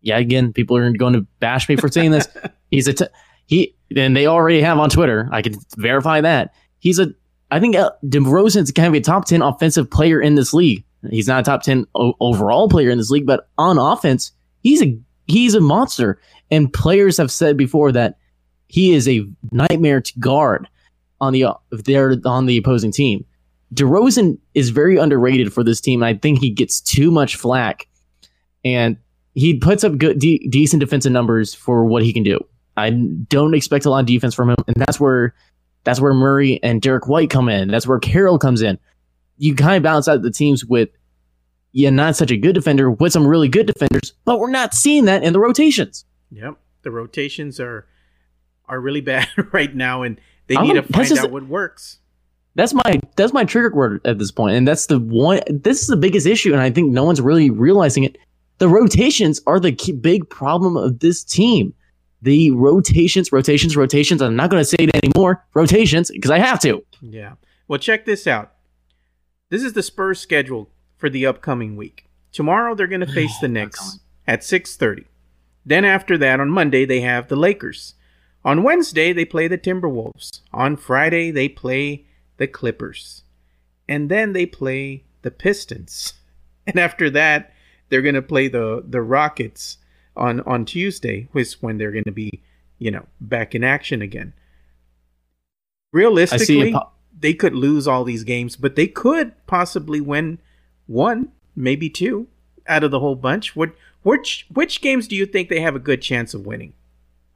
Yeah, 0.03 0.19
again, 0.19 0.53
people 0.53 0.77
are 0.77 0.93
going 0.93 1.15
to 1.15 1.23
bash 1.41 1.69
me 1.69 1.77
for 1.77 1.89
saying 1.89 2.11
this. 2.11 2.29
he's 2.71 2.89
a 2.89 2.93
t- 2.93 3.07
he, 3.47 3.75
and 3.97 4.17
they 4.17 4.27
already 4.27 4.61
have 4.61 4.79
on 4.79 4.91
Twitter. 4.91 5.29
I 5.33 5.43
can 5.43 5.55
verify 5.77 6.21
that 6.21 6.55
he's 6.83 6.99
a. 6.99 7.15
I 7.51 7.61
think 7.61 7.77
uh, 7.77 7.91
DeRozan's 8.05 8.71
kind 8.73 8.89
of 8.89 8.95
a 8.95 9.01
top 9.01 9.27
ten 9.27 9.43
offensive 9.43 9.91
player 9.91 10.21
in 10.21 10.35
this 10.35 10.53
league. 10.53 10.85
He's 11.11 11.29
not 11.29 11.41
a 11.41 11.43
top 11.43 11.63
10 11.63 11.87
o- 11.95 12.15
overall 12.21 12.69
player 12.69 12.91
in 12.91 12.99
this 12.99 13.11
league, 13.11 13.27
but 13.27 13.49
on 13.59 13.79
offense, 13.79 14.33
he's 14.63 14.83
a 14.83 14.99
he's 15.27 15.55
a 15.55 15.61
monster. 15.61 16.21
And 16.51 16.73
players 16.73 17.17
have 17.17 17.31
said 17.31 17.57
before 17.57 17.93
that 17.93 18.19
he 18.69 18.95
is 18.95 19.09
a 19.09 19.27
nightmare 19.51 20.01
to 20.01 20.19
guard 20.19 20.69
on 21.21 21.33
the 21.33 21.47
if 21.71 22.27
on 22.27 22.47
the 22.47 22.57
opposing 22.59 22.93
team. 22.93 23.25
DeRozan 23.75 24.39
is 24.55 24.69
very 24.69 24.99
underrated 24.99 25.53
for 25.53 25.65
this 25.65 25.81
team. 25.81 26.03
I 26.03 26.15
think 26.15 26.41
he 26.41 26.51
gets 26.51 26.81
too 26.81 27.11
much 27.11 27.37
flack, 27.37 27.89
and 28.65 28.99
he 29.35 29.59
puts 29.59 29.83
up 29.83 29.97
good, 29.97 30.19
de- 30.19 30.47
decent 30.49 30.81
defensive 30.81 31.13
numbers 31.13 31.55
for 31.55 31.87
what 31.87 32.03
he 32.03 32.13
can 32.13 32.23
do. 32.23 32.39
I 32.77 32.91
don't 32.91 33.55
expect 33.55 33.87
a 33.87 33.91
lot 33.91 34.01
of 34.01 34.07
defense 34.07 34.35
from 34.35 34.51
him, 34.51 34.57
and 34.67 34.77
that's 34.77 35.01
where 35.01 35.35
that's 35.85 36.01
where 36.01 36.13
Murray 36.13 36.63
and 36.63 36.83
Derek 36.83 37.09
White 37.09 37.31
come 37.31 37.49
in. 37.49 37.69
That's 37.69 37.87
where 37.87 37.99
Carroll 37.99 38.39
comes 38.39 38.61
in 38.61 38.79
you 39.43 39.57
kind 39.57 39.77
of 39.77 39.83
balance 39.83 40.07
out 40.07 40.23
the 40.23 40.31
teams 40.31 40.65
with 40.65 40.89
yeah, 41.73 41.91
not 41.91 42.17
such 42.17 42.31
a 42.31 42.37
good 42.37 42.55
defender 42.55 42.91
with 42.91 43.13
some 43.13 43.27
really 43.27 43.49
good 43.49 43.67
defenders, 43.67 44.13
but 44.25 44.39
we're 44.39 44.51
not 44.51 44.75
seeing 44.75 45.07
that 45.07 45.23
in 45.23 45.33
the 45.33 45.41
rotations. 45.41 46.05
Yep, 46.31 46.57
the 46.83 46.91
rotations 46.91 47.59
are 47.59 47.87
are 48.69 48.81
really 48.81 49.01
bad 49.13 49.29
right 49.53 49.75
now, 49.75 50.03
and 50.03 50.21
they 50.47 50.57
need 50.57 50.77
oh, 50.77 50.83
to 50.83 50.93
find 50.93 51.19
out 51.19 51.31
what 51.31 51.47
works. 51.47 51.99
That's 52.55 52.75
my 52.75 53.01
that's 53.17 53.33
my 53.33 53.45
trigger 53.45 53.75
word 53.75 54.01
at 54.05 54.19
this 54.19 54.31
point, 54.31 54.57
and 54.57 54.69
that's 54.69 54.87
the 54.87 54.99
one. 54.99 55.41
This 55.49 55.81
is 55.81 55.87
the 55.87 55.97
biggest 55.97 56.27
issue, 56.27 56.53
and 56.53 56.61
I 56.61 56.71
think 56.71 56.93
no 56.93 57.05
one's 57.05 57.21
really 57.21 57.51
realizing 57.51 58.05
it. 58.05 58.19
The 58.59 58.69
rotations 58.69 59.41
are 59.47 59.59
the 59.59 59.73
key, 59.73 59.93
big 59.93 60.29
problem 60.29 60.77
of 60.77 61.01
this 61.01 61.25
team. 61.25 61.75
The 62.21 62.53
rotations, 62.53 63.33
rotations, 63.33 63.77
rotations. 63.77 64.23
I'm 64.23 64.37
not 64.37 64.51
going 64.51 64.61
to 64.61 64.65
say 64.65 64.77
it 64.79 64.95
anymore. 64.95 65.45
Rotations 65.55 66.11
because 66.11 66.31
I 66.31 66.39
have 66.39 66.61
to. 66.61 66.85
Yeah. 67.01 67.33
Well, 67.67 67.79
check 67.79 68.05
this 68.05 68.27
out 68.27 68.53
This 69.49 69.63
is 69.63 69.73
the 69.73 69.83
Spurs 69.83 70.21
schedule 70.21 70.69
for 71.03 71.11
the 71.11 71.27
upcoming 71.27 71.75
week. 71.75 72.07
Tomorrow 72.31 72.77
they're 72.77 72.87
going 72.87 73.01
to 73.07 73.13
face 73.13 73.37
the 73.41 73.49
Knicks 73.49 73.99
at 74.25 74.43
6:30. 74.43 75.07
Then 75.67 75.85
after 75.85 76.17
that 76.17 76.39
on 76.39 76.49
Monday 76.49 76.85
they 76.85 77.01
have 77.01 77.27
the 77.27 77.35
Lakers. 77.35 77.95
On 78.45 78.63
Wednesday 78.63 79.13
they 79.13 79.25
play 79.25 79.49
the 79.49 79.59
Timberwolves. 79.59 80.43
On 80.53 80.77
Friday 80.77 81.33
they 81.33 81.49
play 81.49 82.07
the 82.37 82.47
Clippers. 82.47 83.25
And 83.89 84.09
then 84.09 84.33
they 84.33 84.47
play 84.47 85.05
the 85.23 85.33
Pistons. 85.33 86.15
And 86.65 86.79
after 86.79 87.11
that 87.11 87.53
they're 87.89 88.03
going 88.03 88.15
to 88.15 88.23
play 88.23 88.47
the 88.47 88.85
the 88.89 89.03
Rockets 89.03 89.79
on 90.17 90.39
on 90.43 90.65
Tuesday, 90.65 91.27
which 91.33 91.55
when 91.55 91.79
they're 91.79 91.91
going 91.91 92.05
to 92.05 92.13
be, 92.13 92.45
you 92.79 92.93
know, 92.93 93.07
back 93.21 93.57
in 93.57 93.65
action 93.65 94.01
again. 94.01 94.33
Realistically, 95.93 96.73
po- 96.73 96.93
they 97.19 97.35
could 97.35 97.57
lose 97.57 97.89
all 97.89 98.05
these 98.05 98.23
games, 98.23 98.55
but 98.55 98.77
they 98.77 98.87
could 98.87 99.35
possibly 99.49 100.01
win 100.01 100.39
one, 100.87 101.33
maybe 101.57 101.89
two 101.91 102.29
out 102.67 102.85
of 102.85 102.91
the 102.91 103.01
whole 103.01 103.17
bunch. 103.17 103.57
What 103.57 103.73
which 104.03 104.47
which 104.53 104.81
games 104.81 105.09
do 105.09 105.17
you 105.17 105.27
think 105.27 105.49
they 105.49 105.61
have 105.61 105.77
a 105.77 105.81
good 105.81 106.03
chance 106.03 106.35
of 106.35 106.47
winning? 106.47 106.73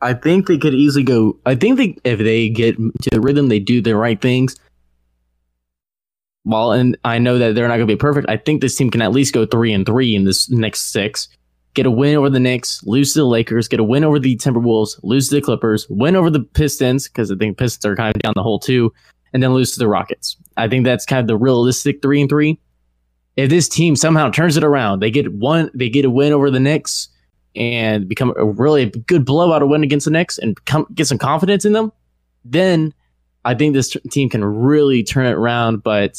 I 0.03 0.14
think 0.14 0.47
they 0.47 0.59
could 0.59 0.74
easily 0.74 1.05
go. 1.05 1.38
I 1.47 1.55
think 1.55 1.78
they, 1.78 1.97
if 2.05 2.18
they 2.18 2.49
get 2.49 2.76
to 2.76 3.11
the 3.11 3.20
rhythm, 3.20 3.49
they 3.49 3.59
do 3.59 3.80
the 3.80 3.97
right 3.97 4.20
things. 4.20 4.57
Well, 6.44 6.72
and 6.72 6.97
I 7.05 7.18
know 7.18 7.38
that 7.38 7.55
they're 7.55 7.66
not 7.66 7.76
going 7.76 7.88
to 7.88 7.94
be 7.94 7.99
perfect. 7.99 8.28
I 8.28 8.36
think 8.36 8.61
this 8.61 8.76
team 8.76 8.90
can 8.90 9.03
at 9.03 9.12
least 9.12 9.34
go 9.34 9.47
three 9.47 9.72
and 9.72 9.84
three 9.84 10.14
in 10.14 10.24
this 10.24 10.49
next 10.51 10.92
six. 10.92 11.28
Get 11.74 11.86
a 11.86 11.90
win 11.90 12.16
over 12.16 12.30
the 12.30 12.40
Knicks, 12.40 12.82
lose 12.84 13.12
to 13.12 13.20
the 13.20 13.26
Lakers, 13.26 13.68
get 13.68 13.80
a 13.80 13.84
win 13.84 14.05
over 14.05 14.18
the 14.18 14.36
Timberwolves, 14.36 14.99
lose 15.03 15.28
to 15.28 15.34
the 15.34 15.40
Clippers, 15.40 15.86
win 15.90 16.14
over 16.14 16.30
the 16.30 16.40
Pistons 16.40 17.09
because 17.09 17.30
I 17.30 17.36
think 17.36 17.59
Pistons 17.59 17.84
are 17.84 17.97
kind 17.97 18.14
of 18.14 18.22
down 18.22 18.32
the 18.36 18.42
hole 18.42 18.59
too, 18.59 18.92
and 19.32 19.42
then 19.42 19.53
lose 19.53 19.72
to 19.72 19.78
the 19.78 19.88
Rockets. 19.88 20.36
I 20.57 20.68
think 20.68 20.84
that's 20.84 21.05
kind 21.05 21.20
of 21.20 21.26
the 21.26 21.36
realistic 21.36 22.01
three 22.01 22.20
and 22.20 22.30
three. 22.30 22.59
If 23.37 23.51
this 23.51 23.68
team 23.68 23.97
somehow 23.97 24.30
turns 24.30 24.57
it 24.57 24.64
around, 24.64 25.01
they 25.01 25.11
get 25.11 25.32
one, 25.32 25.70
they 25.74 25.89
get 25.89 26.05
a 26.05 26.11
win 26.11 26.32
over 26.32 26.51
the 26.51 26.61
Knicks 26.61 27.09
and 27.55 28.09
become 28.09 28.32
a 28.37 28.45
really 28.45 28.87
good 28.87 29.24
blowout 29.24 29.66
win 29.68 29.82
against 29.82 30.05
the 30.05 30.11
Knicks 30.11 30.39
and 30.39 30.62
come, 30.64 30.87
get 30.95 31.07
some 31.07 31.18
confidence 31.18 31.64
in 31.64 31.72
them, 31.72 31.93
then 32.45 32.95
I 33.45 33.55
think 33.55 33.74
this 33.74 33.91
t- 33.91 34.01
team 34.11 34.28
can 34.28 34.45
really 34.45 35.03
turn 35.03 35.26
it 35.26 35.32
around. 35.32 35.82
But 35.82 36.18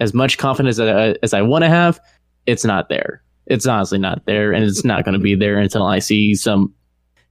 as 0.00 0.14
much 0.14 0.38
confidence 0.38 0.78
as 0.78 0.88
I, 0.88 1.18
as 1.22 1.34
I 1.34 1.42
want 1.42 1.64
to 1.64 1.68
have, 1.68 2.00
it's 2.46 2.64
not 2.64 2.88
there. 2.88 3.22
It's 3.46 3.66
honestly 3.66 3.98
not 3.98 4.26
there, 4.26 4.52
and 4.52 4.64
it's 4.64 4.84
not 4.84 5.04
going 5.04 5.14
to 5.14 5.20
be 5.20 5.34
there 5.34 5.58
until 5.58 5.84
I 5.84 6.00
see 6.00 6.34
some 6.34 6.74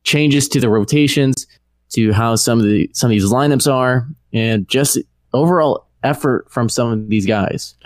changes 0.03 0.47
to 0.49 0.59
the 0.59 0.69
rotations, 0.69 1.45
to 1.89 2.13
how 2.13 2.35
some 2.35 2.59
of 2.59 2.65
the 2.65 2.89
some 2.93 3.07
of 3.07 3.11
these 3.11 3.25
lineups 3.31 3.71
are, 3.71 4.07
and 4.33 4.67
just 4.67 4.97
overall 5.33 5.84
effort 6.05 6.49
from 6.49 6.69
some 6.69 6.91
of 6.91 7.09
these 7.09 7.25
guys. 7.25 7.75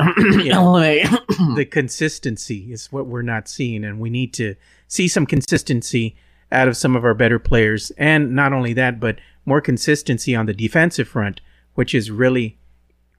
the 1.55 1.67
consistency 1.70 2.72
is 2.72 2.91
what 2.91 3.07
we're 3.07 3.22
not 3.22 3.47
seeing, 3.47 3.84
and 3.84 3.99
we 3.99 4.09
need 4.09 4.34
to 4.36 4.55
see 4.88 5.07
some 5.07 5.26
consistency 5.26 6.15
out 6.51 6.67
of 6.67 6.78
some 6.78 6.95
of 6.95 7.05
our 7.05 7.13
better 7.13 7.39
players. 7.39 7.91
And 7.97 8.36
not 8.36 8.53
only 8.53 8.74
that, 8.74 8.99
but 8.99 9.20
more 9.45 9.61
consistency 9.61 10.36
on 10.36 10.45
the 10.45 10.53
defensive 10.53 11.07
front, 11.07 11.41
which 11.76 11.95
is 11.95 12.11
really 12.11 12.57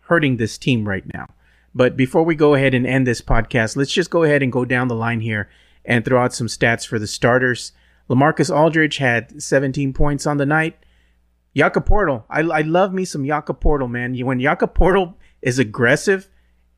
hurting 0.02 0.36
this 0.36 0.58
team 0.58 0.88
right 0.88 1.04
now. 1.14 1.28
But 1.74 1.96
before 1.96 2.24
we 2.24 2.34
go 2.34 2.54
ahead 2.54 2.74
and 2.74 2.86
end 2.86 3.06
this 3.06 3.20
podcast, 3.20 3.76
let's 3.76 3.92
just 3.92 4.10
go 4.10 4.24
ahead 4.24 4.42
and 4.42 4.52
go 4.52 4.64
down 4.64 4.88
the 4.88 4.94
line 4.94 5.20
here 5.20 5.48
and 5.84 6.04
throw 6.04 6.22
out 6.22 6.34
some 6.34 6.48
stats 6.48 6.86
for 6.86 6.98
the 6.98 7.06
starters. 7.06 7.72
Lamarcus 8.08 8.54
Aldridge 8.54 8.96
had 8.96 9.40
17 9.40 9.92
points 9.92 10.26
on 10.26 10.36
the 10.36 10.46
night. 10.46 10.76
Jakob 11.56 11.86
Poeltl. 11.86 12.24
I, 12.30 12.40
I 12.40 12.60
love 12.62 12.92
me 12.92 13.04
some 13.04 13.24
Jakob 13.24 13.60
Poeltl, 13.60 13.90
man. 13.90 14.18
When 14.18 14.40
Jakob 14.40 14.74
Poeltl 14.74 15.14
is 15.42 15.58
aggressive, 15.58 16.28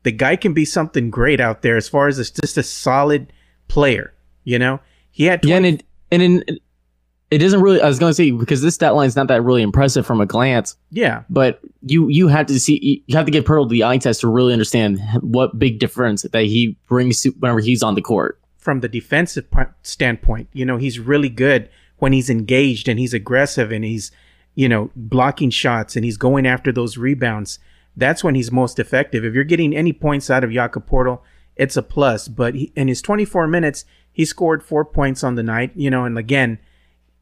the 0.03 0.11
guy 0.11 0.35
can 0.35 0.53
be 0.53 0.65
something 0.65 1.09
great 1.09 1.39
out 1.39 1.61
there 1.61 1.77
as 1.77 1.87
far 1.87 2.07
as 2.07 2.19
it's 2.19 2.31
just 2.31 2.57
a 2.57 2.63
solid 2.63 3.31
player. 3.67 4.13
You 4.43 4.59
know, 4.59 4.79
he 5.11 5.25
had 5.25 5.41
20- 5.41 5.49
yeah, 5.49 5.55
and 5.57 5.65
it, 5.65 5.83
and 6.11 6.21
in, 6.21 6.59
it 7.33 7.39
doesn't 7.39 7.61
really. 7.61 7.81
I 7.81 7.87
was 7.87 7.97
going 7.97 8.11
to 8.11 8.13
say 8.13 8.29
because 8.31 8.61
this 8.61 8.75
stat 8.75 8.93
line 8.93 9.07
is 9.07 9.15
not 9.15 9.27
that 9.29 9.41
really 9.41 9.63
impressive 9.63 10.05
from 10.05 10.21
a 10.21 10.25
glance. 10.25 10.75
Yeah, 10.91 11.23
but 11.29 11.61
you 11.81 12.07
you 12.09 12.27
have 12.27 12.45
to 12.47 12.59
see 12.59 13.03
you 13.07 13.17
have 13.17 13.25
to 13.25 13.31
get 13.31 13.45
Poeltl 13.45 13.69
the 13.69 13.83
eye 13.83 13.97
test 13.97 14.21
to 14.21 14.27
really 14.27 14.53
understand 14.53 14.99
what 15.21 15.57
big 15.57 15.79
difference 15.79 16.23
that 16.23 16.43
he 16.43 16.77
brings 16.87 17.21
to 17.21 17.29
whenever 17.31 17.59
he's 17.59 17.81
on 17.81 17.95
the 17.95 18.01
court. 18.01 18.39
From 18.57 18.81
the 18.81 18.87
defensive 18.87 19.45
standpoint, 19.81 20.47
you 20.53 20.63
know, 20.63 20.77
he's 20.77 20.99
really 20.99 21.27
good 21.27 21.69
when 21.97 22.13
he's 22.13 22.29
engaged 22.29 22.87
and 22.87 22.99
he's 22.99 23.13
aggressive 23.13 23.71
and 23.71 23.83
he's 23.83 24.11
you 24.55 24.69
know, 24.69 24.91
blocking 24.95 25.49
shots 25.49 25.95
and 25.95 26.05
he's 26.05 26.17
going 26.17 26.45
after 26.45 26.71
those 26.71 26.97
rebounds, 26.97 27.59
that's 27.95 28.23
when 28.23 28.35
he's 28.35 28.51
most 28.51 28.79
effective. 28.79 29.23
If 29.23 29.33
you're 29.33 29.43
getting 29.43 29.75
any 29.75 29.93
points 29.93 30.29
out 30.29 30.43
of 30.43 30.51
Jakob 30.51 30.87
Poeltl, 30.87 31.21
it's 31.55 31.77
a 31.77 31.83
plus. 31.83 32.27
But 32.27 32.55
he, 32.55 32.71
in 32.75 32.87
his 32.87 33.01
24 33.01 33.47
minutes, 33.47 33.85
he 34.11 34.25
scored 34.25 34.63
four 34.63 34.85
points 34.85 35.23
on 35.23 35.35
the 35.35 35.43
night. 35.43 35.71
You 35.75 35.89
know, 35.89 36.05
and 36.05 36.17
again, 36.17 36.59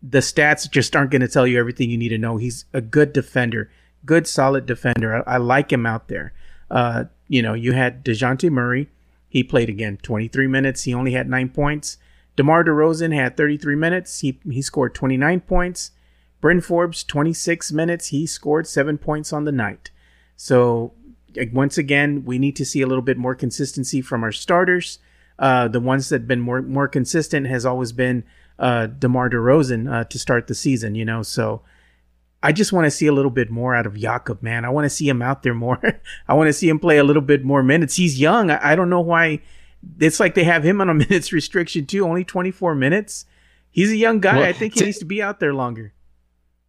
the 0.02 0.20
stats 0.20 0.70
just 0.70 0.96
aren't 0.96 1.12
going 1.12 1.22
to 1.22 1.28
tell 1.28 1.48
you 1.48 1.60
everything 1.60 1.90
you 1.90 1.98
need 1.98 2.10
to 2.10 2.18
know. 2.18 2.38
He's 2.38 2.66
a 2.74 2.82
good 2.82 3.14
defender, 3.14 3.70
good 4.06 4.28
solid 4.28 4.66
defender. 4.66 5.24
I, 5.28 5.36
I 5.36 5.38
like 5.38 5.72
him 5.72 5.86
out 5.86 6.08
there. 6.08 6.34
Uh, 6.70 7.06
you 7.28 7.42
know, 7.42 7.54
you 7.54 7.74
had 7.74 8.04
Dejounte 8.04 8.50
Murray. 8.50 8.90
He 9.28 9.44
played 9.44 9.70
again 9.70 9.98
23 10.02 10.48
minutes. 10.48 10.84
He 10.84 10.94
only 10.94 11.14
had 11.14 11.30
nine 11.30 11.50
points. 11.50 11.98
DeMar 12.36 12.64
DeRozan 12.64 13.14
had 13.14 13.38
33 13.38 13.76
minutes. 13.76 14.20
He 14.22 14.40
he 14.50 14.62
scored 14.62 14.96
29 14.96 15.42
points. 15.42 15.92
Bryn 16.42 16.60
Forbes, 16.60 17.04
26 17.04 17.72
minutes. 17.72 18.08
He 18.08 18.26
scored 18.26 18.68
seven 18.68 18.98
points 18.98 19.32
on 19.32 19.46
the 19.46 19.52
night. 19.52 19.92
So, 20.36 20.94
once 21.54 21.78
again, 21.78 22.26
we 22.26 22.40
need 22.40 22.56
to 22.58 22.66
see 22.66 22.82
a 22.82 22.88
little 22.88 23.04
bit 23.04 23.18
more 23.18 23.36
consistency 23.36 24.02
from 24.02 24.24
our 24.24 24.32
starters. 24.32 25.00
Uh, 25.40 25.68
the 25.68 25.80
ones 25.80 26.10
that 26.10 26.22
have 26.22 26.28
been 26.28 26.42
more 26.42 26.62
more 26.62 26.88
consistent 26.88 27.48
has 27.48 27.66
always 27.66 27.92
been 27.92 28.24
uh, 28.60 28.88
DeMar 28.88 29.30
DeRozan 29.30 29.92
uh, 29.92 30.04
to 30.06 30.20
start 30.20 30.48
the 30.48 30.56
season, 30.56 30.96
you 30.96 31.06
know. 31.06 31.22
So, 31.22 31.62
I 32.44 32.52
just 32.52 32.74
want 32.74 32.86
to 32.86 32.92
see 32.92 33.06
a 33.06 33.14
little 33.14 33.32
bit 33.32 33.52
more 33.52 33.76
out 33.76 33.86
of 33.86 33.96
Jakob, 33.96 34.42
man. 34.42 34.66
I 34.66 34.70
want 34.70 34.86
to 34.86 34.90
see 34.90 35.08
him 35.08 35.22
out 35.22 35.44
there 35.44 35.54
more. 35.54 35.80
I 36.28 36.34
want 36.34 36.48
to 36.48 36.54
see 36.54 36.68
him 36.68 36.80
play 36.80 36.98
a 36.98 37.04
little 37.04 37.22
bit 37.22 37.44
more 37.44 37.62
minutes. 37.62 37.96
He's 37.96 38.20
young. 38.20 38.50
I, 38.50 38.72
I 38.72 38.76
don't 38.76 38.90
know 38.90 39.02
why. 39.02 39.42
It's 40.00 40.20
like 40.20 40.34
they 40.34 40.44
have 40.44 40.64
him 40.64 40.82
on 40.82 40.90
a 40.90 40.94
minutes 41.06 41.32
restriction 41.32 41.86
too, 41.86 42.04
only 42.04 42.24
24 42.24 42.74
minutes. 42.74 43.26
He's 43.70 43.92
a 43.92 43.96
young 43.96 44.20
guy. 44.20 44.38
Well, 44.38 44.44
I 44.46 44.54
think 44.54 44.74
he 44.74 44.80
t- 44.80 44.86
needs 44.88 45.00
to 45.00 45.06
be 45.06 45.22
out 45.22 45.40
there 45.40 45.54
longer. 45.54 45.94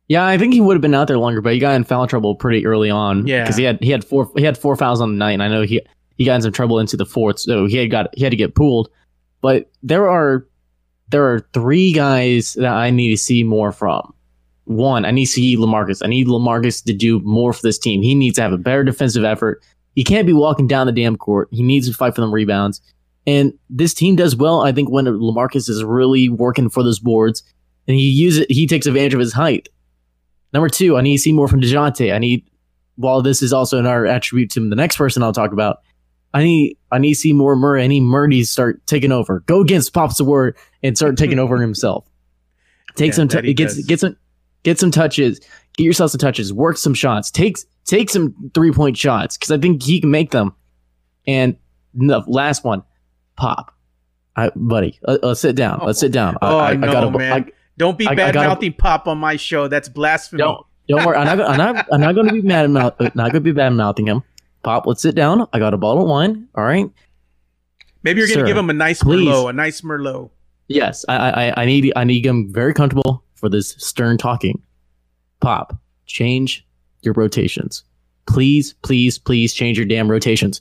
Yeah, 0.08 0.26
I 0.26 0.36
think 0.36 0.52
he 0.52 0.60
would 0.60 0.74
have 0.74 0.82
been 0.82 0.94
out 0.94 1.08
there 1.08 1.18
longer, 1.18 1.40
but 1.40 1.54
he 1.54 1.58
got 1.58 1.74
in 1.74 1.84
foul 1.84 2.06
trouble 2.06 2.34
pretty 2.34 2.66
early 2.66 2.90
on. 2.90 3.26
Yeah, 3.26 3.42
because 3.42 3.56
he 3.56 3.64
had 3.64 3.78
he 3.80 3.90
had 3.90 4.04
four 4.04 4.30
he 4.36 4.44
had 4.44 4.58
four 4.58 4.76
fouls 4.76 5.00
on 5.00 5.10
the 5.10 5.16
night, 5.16 5.32
and 5.32 5.42
I 5.42 5.48
know 5.48 5.62
he 5.62 5.80
he 6.18 6.24
got 6.24 6.36
in 6.36 6.42
some 6.42 6.52
trouble 6.52 6.78
into 6.78 6.96
the 6.96 7.06
fourth, 7.06 7.38
so 7.38 7.66
he 7.66 7.76
had 7.76 7.90
got 7.90 8.14
he 8.14 8.24
had 8.24 8.30
to 8.30 8.36
get 8.36 8.54
pulled. 8.54 8.90
But 9.40 9.70
there 9.82 10.08
are 10.08 10.46
there 11.10 11.32
are 11.32 11.46
three 11.52 11.92
guys 11.92 12.54
that 12.54 12.72
I 12.72 12.90
need 12.90 13.10
to 13.10 13.16
see 13.16 13.44
more 13.44 13.72
from. 13.72 14.12
One, 14.64 15.04
I 15.04 15.10
need 15.10 15.26
to 15.26 15.32
see 15.32 15.56
Lamarcus. 15.56 16.02
I 16.04 16.08
need 16.08 16.26
Lamarcus 16.26 16.84
to 16.84 16.92
do 16.92 17.20
more 17.20 17.52
for 17.52 17.62
this 17.62 17.78
team. 17.78 18.02
He 18.02 18.14
needs 18.14 18.36
to 18.36 18.42
have 18.42 18.52
a 18.52 18.58
better 18.58 18.84
defensive 18.84 19.24
effort. 19.24 19.62
He 19.94 20.04
can't 20.04 20.26
be 20.26 20.32
walking 20.32 20.66
down 20.66 20.86
the 20.86 20.92
damn 20.92 21.16
court. 21.16 21.48
He 21.50 21.62
needs 21.62 21.88
to 21.88 21.94
fight 21.94 22.14
for 22.14 22.22
them 22.22 22.32
rebounds. 22.32 22.80
And 23.26 23.52
this 23.68 23.94
team 23.94 24.16
does 24.16 24.34
well, 24.34 24.62
I 24.62 24.72
think, 24.72 24.90
when 24.90 25.04
Lamarcus 25.04 25.68
is 25.68 25.84
really 25.84 26.28
working 26.28 26.70
for 26.70 26.82
those 26.82 26.98
boards 26.98 27.42
and 27.86 27.96
he 27.96 28.08
uses 28.08 28.46
he 28.48 28.66
takes 28.66 28.86
advantage 28.86 29.14
of 29.14 29.20
his 29.20 29.32
height. 29.32 29.68
Number 30.52 30.68
two, 30.68 30.96
I 30.96 31.00
need 31.00 31.16
to 31.16 31.22
see 31.22 31.32
more 31.32 31.48
from 31.48 31.60
Dejounte. 31.60 32.12
I 32.12 32.18
need, 32.18 32.48
while 32.96 33.22
this 33.22 33.42
is 33.42 33.52
also 33.52 33.78
another 33.78 34.06
attribute 34.06 34.50
to 34.52 34.68
the 34.68 34.76
next 34.76 34.96
person 34.96 35.22
I'll 35.22 35.32
talk 35.32 35.52
about, 35.52 35.80
I 36.34 36.44
need 36.44 36.78
I 36.90 36.98
need 36.98 37.14
to 37.14 37.20
see 37.20 37.32
more 37.32 37.56
Murray. 37.56 37.84
I 37.84 37.86
need 37.86 38.00
Murray 38.00 38.40
to 38.40 38.46
start 38.46 38.86
taking 38.86 39.12
over. 39.12 39.40
Go 39.40 39.60
against 39.60 39.92
Pops 39.92 40.20
word 40.20 40.56
and 40.82 40.96
start 40.96 41.16
taking 41.18 41.38
over 41.38 41.58
himself. 41.60 42.06
Take 42.94 43.08
yeah, 43.08 43.14
some 43.14 43.28
t- 43.28 43.52
get 43.54 43.70
get 43.86 44.00
some 44.00 44.16
get 44.62 44.78
some 44.78 44.90
touches. 44.90 45.40
Get 45.76 45.84
yourself 45.84 46.10
some 46.10 46.18
touches. 46.18 46.52
Work 46.52 46.78
some 46.78 46.94
shots. 46.94 47.30
Take 47.30 47.58
take 47.84 48.10
some 48.10 48.34
three 48.54 48.72
point 48.72 48.96
shots 48.96 49.36
because 49.36 49.50
I 49.50 49.58
think 49.58 49.82
he 49.82 50.00
can 50.00 50.10
make 50.10 50.30
them. 50.30 50.54
And 51.26 51.56
the 51.94 52.22
last 52.26 52.64
one, 52.64 52.82
Pop, 53.36 53.74
I, 54.36 54.50
buddy, 54.56 54.98
uh, 55.06 55.18
let's 55.22 55.40
sit 55.40 55.56
down. 55.56 55.82
Let's 55.84 56.00
sit 56.00 56.12
down. 56.12 56.36
Oh, 56.42 56.58
I, 56.58 56.68
I, 56.68 56.70
I, 56.70 56.74
know, 56.76 56.88
I 56.88 56.92
gotta, 56.92 57.18
man. 57.18 57.50
Don't 57.78 57.96
be 57.98 58.06
bad 58.06 58.34
mouthing 58.34 58.74
Pop 58.74 59.08
on 59.08 59.18
my 59.18 59.36
show. 59.36 59.68
That's 59.68 59.88
blasphemy. 59.88 60.42
Don't 60.42 60.66
don't 60.88 61.06
worry. 61.06 61.16
I'm 61.16 61.38
not. 61.38 61.48
I'm 61.48 61.56
not. 61.58 61.86
I'm 61.92 62.00
not 62.00 62.14
going 62.14 62.28
to 62.28 62.32
be 62.34 62.42
mad 62.42 62.68
mouth. 62.70 62.94
Uh, 62.98 63.10
not 63.14 63.32
going 63.32 63.34
to 63.34 63.40
be 63.40 63.52
bad 63.52 63.70
mouthing 63.70 64.06
him. 64.06 64.22
Pop, 64.62 64.86
let's 64.86 65.02
sit 65.02 65.14
down. 65.14 65.46
I 65.52 65.58
got 65.58 65.74
a 65.74 65.76
bottle 65.76 66.02
of 66.02 66.08
wine. 66.08 66.48
All 66.54 66.64
right. 66.64 66.90
Maybe 68.02 68.18
you're 68.18 68.28
going 68.28 68.40
to 68.40 68.46
give 68.46 68.56
him 68.56 68.70
a 68.70 68.74
nice 68.74 69.02
please. 69.02 69.28
Merlot. 69.28 69.50
A 69.50 69.52
nice 69.52 69.80
Merlot. 69.80 70.30
Yes, 70.68 71.04
I, 71.08 71.16
I, 71.16 71.62
I 71.62 71.64
need. 71.66 71.92
I 71.96 72.04
need 72.04 72.24
him 72.24 72.52
very 72.52 72.74
comfortable 72.74 73.24
for 73.34 73.48
this 73.48 73.74
stern 73.78 74.18
talking. 74.18 74.60
Pop, 75.40 75.76
change 76.06 76.66
your 77.02 77.14
rotations. 77.14 77.84
Please, 78.26 78.74
please, 78.82 79.18
please 79.18 79.52
change 79.52 79.76
your 79.76 79.86
damn 79.86 80.10
rotations. 80.10 80.60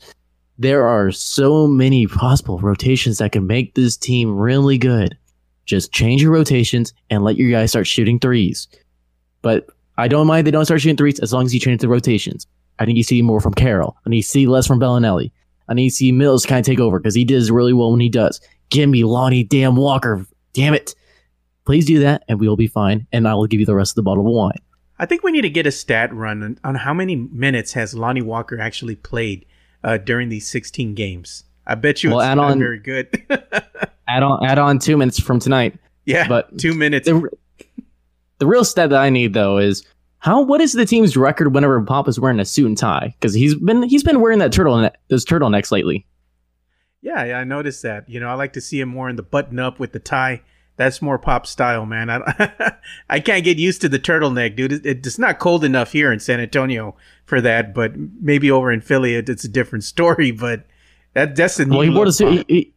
There 0.58 0.88
are 0.88 1.12
so 1.12 1.68
many 1.68 2.08
possible 2.08 2.60
rotations 2.60 3.20
that 3.20 3.32
can 3.32 3.48
make 3.48 3.76
this 3.76 3.98
team 3.98 4.36
really 4.36 4.78
good. 4.78 5.18
Just 5.72 5.94
change 5.94 6.22
your 6.22 6.32
rotations 6.34 6.94
and 7.10 7.24
let 7.24 7.38
your 7.38 7.50
guys 7.50 7.70
start 7.70 7.88
shooting 7.88 8.20
threes. 8.20 8.68
But 9.42 9.68
I 9.98 10.10
don't 10.10 10.28
mind 10.28 10.46
they 10.46 10.52
don't 10.52 10.66
start 10.66 10.82
shooting 10.82 10.98
threes 10.98 11.18
as 11.22 11.32
long 11.32 11.46
as 11.46 11.54
you 11.54 11.62
change 11.62 11.80
the 11.80 11.88
rotations. 11.88 12.46
I 12.78 12.84
need 12.84 12.96
to 12.96 13.04
see 13.06 13.22
more 13.22 13.40
from 13.40 13.54
Carroll. 13.54 13.96
I 14.06 14.10
need 14.10 14.24
to 14.24 14.28
see 14.28 14.48
less 14.48 14.68
from 14.68 14.82
Belinelli. 14.82 15.32
I 15.70 15.74
need 15.74 15.92
to 15.92 15.96
see 15.96 16.12
Mills 16.12 16.46
kind 16.46 16.60
of 16.60 16.66
take 16.66 16.82
over 16.82 17.00
because 17.00 17.16
he 17.16 17.24
does 17.24 17.50
really 17.50 17.72
well 17.72 17.92
when 17.92 18.02
he 18.02 18.10
does. 18.10 18.42
Give 18.70 18.90
me 18.90 19.06
Lonnie 19.06 19.46
damn 19.46 19.78
Walker. 19.78 20.26
Damn 20.52 20.74
it. 20.74 20.94
Please 21.64 21.86
do 21.86 22.00
that 22.00 22.26
and 22.28 22.38
we 22.38 22.50
will 22.50 22.58
be 22.58 22.68
fine. 22.68 23.08
And 23.14 23.26
I 23.26 23.34
will 23.36 23.48
give 23.48 23.62
you 23.62 23.66
the 23.66 23.74
rest 23.76 23.92
of 23.94 23.96
the 23.96 24.02
bottle 24.04 24.28
of 24.28 24.34
wine. 24.34 24.60
I 25.00 25.06
think 25.06 25.24
we 25.24 25.32
need 25.32 25.44
to 25.44 25.50
get 25.50 25.66
a 25.66 25.72
stat 25.72 26.14
run 26.14 26.44
on, 26.44 26.60
on 26.66 26.76
how 26.76 26.94
many 26.94 27.16
minutes 27.16 27.72
has 27.74 27.94
Lonnie 27.94 28.22
Walker 28.22 28.60
actually 28.60 28.98
played 28.98 29.46
uh, 29.86 29.96
during 29.96 30.28
these 30.28 30.50
16 30.50 30.96
games. 30.96 31.46
I 31.66 31.76
bet 31.76 32.04
you 32.04 32.10
Well, 32.10 32.20
it's 32.20 32.36
not 32.36 32.52
on- 32.52 32.60
very 32.60 32.80
good. 32.80 33.08
Add 34.12 34.24
on 34.24 34.46
add 34.46 34.60
on 34.60 34.80
two 34.80 34.98
minutes 34.98 35.20
from 35.20 35.40
tonight. 35.40 35.78
yeah, 36.06 36.28
But 36.28 36.58
two 36.58 36.74
minutes. 36.74 37.08
The, 37.08 37.30
the 38.40 38.46
real 38.48 38.66
stat 38.66 38.90
that 38.90 39.00
I 39.00 39.10
need 39.10 39.34
though 39.34 39.58
is 39.58 39.86
how 40.20 40.42
what 40.42 40.62
is 40.62 40.74
the 40.74 40.86
team's 40.86 41.18
record 41.18 41.54
whenever 41.54 41.82
Pop 41.82 42.08
is 42.08 42.20
wearing 42.20 42.40
a 42.40 42.46
suit 42.46 42.68
and 42.68 42.78
tie? 42.78 43.16
Because 43.20 43.34
he's 43.34 43.56
been 43.56 43.84
he's 43.84 44.04
been 44.04 44.22
wearing 44.22 44.40
that 44.40 44.52
turtleneck 44.52 44.94
those 45.10 45.26
turtlenecks 45.26 45.72
lately. 45.72 46.06
Yeah, 47.02 47.24
yeah, 47.24 47.40
I 47.40 47.44
noticed 47.44 47.82
that. 47.82 48.08
You 48.08 48.20
know, 48.20 48.28
I 48.28 48.36
like 48.36 48.54
to 48.54 48.62
see 48.62 48.80
him 48.80 48.90
more 48.90 49.10
in 49.10 49.16
the 49.16 49.24
button 49.24 49.58
up 49.58 49.80
with 49.80 49.92
the 49.92 50.00
tie. 50.00 50.42
That's 50.78 51.02
more 51.02 51.18
pop 51.18 51.46
style, 51.48 51.86
man. 51.86 52.10
I, 52.10 52.74
I 53.10 53.20
can't 53.20 53.44
get 53.44 53.58
used 53.58 53.82
to 53.82 53.90
the 53.90 54.00
turtleneck, 54.00 54.56
dude. 54.56 54.86
It, 54.86 55.06
it's 55.06 55.20
not 55.20 55.40
cold 55.40 55.64
enough 55.64 55.92
here 55.92 56.12
in 56.12 56.20
San 56.20 56.40
Antonio 56.40 56.96
for 57.26 57.42
that, 57.42 57.74
but 57.74 57.94
maybe 57.98 58.50
over 58.52 58.72
in 58.72 58.82
Philly 58.82 59.16
it, 59.16 59.30
it's 59.30 59.44
a 59.44 59.50
different 59.50 59.84
story. 59.94 60.32
But 60.32 60.66
that 61.14 61.36
that's 61.36 61.58
the 61.58 61.66
Well, 61.66 61.82
he 61.82 61.90
wore 61.90 62.06
the 62.06 62.14
suit. 62.14 62.46
He, 62.48 62.56
he, 62.56 62.74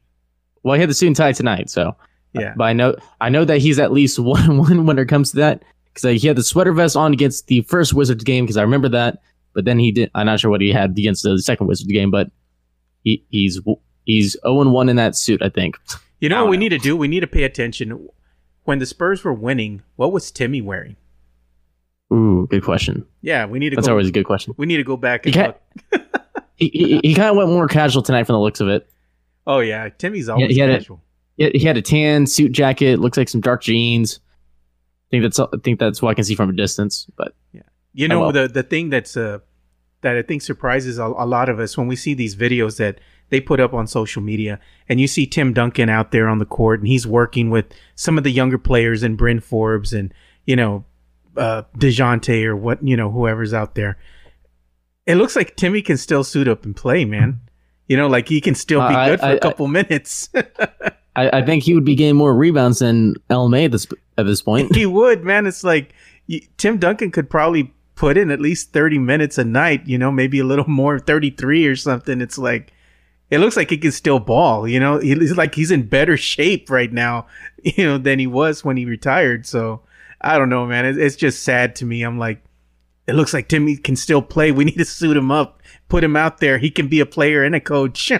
well, 0.64 0.74
he 0.74 0.80
had 0.80 0.90
the 0.90 0.94
suit 0.94 1.06
and 1.06 1.16
tie 1.16 1.32
tonight, 1.32 1.70
so 1.70 1.94
Yeah, 2.32 2.54
but 2.56 2.64
I 2.64 2.72
know 2.72 2.96
I 3.20 3.28
know 3.28 3.44
that 3.44 3.58
he's 3.58 3.78
at 3.78 3.92
least 3.92 4.18
one 4.18 4.58
one 4.58 4.86
when 4.86 4.98
it 4.98 5.06
comes 5.06 5.30
to 5.30 5.36
that 5.36 5.62
because 5.92 6.04
uh, 6.04 6.08
he 6.18 6.26
had 6.26 6.36
the 6.36 6.42
sweater 6.42 6.72
vest 6.72 6.96
on 6.96 7.12
against 7.12 7.46
the 7.46 7.60
first 7.62 7.94
Wizards 7.94 8.24
game 8.24 8.44
because 8.44 8.56
I 8.56 8.62
remember 8.62 8.88
that. 8.88 9.18
But 9.52 9.64
then 9.66 9.78
he 9.78 9.92
did. 9.92 10.10
I'm 10.16 10.26
not 10.26 10.40
sure 10.40 10.50
what 10.50 10.60
he 10.60 10.72
had 10.72 10.90
against 10.98 11.22
the 11.22 11.38
second 11.38 11.68
Wizards 11.68 11.92
game, 11.92 12.10
but 12.10 12.30
he, 13.04 13.24
he's 13.30 13.60
he's 14.04 14.36
0 14.44 14.68
1 14.70 14.88
in 14.88 14.96
that 14.96 15.14
suit. 15.14 15.40
I 15.42 15.48
think. 15.48 15.76
you 16.20 16.28
know 16.28 16.36
what 16.36 16.40
don't 16.42 16.50
we 16.50 16.56
know. 16.56 16.60
need 16.60 16.68
to 16.70 16.78
do? 16.78 16.96
We 16.96 17.06
need 17.06 17.20
to 17.20 17.28
pay 17.28 17.44
attention. 17.44 18.08
When 18.64 18.78
the 18.80 18.86
Spurs 18.86 19.22
were 19.22 19.32
winning, 19.34 19.82
what 19.96 20.10
was 20.10 20.30
Timmy 20.32 20.60
wearing? 20.62 20.96
Ooh, 22.12 22.46
good 22.50 22.64
question. 22.64 23.04
Yeah, 23.22 23.46
we 23.46 23.58
need 23.58 23.70
to 23.70 23.76
That's 23.76 23.86
go. 23.88 23.92
always 23.92 24.08
a 24.08 24.12
good 24.12 24.24
question. 24.24 24.54
we 24.56 24.66
need 24.66 24.76
to 24.78 24.84
go 24.84 24.96
back 24.96 25.26
and 25.26 25.34
can't- 25.34 25.56
look. 25.92 26.02
He, 26.56 26.70
he, 26.72 27.00
he 27.08 27.14
kind 27.14 27.30
of 27.30 27.36
went 27.36 27.48
more 27.50 27.66
casual 27.66 28.02
tonight 28.04 28.24
from 28.24 28.34
the 28.34 28.40
looks 28.40 28.60
of 28.60 28.68
it. 28.68 28.88
Oh 29.46 29.60
yeah, 29.60 29.88
Timmy's 29.90 30.28
always 30.28 30.54
he 30.54 30.60
had 30.60 30.70
casual. 30.70 31.02
He 31.36 31.50
he 31.50 31.64
had 31.64 31.76
a 31.76 31.82
tan 31.82 32.26
suit 32.26 32.52
jacket. 32.52 32.98
Looks 32.98 33.18
like 33.18 33.28
some 33.28 33.40
dark 33.40 33.62
jeans. 33.62 34.20
I 35.08 35.10
think 35.10 35.22
that's 35.22 35.38
I 35.38 35.46
think 35.62 35.78
that's 35.78 36.00
what 36.00 36.10
I 36.10 36.14
can 36.14 36.24
see 36.24 36.34
from 36.34 36.50
a 36.50 36.54
distance. 36.54 37.06
But 37.16 37.34
yeah, 37.52 37.62
You 37.92 38.08
know 38.08 38.32
the 38.32 38.48
the 38.48 38.62
thing 38.62 38.90
that's 38.90 39.16
uh 39.16 39.38
that 40.00 40.16
I 40.16 40.22
think 40.22 40.42
surprises 40.42 40.98
a, 40.98 41.04
a 41.04 41.26
lot 41.26 41.48
of 41.48 41.58
us 41.58 41.78
when 41.78 41.86
we 41.86 41.96
see 41.96 42.14
these 42.14 42.36
videos 42.36 42.76
that 42.76 43.00
they 43.30 43.40
put 43.40 43.58
up 43.58 43.72
on 43.72 43.86
social 43.86 44.22
media, 44.22 44.60
and 44.88 45.00
you 45.00 45.06
see 45.06 45.26
Tim 45.26 45.52
Duncan 45.54 45.88
out 45.88 46.12
there 46.12 46.28
on 46.28 46.38
the 46.38 46.44
court, 46.44 46.80
and 46.80 46.88
he's 46.88 47.06
working 47.06 47.50
with 47.50 47.66
some 47.94 48.18
of 48.18 48.24
the 48.24 48.30
younger 48.30 48.58
players, 48.58 49.02
and 49.02 49.16
Bryn 49.16 49.40
Forbes, 49.40 49.92
and 49.92 50.12
you 50.44 50.56
know 50.56 50.84
uh, 51.36 51.62
Dejounte 51.76 52.44
or 52.44 52.56
what 52.56 52.86
you 52.86 52.96
know 52.96 53.10
whoever's 53.10 53.54
out 53.54 53.74
there. 53.74 53.98
It 55.06 55.16
looks 55.16 55.36
like 55.36 55.56
Timmy 55.56 55.82
can 55.82 55.96
still 55.96 56.24
suit 56.24 56.48
up 56.48 56.64
and 56.64 56.74
play, 56.74 57.04
man. 57.04 57.40
You 57.88 57.96
know, 57.96 58.08
like 58.08 58.28
he 58.28 58.40
can 58.40 58.54
still 58.54 58.80
be 58.80 58.94
I- 58.94 59.08
good 59.10 59.20
for 59.20 59.26
I- 59.26 59.32
a 59.32 59.36
I- 59.36 59.38
couple 59.38 59.68
minutes. 59.68 60.28
I, 61.16 61.38
I 61.38 61.42
think 61.42 61.62
he 61.62 61.74
would 61.74 61.84
be 61.84 61.94
getting 61.94 62.16
more 62.16 62.34
rebounds 62.34 62.80
than 62.80 63.14
LMA 63.30 63.66
at 63.66 63.72
this 63.72 63.86
at 64.18 64.26
this 64.26 64.42
point. 64.42 64.74
he 64.74 64.84
would, 64.86 65.22
man. 65.24 65.46
It's 65.46 65.62
like 65.62 65.92
you, 66.26 66.40
Tim 66.56 66.78
Duncan 66.78 67.10
could 67.12 67.30
probably 67.30 67.72
put 67.94 68.16
in 68.16 68.30
at 68.32 68.40
least 68.40 68.72
30 68.72 68.98
minutes 68.98 69.38
a 69.38 69.44
night, 69.44 69.86
you 69.86 69.96
know, 69.96 70.10
maybe 70.10 70.40
a 70.40 70.44
little 70.44 70.68
more, 70.68 70.98
33 70.98 71.66
or 71.66 71.76
something. 71.76 72.20
It's 72.20 72.36
like, 72.38 72.72
it 73.30 73.38
looks 73.38 73.56
like 73.56 73.70
he 73.70 73.78
can 73.78 73.92
still 73.92 74.18
ball, 74.18 74.66
you 74.66 74.80
know, 74.80 74.98
he's 74.98 75.36
like 75.36 75.54
he's 75.54 75.70
in 75.70 75.86
better 75.86 76.16
shape 76.16 76.68
right 76.70 76.92
now, 76.92 77.26
you 77.62 77.84
know, 77.84 77.96
than 77.98 78.18
he 78.18 78.26
was 78.26 78.64
when 78.64 78.76
he 78.76 78.84
retired. 78.84 79.46
So 79.46 79.82
I 80.20 80.36
don't 80.38 80.48
know, 80.48 80.66
man. 80.66 80.84
It, 80.84 80.98
it's 80.98 81.14
just 81.16 81.44
sad 81.44 81.76
to 81.76 81.84
me. 81.84 82.02
I'm 82.02 82.18
like, 82.18 82.42
it 83.06 83.14
looks 83.14 83.32
like 83.34 83.48
Timmy 83.48 83.76
can 83.76 83.94
still 83.94 84.22
play. 84.22 84.50
We 84.50 84.64
need 84.64 84.78
to 84.78 84.84
suit 84.84 85.16
him 85.16 85.30
up, 85.30 85.62
put 85.94 86.02
him 86.02 86.16
out 86.16 86.38
there. 86.38 86.58
He 86.58 86.72
can 86.72 86.88
be 86.88 86.98
a 86.98 87.06
player 87.06 87.44
and 87.44 87.54
a 87.54 87.60
coach. 87.60 88.10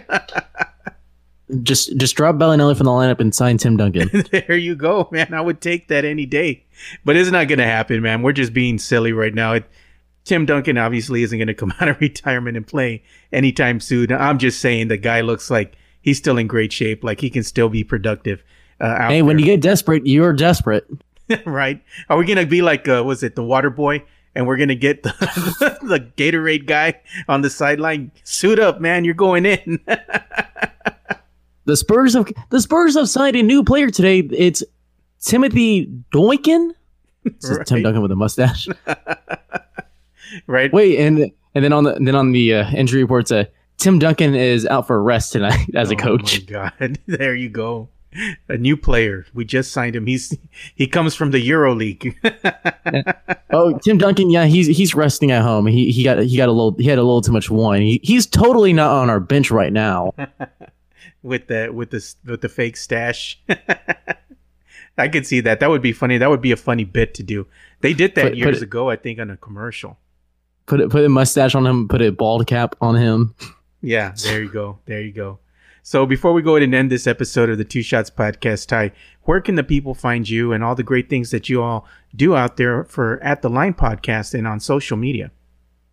just 1.65 1.97
just 1.97 2.15
drop 2.15 2.37
Belinelli 2.37 2.77
from 2.77 2.85
the 2.85 2.93
lineup 2.93 3.19
and 3.19 3.35
sign 3.35 3.59
Tim 3.59 3.77
Duncan. 3.77 4.11
there 4.31 4.57
you 4.57 4.77
go, 4.77 5.09
man. 5.11 5.35
I 5.35 5.41
would 5.41 5.61
take 5.61 5.89
that 5.89 6.05
any 6.05 6.25
day. 6.25 6.65
But 7.05 7.17
it's 7.17 7.33
not 7.33 7.49
going 7.49 7.59
to 7.59 7.65
happen, 7.65 8.01
man. 8.01 8.23
We're 8.23 8.31
just 8.31 8.53
being 8.53 8.79
silly 8.79 9.13
right 9.13 9.35
now. 9.35 9.55
It, 9.55 9.65
Tim 10.23 10.47
Duncan 10.47 10.79
obviously 10.79 11.25
isn't 11.25 11.37
going 11.37 11.49
to 11.49 11.55
come 11.55 11.75
out 11.81 11.89
of 11.89 12.01
retirement 12.01 12.57
and 12.57 12.65
play 12.65 13.03
anytime 13.33 13.81
soon. 13.81 14.13
I'm 14.13 14.39
just 14.39 14.61
saying 14.61 14.87
the 14.87 14.97
guy 14.97 15.23
looks 15.23 15.51
like 15.51 15.75
he's 16.01 16.19
still 16.19 16.39
in 16.39 16.47
great 16.47 16.73
shape. 16.73 17.03
Like 17.03 17.21
he 17.21 17.29
can 17.29 17.43
still 17.43 17.69
be 17.69 17.83
productive. 17.83 18.45
Uh, 18.81 19.09
hey, 19.09 19.23
when 19.23 19.37
there, 19.37 19.47
you 19.47 19.53
get 19.53 19.61
desperate, 19.61 20.07
you're 20.07 20.33
desperate. 20.33 20.87
right? 21.45 21.83
Are 22.09 22.19
we 22.19 22.25
going 22.25 22.39
to 22.39 22.47
be 22.47 22.63
like, 22.63 22.87
uh, 22.87 23.03
was 23.05 23.25
it 23.25 23.35
the 23.35 23.43
water 23.43 23.71
boy? 23.71 24.05
And 24.35 24.47
we're 24.47 24.57
going 24.57 24.69
to 24.69 24.75
get 24.75 25.03
the, 25.05 25.11
the 25.83 26.01
Gatorade 26.17 26.67
guy 26.67 27.01
on 27.29 27.43
the 27.43 27.51
sideline. 27.51 28.11
Suit 28.25 28.59
up, 28.59 28.81
man. 28.81 29.05
You're 29.05 29.15
going 29.15 29.47
in. 29.47 29.79
The 31.67 31.77
Spurs 31.77 32.15
have 32.15 32.31
the 32.51 32.61
Spurs 32.61 32.95
have 32.95 33.09
signed 33.09 33.37
a 33.37 33.43
new 33.43 33.65
player 33.65 33.91
today. 33.91 34.19
It's 34.19 34.63
Timothy 35.21 35.87
Doinkin. 36.13 36.73
Is 37.25 37.59
Tim 37.65 37.83
Duncan 37.83 38.03
with 38.03 38.13
a 38.13 38.17
mustache. 38.17 38.69
right? 40.47 40.73
Wait, 40.73 40.99
and 40.99 41.31
and 41.55 41.65
then 41.65 41.73
on 41.73 41.85
the 41.85 41.95
then 41.95 42.15
on 42.15 42.33
the 42.33 42.55
uh, 42.55 42.71
injury 42.73 43.03
reports, 43.03 43.33
uh, 43.33 43.45
Tim 43.79 43.99
Duncan 43.99 44.35
is 44.35 44.67
out 44.67 44.87
for 44.87 45.03
rest 45.03 45.33
tonight 45.33 45.67
as 45.75 45.91
a 45.91 45.97
coach. 45.97 46.41
Oh 46.41 46.53
my 46.53 46.69
god! 46.79 46.99
There 47.07 47.35
you 47.35 47.49
go, 47.49 47.89
a 48.49 48.57
new 48.57 48.77
player. 48.77 49.27
We 49.35 49.45
just 49.45 49.73
signed 49.73 49.97
him. 49.97 50.07
He's 50.07 50.37
he 50.75 50.87
comes 50.87 51.15
from 51.15 51.31
the 51.31 51.41
Euro 51.41 51.75
League. 51.75 52.17
Oh, 53.51 53.79
Tim 53.79 53.99
Duncan, 53.99 54.31
yeah, 54.31 54.47
he's 54.47 54.67
he's 54.67 54.97
resting 54.97 55.31
at 55.31 55.43
home. 55.43 55.67
He 55.69 55.93
he 55.93 56.03
got 56.03 56.19
he 56.25 56.37
got 56.37 56.49
a 56.49 56.53
little 56.53 56.75
he 56.77 56.89
had 56.89 56.99
a 56.99 57.03
little 57.03 57.23
too 57.23 57.31
much 57.31 57.49
wine. 57.51 57.83
He, 57.83 58.01
he's 58.03 58.27
totally 58.27 58.73
not 58.73 58.91
on 58.91 59.09
our 59.11 59.21
bench 59.21 59.53
right 59.53 59.73
now. 59.73 60.13
with 61.23 61.47
the 61.47 61.71
with 61.73 61.91
the 61.91 62.15
with 62.25 62.41
the 62.41 62.49
fake 62.49 62.77
stash. 62.77 63.41
I 64.99 65.07
could 65.09 65.25
see 65.25 65.39
that. 65.41 65.61
That 65.61 65.71
would 65.71 65.83
be 65.83 65.93
funny. 65.93 66.19
That 66.19 66.31
would 66.31 66.41
be 66.41 66.51
a 66.51 66.57
funny 66.57 66.83
bit 66.83 67.15
to 67.15 67.23
do. 67.23 67.47
They 67.81 67.93
did 67.95 68.17
that 68.17 68.23
Put- 68.23 68.31
put 68.33 68.39
years 68.39 68.57
it- 68.61 68.65
ago, 68.65 68.91
I 68.91 68.97
think, 68.97 69.21
on 69.21 69.31
a 69.31 69.37
commercial. 69.37 69.99
Put 70.67 70.81
it 70.81 70.91
put 70.91 71.05
a 71.05 71.09
mustache 71.09 71.55
on 71.55 71.65
him. 71.65 71.87
Put 71.87 72.03
a 72.03 72.11
bald 72.11 72.47
cap 72.49 72.75
on 72.81 72.97
him. 72.97 73.37
Yeah, 73.83 74.15
there 74.25 74.43
you 74.43 74.49
go. 74.49 74.79
There 74.87 75.01
you 75.01 75.13
go. 75.13 75.39
So 75.87 76.07
before 76.07 76.33
we 76.33 76.41
go 76.41 76.57
ahead 76.57 76.63
and 76.63 76.75
end 76.75 76.91
this 76.91 77.07
episode 77.07 77.51
of 77.51 77.59
the 77.59 77.65
Two 77.65 77.83
Shots 77.83 78.09
Podcast, 78.09 78.69
Ty, 78.69 78.91
where 79.25 79.43
can 79.43 79.57
the 79.57 79.63
people 79.63 79.93
find 79.93 80.27
you 80.27 80.55
and 80.55 80.65
all 80.65 80.75
the 80.75 80.83
great 80.83 81.11
things 81.11 81.31
that 81.31 81.51
you 81.51 81.63
all 81.63 81.87
do 82.17 82.35
out 82.35 82.57
there 82.57 82.85
for 82.85 83.23
At 83.23 83.43
the 83.43 83.51
Line 83.51 83.75
Podcast 83.75 84.33
and 84.33 84.47
on 84.47 84.61
social 84.61 84.97
media? 84.97 85.31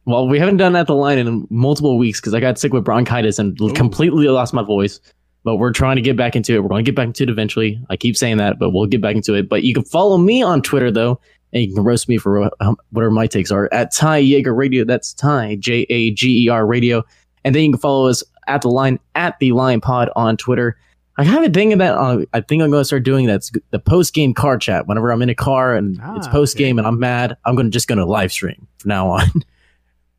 Well, 0.06 0.30
we 0.30 0.40
haven't 0.40 0.56
done 0.56 0.78
at 0.78 0.88
the 0.88 0.96
line 0.96 1.18
in 1.18 1.46
multiple 1.50 1.98
weeks 1.98 2.22
because 2.22 2.34
I 2.34 2.40
got 2.40 2.58
sick 2.58 2.72
with 2.72 2.86
bronchitis 2.86 3.38
and 3.38 3.58
completely 3.76 4.30
lost 4.30 4.54
my 4.54 4.64
voice. 4.64 5.02
But 5.44 5.58
we're 5.58 5.74
trying 5.74 5.98
to 5.98 6.02
get 6.02 6.16
back 6.16 6.38
into 6.38 6.56
it. 6.56 6.64
We're 6.64 6.70
going 6.70 6.86
to 6.86 6.90
get 6.90 6.96
back 6.96 7.08
into 7.08 7.24
it 7.24 7.30
eventually. 7.30 7.78
I 7.90 7.98
keep 7.98 8.16
saying 8.16 8.38
that, 8.38 8.60
but 8.60 8.70
we'll 8.70 8.86
get 8.86 9.02
back 9.02 9.18
into 9.18 9.34
it. 9.34 9.50
But 9.50 9.64
you 9.64 9.74
can 9.74 9.84
follow 9.84 10.18
me 10.18 10.42
on 10.42 10.62
Twitter 10.62 10.90
though, 10.90 11.20
and 11.52 11.64
you 11.64 11.76
can 11.76 11.84
roast 11.84 12.08
me 12.08 12.18
for 12.18 12.50
um, 12.62 12.78
whatever 12.92 13.12
my 13.12 13.28
takes 13.28 13.52
are 13.52 13.68
at 13.74 13.94
Ty 13.94 14.22
Jager 14.22 14.56
Radio. 14.56 14.86
That's 14.86 15.14
Ty 15.14 15.56
J 15.56 15.86
A 15.90 16.12
G 16.12 16.46
E 16.46 16.48
R 16.48 16.66
Radio, 16.66 17.04
and 17.44 17.54
then 17.54 17.66
you 17.66 17.72
can 17.72 17.80
follow 17.82 18.08
us 18.08 18.24
at 18.48 18.62
the 18.62 18.70
line 18.70 19.00
at 19.16 19.38
the 19.40 19.52
Line 19.54 19.82
Pod 19.82 20.10
on 20.16 20.38
Twitter. 20.38 20.78
I 21.18 21.24
have 21.24 21.44
a 21.44 21.50
thing 21.50 21.74
about. 21.74 21.98
uh, 21.98 22.26
I 22.34 22.42
think 22.42 22.64
I'm 22.64 22.72
going 22.72 22.82
to 22.82 22.86
start 22.86 23.04
doing. 23.04 23.28
That's 23.28 23.52
the 23.72 23.80
post 23.80 24.14
game 24.14 24.34
car 24.34 24.58
chat. 24.58 24.88
Whenever 24.88 25.12
I'm 25.12 25.22
in 25.22 25.30
a 25.30 25.36
car 25.36 25.76
and 25.76 26.00
it's 26.16 26.28
Ah, 26.28 26.32
post 26.32 26.58
game 26.58 26.78
okay. 26.78 26.80
and 26.80 26.88
I'm 26.88 27.00
mad, 27.00 27.38
I'm 27.46 27.56
going 27.56 27.68
to 27.68 27.72
just 27.72 27.88
going 27.88 28.00
to 28.00 28.06
live 28.06 28.32
stream 28.32 28.68
from 28.80 28.90
now 28.90 29.10
on. 29.10 29.28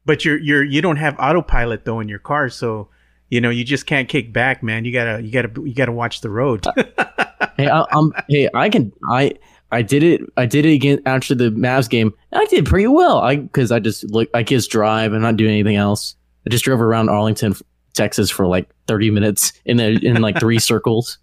But 0.04 0.24
you're 0.24 0.36
you're 0.38 0.64
you 0.64 0.82
don't 0.82 0.96
have 0.96 1.14
autopilot 1.20 1.84
though 1.84 2.00
in 2.00 2.08
your 2.08 2.18
car, 2.18 2.48
so 2.48 2.88
you 3.30 3.40
know 3.40 3.50
you 3.50 3.62
just 3.62 3.86
can't 3.86 4.08
kick 4.08 4.32
back, 4.32 4.60
man. 4.60 4.84
You 4.84 4.92
gotta 4.92 5.22
you 5.22 5.30
gotta 5.30 5.48
you 5.62 5.74
gotta 5.74 5.92
watch 5.92 6.22
the 6.22 6.28
road. 6.30 6.66
hey, 7.56 7.68
I, 7.68 7.86
I'm. 7.92 8.12
Hey, 8.28 8.48
I 8.52 8.68
can. 8.68 8.92
I. 9.08 9.34
I 9.70 9.80
did 9.82 10.02
it. 10.02 10.20
I 10.36 10.44
did 10.46 10.66
it 10.66 10.72
again 10.74 11.00
after 11.06 11.36
the 11.36 11.50
Mavs 11.52 11.88
game. 11.88 12.12
and 12.32 12.42
I 12.42 12.44
did 12.46 12.66
pretty 12.66 12.88
well. 12.88 13.18
I 13.18 13.36
because 13.36 13.70
I 13.70 13.78
just 13.78 14.02
look. 14.10 14.28
I 14.34 14.42
just 14.42 14.72
drive 14.72 15.12
and 15.12 15.22
not 15.22 15.36
do 15.36 15.46
anything 15.46 15.76
else. 15.76 16.16
I 16.46 16.50
just 16.50 16.64
drove 16.64 16.80
around 16.80 17.08
Arlington, 17.08 17.54
Texas, 17.95 18.30
for 18.30 18.47
like 18.47 18.68
30 18.86 19.11
minutes 19.11 19.53
in 19.64 19.80
a, 19.80 19.90
in 19.97 20.20
like 20.22 20.38
three 20.40 20.59
circles. 20.70 21.18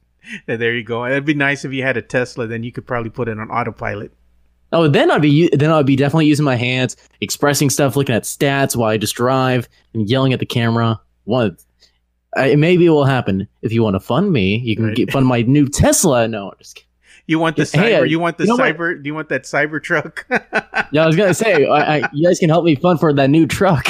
there 0.45 0.76
you 0.76 0.84
go. 0.84 1.05
It'd 1.05 1.26
be 1.26 1.34
nice 1.34 1.65
if 1.65 1.74
you 1.74 1.84
had 1.84 1.97
a 1.97 2.01
Tesla, 2.01 2.47
then 2.47 2.63
you 2.63 2.72
could 2.72 2.86
probably 2.86 3.09
put 3.09 3.28
it 3.28 3.39
on 3.39 3.49
autopilot. 3.49 4.11
Oh, 4.72 4.88
then 4.88 5.09
I'd 5.09 5.24
be 5.24 5.49
then 5.51 5.72
I'd 5.72 5.88
be 5.88 5.95
definitely 5.95 6.28
using 6.28 6.45
my 6.45 6.55
hands, 6.55 6.95
expressing 7.22 7.72
stuff, 7.72 7.95
looking 7.95 8.13
at 8.13 8.24
stats 8.24 8.76
while 8.76 8.89
I 8.91 8.97
just 8.97 9.15
drive 9.15 9.67
and 9.95 10.07
yelling 10.07 10.32
at 10.32 10.39
the 10.39 10.45
camera. 10.45 11.01
One, 11.24 11.57
I, 12.38 12.53
maybe 12.55 12.86
it 12.86 12.89
will 12.89 13.05
happen 13.05 13.47
if 13.63 13.74
you 13.74 13.82
want 13.82 13.95
to 13.95 13.99
fund 13.99 14.32
me. 14.32 14.57
You 14.59 14.76
can 14.76 14.86
Right. 14.88 14.95
get 14.95 15.11
fund 15.11 15.26
my 15.26 15.41
new 15.41 15.67
Tesla. 15.67 16.28
No, 16.28 16.51
I'm 16.51 16.57
just 16.59 16.76
kidding. 16.76 16.86
You 17.26 17.39
want 17.39 17.55
the 17.57 17.63
hey, 17.63 17.93
cyber? 17.93 17.99
uh, 18.01 18.03
you 18.03 18.20
want 18.20 18.38
the 18.38 18.43
you 18.43 18.49
know 18.49 18.55
what? 18.57 18.76
cyber? 18.78 19.01
Do 19.01 19.07
you 19.07 19.15
want 19.15 19.30
that 19.30 19.43
cyber 19.43 19.82
truck? 19.82 20.28
Yeah, 20.91 21.03
I 21.03 21.07
was 21.07 21.15
gonna 21.15 21.34
say, 21.34 21.65
I, 21.67 21.97
I, 21.97 22.09
you 22.13 22.28
guys 22.28 22.38
can 22.38 22.49
help 22.49 22.63
me 22.63 22.76
fund 22.76 22.99
for 22.99 23.11
that 23.13 23.30
new 23.32 23.47
truck. 23.47 23.88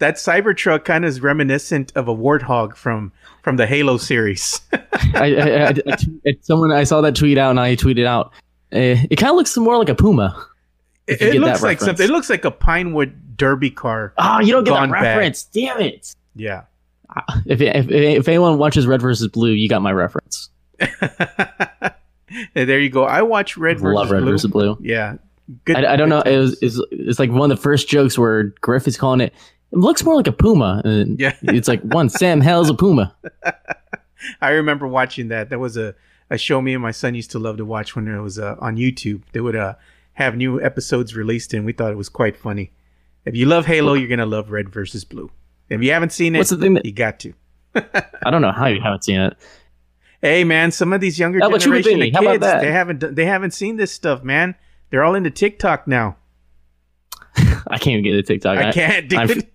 That 0.00 0.16
Cybertruck 0.16 0.84
kind 0.84 1.04
of 1.04 1.10
is 1.10 1.20
reminiscent 1.20 1.92
of 1.94 2.08
a 2.08 2.14
warthog 2.14 2.74
from 2.74 3.12
from 3.42 3.56
the 3.56 3.66
Halo 3.66 3.96
series. 3.98 4.60
I, 4.72 4.78
I, 5.14 5.68
I, 5.68 5.74
I, 6.26 6.36
someone 6.40 6.72
I 6.72 6.84
saw 6.84 7.00
that 7.02 7.14
tweet 7.14 7.38
out, 7.38 7.50
and 7.50 7.60
I 7.60 7.76
tweeted 7.76 8.06
out. 8.06 8.32
Uh, 8.72 8.96
it 9.10 9.16
kind 9.16 9.30
of 9.30 9.36
looks 9.36 9.56
more 9.56 9.76
like 9.76 9.88
a 9.88 9.94
Puma. 9.94 10.46
It, 11.06 11.20
it 11.20 11.40
looks 11.40 11.62
like 11.62 11.80
something. 11.80 12.04
It 12.04 12.10
looks 12.10 12.30
like 12.30 12.44
a 12.44 12.50
Pinewood 12.50 13.36
Derby 13.36 13.70
car. 13.70 14.14
Oh, 14.16 14.40
you 14.40 14.52
don't 14.52 14.64
get 14.64 14.74
that 14.74 14.90
reference. 14.90 15.44
Damn 15.44 15.80
it. 15.80 16.14
Yeah. 16.34 16.62
If, 17.46 17.60
if 17.60 17.90
if 17.90 18.28
anyone 18.28 18.58
watches 18.58 18.86
Red 18.86 19.02
versus 19.02 19.28
Blue, 19.28 19.50
you 19.50 19.68
got 19.68 19.82
my 19.82 19.92
reference. 19.92 20.48
there 22.54 22.80
you 22.80 22.90
go. 22.90 23.04
I 23.04 23.22
watch 23.22 23.56
Red 23.56 23.80
versus 23.80 23.96
Love 23.96 24.10
Red 24.10 24.22
Blue. 24.22 24.32
versus 24.32 24.50
Blue. 24.50 24.78
Yeah. 24.80 25.16
Good, 25.64 25.76
I, 25.84 25.94
I 25.94 25.96
don't 25.96 26.08
know. 26.08 26.20
It 26.20 26.38
was, 26.38 26.56
it's, 26.62 26.80
it's 26.92 27.18
like 27.18 27.30
one 27.30 27.50
of 27.50 27.56
the 27.56 27.62
first 27.62 27.88
jokes 27.88 28.16
where 28.16 28.44
Grif 28.60 28.86
is 28.86 28.96
calling 28.96 29.20
it. 29.20 29.34
It 29.72 29.78
looks 29.78 30.04
more 30.04 30.16
like 30.16 30.26
a 30.26 30.32
puma. 30.32 30.82
And 30.84 31.18
yeah. 31.18 31.36
it's 31.42 31.68
like 31.68 31.82
one 31.82 32.08
Sam 32.08 32.40
Hell's 32.40 32.70
a 32.70 32.74
puma. 32.74 33.14
I 34.40 34.50
remember 34.50 34.86
watching 34.86 35.28
that. 35.28 35.50
That 35.50 35.58
was 35.58 35.76
a, 35.76 35.94
a 36.28 36.38
show 36.38 36.60
me 36.60 36.74
and 36.74 36.82
my 36.82 36.90
son 36.90 37.14
used 37.14 37.30
to 37.32 37.38
love 37.38 37.56
to 37.58 37.64
watch 37.64 37.96
when 37.96 38.08
it 38.08 38.20
was 38.20 38.38
uh, 38.38 38.56
on 38.58 38.76
YouTube. 38.76 39.22
They 39.32 39.40
would 39.40 39.56
uh, 39.56 39.74
have 40.14 40.36
new 40.36 40.60
episodes 40.60 41.16
released, 41.16 41.54
and 41.54 41.64
we 41.64 41.72
thought 41.72 41.90
it 41.90 41.96
was 41.96 42.08
quite 42.08 42.36
funny. 42.36 42.72
If 43.24 43.36
you 43.36 43.46
love 43.46 43.66
Halo, 43.66 43.94
you're 43.94 44.08
gonna 44.08 44.26
love 44.26 44.50
Red 44.50 44.70
versus 44.70 45.04
Blue. 45.04 45.30
If 45.68 45.82
you 45.82 45.92
haven't 45.92 46.12
seen 46.12 46.34
it, 46.34 46.38
What's 46.38 46.50
the 46.50 46.56
thing 46.56 46.74
that, 46.74 46.84
you 46.84 46.92
got 46.92 47.20
to. 47.20 47.32
I 47.74 48.30
don't 48.30 48.42
know 48.42 48.52
how 48.52 48.66
you 48.66 48.80
haven't 48.80 49.04
seen 49.04 49.20
it. 49.20 49.36
Hey 50.20 50.44
man, 50.44 50.70
some 50.70 50.92
of 50.92 51.00
these 51.00 51.18
younger 51.18 51.38
how 51.40 51.56
generation 51.56 52.02
of 52.02 52.12
kids, 52.12 52.40
they 52.40 52.72
haven't 52.72 53.14
they 53.14 53.24
haven't 53.24 53.52
seen 53.52 53.76
this 53.76 53.92
stuff, 53.92 54.22
man. 54.22 54.54
They're 54.90 55.04
all 55.04 55.14
into 55.14 55.30
TikTok 55.30 55.86
now. 55.86 56.16
I 57.68 57.78
can't 57.78 57.88
even 57.88 58.04
get 58.04 58.14
into 58.14 58.22
TikTok. 58.22 58.58
I 58.58 58.72
can't, 58.72 59.08
dude. 59.08 59.48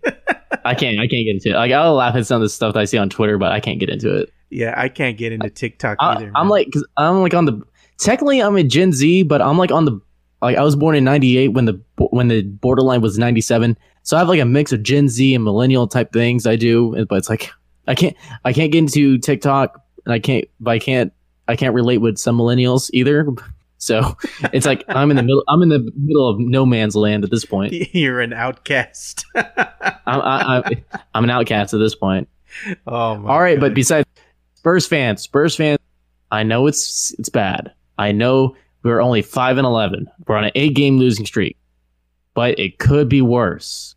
I 0.64 0.74
can't. 0.74 1.00
I 1.00 1.08
can't 1.08 1.26
get 1.26 1.36
into 1.36 1.50
it. 1.50 1.56
Like 1.56 1.72
I'll 1.72 1.96
laugh 1.96 2.16
at 2.16 2.26
some 2.26 2.38
of 2.38 2.42
the 2.42 2.50
stuff 2.50 2.74
that 2.74 2.80
I 2.80 2.86
see 2.86 2.98
on 2.98 3.10
Twitter, 3.10 3.38
but 3.38 3.52
I 3.52 3.60
can't 3.60 3.80
get 3.80 3.90
into 3.90 4.16
it. 4.16 4.32
Yeah, 4.50 4.74
I 4.78 4.90
can't 4.90 5.18
get 5.18 5.32
into 5.32 5.50
TikTok 5.50 5.98
I, 6.00 6.16
either. 6.16 6.32
I'm 6.36 6.46
man. 6.46 6.50
like, 6.50 6.72
cause 6.72 6.86
I'm 6.98 7.22
like 7.22 7.34
on 7.34 7.46
the. 7.46 7.62
Technically, 7.98 8.42
I'm 8.42 8.56
a 8.56 8.64
Gen 8.64 8.92
Z, 8.92 9.24
but 9.24 9.42
I'm 9.42 9.58
like 9.58 9.72
on 9.72 9.86
the. 9.86 10.00
Like 10.42 10.58
I 10.58 10.64
was 10.64 10.76
born 10.76 10.96
in 10.96 11.04
'98 11.04 11.50
when 11.50 11.66
the 11.66 11.80
when 11.98 12.28
the 12.28 12.44
borderline 12.44 13.02
was 13.02 13.18
'97, 13.18 13.78
so 14.04 14.16
I 14.16 14.20
have 14.20 14.30
like 14.30 14.40
a 14.40 14.46
mix 14.46 14.72
of 14.72 14.84
Gen 14.84 15.10
Z 15.10 15.34
and 15.34 15.44
millennial 15.44 15.88
type 15.88 16.12
things 16.14 16.46
I 16.46 16.56
do. 16.56 17.06
But 17.10 17.18
it's 17.18 17.30
like 17.30 17.50
I 17.88 17.96
can't 17.96 18.16
I 18.44 18.54
can't 18.54 18.72
get 18.72 18.80
into 18.80 19.18
TikTok, 19.18 19.82
and 20.06 20.14
I 20.14 20.20
can't. 20.20 20.46
But 20.60 20.72
I 20.72 20.80
can't. 20.80 21.14
I 21.48 21.56
can't 21.56 21.76
relate 21.76 22.00
with 22.00 22.18
some 22.18 22.38
millennials 22.38 22.90
either. 22.94 23.28
So 23.78 24.18
it's 24.54 24.66
like 24.66 24.84
I'm 24.88 25.12
in 25.12 25.18
the 25.18 25.24
middle. 25.24 25.44
I'm 25.48 25.62
in 25.62 25.70
the 25.70 25.92
middle 25.96 26.28
of 26.30 26.40
no 26.40 26.66
man's 26.66 26.96
land 26.96 27.24
at 27.24 27.32
this 27.32 27.46
point. 27.46 27.74
You're 27.94 28.22
an 28.22 28.34
outcast. 28.34 29.26
I'm, 29.36 30.22
I, 30.22 30.84
am 31.14 31.24
an 31.24 31.30
outcast 31.30 31.74
at 31.74 31.80
this 31.80 31.96
point. 31.96 32.30
Oh, 32.88 32.94
all 33.26 33.42
right. 33.42 33.56
God. 33.56 33.62
But 33.62 33.74
besides 33.74 34.08
Spurs 34.56 34.88
fans, 34.88 35.22
Spurs 35.22 35.56
fans, 35.56 35.80
I 36.32 36.44
know 36.44 36.68
it's 36.68 37.14
it's 37.20 37.30
bad. 37.30 37.72
I 37.98 38.12
know 38.12 38.56
we're 38.84 39.02
only 39.02 39.22
five 39.22 39.58
and 39.58 39.66
eleven. 39.66 40.10
We're 40.28 40.38
on 40.38 40.46
an 40.46 40.52
eight 40.56 40.74
game 40.74 40.98
losing 40.98 41.26
streak, 41.26 41.58
but 42.34 42.58
it 42.58 42.80
could 42.80 43.10
be 43.10 43.22
worse. 43.22 43.96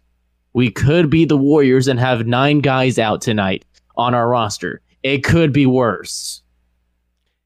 We 0.55 0.71
could 0.71 1.09
be 1.09 1.25
the 1.25 1.37
Warriors 1.37 1.89
and 1.89 2.01
have 2.01 2.27
nine 2.27 2.61
guys 2.61 2.99
out 2.99 3.21
tonight 3.21 3.65
on 3.97 4.15
our 4.15 4.29
roster. 4.29 4.81
It 5.03 5.23
could 5.23 5.53
be 5.53 5.67
worse. 5.67 6.43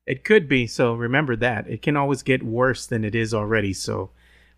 It 0.06 0.24
could 0.24 0.48
be. 0.48 0.66
So 0.66 0.94
remember 0.94 1.36
that. 1.36 1.68
It 1.68 1.82
can 1.82 1.96
always 1.96 2.22
get 2.22 2.42
worse 2.42 2.86
than 2.86 3.04
it 3.04 3.14
is 3.14 3.32
already. 3.32 3.72
So 3.72 4.10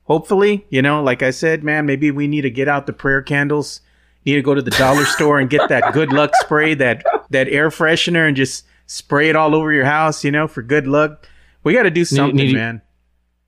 hopefully, 0.04 0.66
you 0.70 0.82
know, 0.82 1.02
like 1.02 1.22
I 1.22 1.30
said, 1.30 1.62
man, 1.62 1.86
maybe 1.86 2.10
we 2.10 2.26
need 2.26 2.42
to 2.42 2.50
get 2.50 2.68
out 2.68 2.86
the 2.86 2.92
prayer 2.92 3.22
candles. 3.22 3.80
Need 4.24 4.36
to 4.36 4.42
go 4.42 4.54
to 4.54 4.62
the 4.62 4.70
dollar 4.70 5.04
store 5.04 5.38
and 5.38 5.50
get 5.50 5.68
that 5.68 5.92
good 5.92 6.10
luck 6.10 6.30
spray, 6.36 6.72
that 6.74 7.04
that 7.28 7.48
air 7.48 7.68
freshener 7.68 8.26
and 8.26 8.34
just 8.36 8.64
spray 8.86 9.28
it 9.28 9.36
all 9.36 9.54
over 9.54 9.70
your 9.70 9.84
house, 9.84 10.24
you 10.24 10.30
know, 10.30 10.48
for 10.48 10.62
good 10.62 10.86
luck. 10.86 11.28
We 11.62 11.74
got 11.74 11.82
to 11.82 11.90
do 11.90 12.06
something, 12.06 12.36
need, 12.36 12.46
need, 12.46 12.54
man 12.54 12.82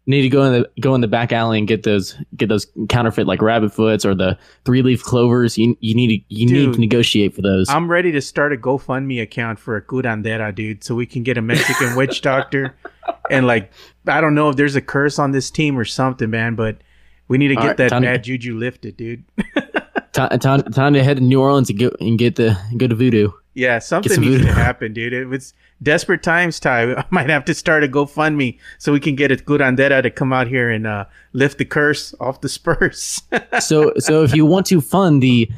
need 0.06 0.22
to 0.22 0.28
go 0.28 0.44
in 0.44 0.52
the 0.52 0.70
go 0.80 0.94
in 0.94 1.00
the 1.00 1.08
back 1.08 1.32
alley 1.32 1.58
and 1.58 1.66
get 1.66 1.82
those 1.82 2.16
get 2.36 2.48
those 2.48 2.66
counterfeit 2.88 3.26
like 3.26 3.42
rabbit 3.42 3.72
foots 3.72 4.04
or 4.04 4.14
the 4.14 4.38
three 4.64 4.82
leaf 4.82 5.02
clovers. 5.02 5.58
You 5.58 5.76
you 5.80 5.94
need 5.94 6.08
to 6.08 6.34
you 6.34 6.48
dude, 6.48 6.68
need 6.68 6.74
to 6.74 6.80
negotiate 6.80 7.34
for 7.34 7.42
those. 7.42 7.68
I'm 7.68 7.90
ready 7.90 8.12
to 8.12 8.20
start 8.20 8.52
a 8.52 8.56
GoFundMe 8.56 9.20
account 9.20 9.58
for 9.58 9.76
a 9.76 9.82
curandera, 9.82 10.54
dude, 10.54 10.84
so 10.84 10.94
we 10.94 11.06
can 11.06 11.22
get 11.22 11.36
a 11.36 11.42
Mexican 11.42 11.96
witch 11.96 12.22
doctor. 12.22 12.76
And 13.28 13.46
like 13.46 13.72
I 14.06 14.20
don't 14.20 14.36
know 14.36 14.50
if 14.50 14.56
there's 14.56 14.76
a 14.76 14.80
curse 14.80 15.18
on 15.18 15.32
this 15.32 15.50
team 15.50 15.76
or 15.76 15.84
something, 15.84 16.30
man, 16.30 16.54
but 16.54 16.78
we 17.26 17.38
need 17.38 17.48
to 17.48 17.56
get 17.56 17.66
right, 17.66 17.76
that 17.76 17.90
bad 17.90 18.02
to, 18.02 18.18
juju 18.18 18.56
lifted, 18.56 18.96
dude. 18.96 19.24
time, 20.12 20.38
time, 20.38 20.62
time 20.62 20.94
to 20.94 21.02
head 21.02 21.16
to 21.16 21.22
New 21.22 21.40
Orleans 21.40 21.68
and 21.70 21.78
go 21.78 21.90
and 22.00 22.18
get 22.18 22.36
the 22.36 22.56
go 22.76 22.86
to 22.86 22.94
voodoo. 22.94 23.30
Yeah, 23.56 23.78
something 23.78 24.20
needs 24.20 24.44
to 24.44 24.52
happen, 24.52 24.92
dude. 24.92 25.14
It 25.14 25.24
was 25.28 25.54
desperate 25.82 26.22
times, 26.22 26.60
Ty. 26.60 26.92
I 26.96 27.04
might 27.08 27.30
have 27.30 27.46
to 27.46 27.54
start 27.54 27.82
a 27.84 27.88
GoFundMe 27.88 28.58
so 28.76 28.92
we 28.92 29.00
can 29.00 29.16
get 29.16 29.32
a 29.32 29.36
curandera 29.36 30.02
to 30.02 30.10
come 30.10 30.30
out 30.30 30.46
here 30.46 30.70
and 30.70 30.86
uh, 30.86 31.06
lift 31.32 31.56
the 31.56 31.64
curse 31.64 32.14
off 32.20 32.42
the 32.42 32.50
Spurs. 32.50 33.22
so, 33.60 33.94
so 33.98 34.22
if 34.22 34.36
you 34.36 34.44
want 34.44 34.66
to 34.66 34.82
fund 34.82 35.22
the 35.22 35.50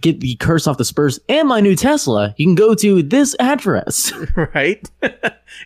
get 0.00 0.20
the 0.20 0.36
curse 0.36 0.66
off 0.66 0.78
the 0.78 0.86
Spurs 0.86 1.20
and 1.28 1.46
my 1.46 1.60
new 1.60 1.76
Tesla, 1.76 2.34
you 2.38 2.46
can 2.46 2.54
go 2.54 2.74
to 2.74 3.02
this 3.02 3.36
address. 3.38 4.10
Right. 4.54 4.88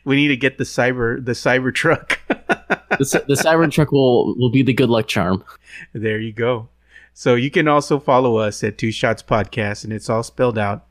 we 0.05 0.17
need 0.17 0.29
to 0.29 0.37
get 0.37 0.59
the 0.59 0.65
cyber 0.65 1.25
the 1.25 1.33
cyber 1.33 1.73
truck. 1.73 2.19
the, 2.27 3.25
the 3.29 3.35
cyber 3.35 3.71
truck 3.71 3.93
will 3.93 4.37
will 4.37 4.51
be 4.51 4.63
the 4.63 4.73
good 4.73 4.91
luck 4.91 5.07
charm. 5.07 5.45
There 5.93 6.19
you 6.19 6.33
go. 6.33 6.71
So 7.15 7.37
you 7.37 7.53
can 7.53 7.69
also 7.69 8.01
follow 8.01 8.39
us 8.39 8.65
at 8.65 8.79
Two 8.79 8.91
Shots 8.91 9.23
Podcast, 9.23 9.85
and 9.85 9.93
it's 9.93 10.11
all 10.11 10.25
spelled 10.25 10.59
out 10.59 10.87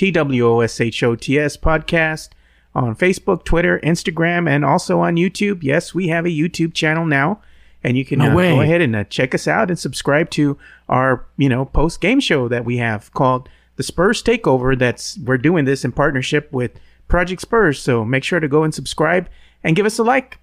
TWOSHOTS 0.00 1.58
podcast 1.58 2.30
on 2.74 2.96
Facebook, 2.96 3.44
Twitter, 3.44 3.78
Instagram, 3.80 4.48
and 4.48 4.64
also 4.64 5.00
on 5.00 5.16
YouTube. 5.16 5.62
Yes, 5.62 5.94
we 5.94 6.08
have 6.08 6.24
a 6.24 6.30
YouTube 6.30 6.72
channel 6.72 7.04
now, 7.04 7.42
and 7.84 7.98
you 7.98 8.06
can 8.06 8.18
no 8.18 8.30
uh, 8.30 8.34
go 8.34 8.60
ahead 8.62 8.80
and 8.80 8.96
uh, 8.96 9.04
check 9.04 9.34
us 9.34 9.46
out 9.46 9.68
and 9.68 9.78
subscribe 9.78 10.30
to 10.30 10.56
our 10.88 11.26
you 11.36 11.50
know 11.50 11.66
post 11.66 12.00
game 12.00 12.18
show 12.18 12.48
that 12.48 12.64
we 12.64 12.78
have 12.78 13.12
called 13.12 13.50
the 13.76 13.82
Spurs 13.82 14.22
Takeover. 14.22 14.78
That's 14.78 15.18
we're 15.18 15.36
doing 15.36 15.66
this 15.66 15.84
in 15.84 15.92
partnership 15.92 16.50
with 16.50 16.80
Project 17.06 17.42
Spurs. 17.42 17.78
So 17.78 18.02
make 18.02 18.24
sure 18.24 18.40
to 18.40 18.48
go 18.48 18.62
and 18.62 18.74
subscribe 18.74 19.28
and 19.62 19.76
give 19.76 19.84
us 19.84 19.98
a 19.98 20.02
like, 20.02 20.38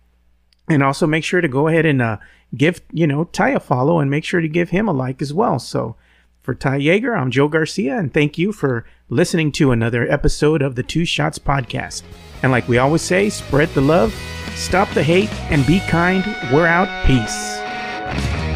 and 0.70 0.84
also 0.84 1.08
make 1.08 1.24
sure 1.24 1.41
to 1.41 1.47
go 1.47 1.68
ahead 1.68 1.88
and 1.88 1.99
uh, 1.99 2.18
give 2.55 2.82
you 2.91 3.08
know 3.08 3.24
Ty 3.24 3.49
a 3.49 3.60
follow 3.60 3.97
and 3.97 4.12
make 4.12 4.24
sure 4.24 4.41
to 4.41 4.47
give 4.47 4.70
him 4.70 4.88
a 4.88 4.93
like 4.93 5.20
as 5.20 5.34
well. 5.34 5.58
So 5.58 5.95
for 6.48 6.56
Ty 6.56 6.80
Yeager, 6.80 7.14
I'm 7.14 7.30
Joe 7.30 7.50
Garcia, 7.50 7.98
and 7.98 8.14
thank 8.14 8.38
you 8.38 8.54
for 8.54 8.86
listening 9.10 9.52
to 9.52 9.74
another 9.74 10.10
episode 10.10 10.62
of 10.62 10.76
the 10.76 10.82
Two 10.82 11.04
Shots 11.04 11.38
Podcast. 11.38 12.04
And 12.41 12.54
like 12.54 12.70
we 12.70 12.78
always 12.78 13.02
say, 13.02 13.30
spread 13.30 13.68
the 13.74 13.82
love, 13.82 14.16
stop 14.56 14.89
the 14.91 15.04
hate, 15.04 15.30
and 15.52 15.68
be 15.68 15.82
kind. 15.89 16.24
We're 16.54 16.66
out. 16.66 16.88
Peace. 17.06 18.47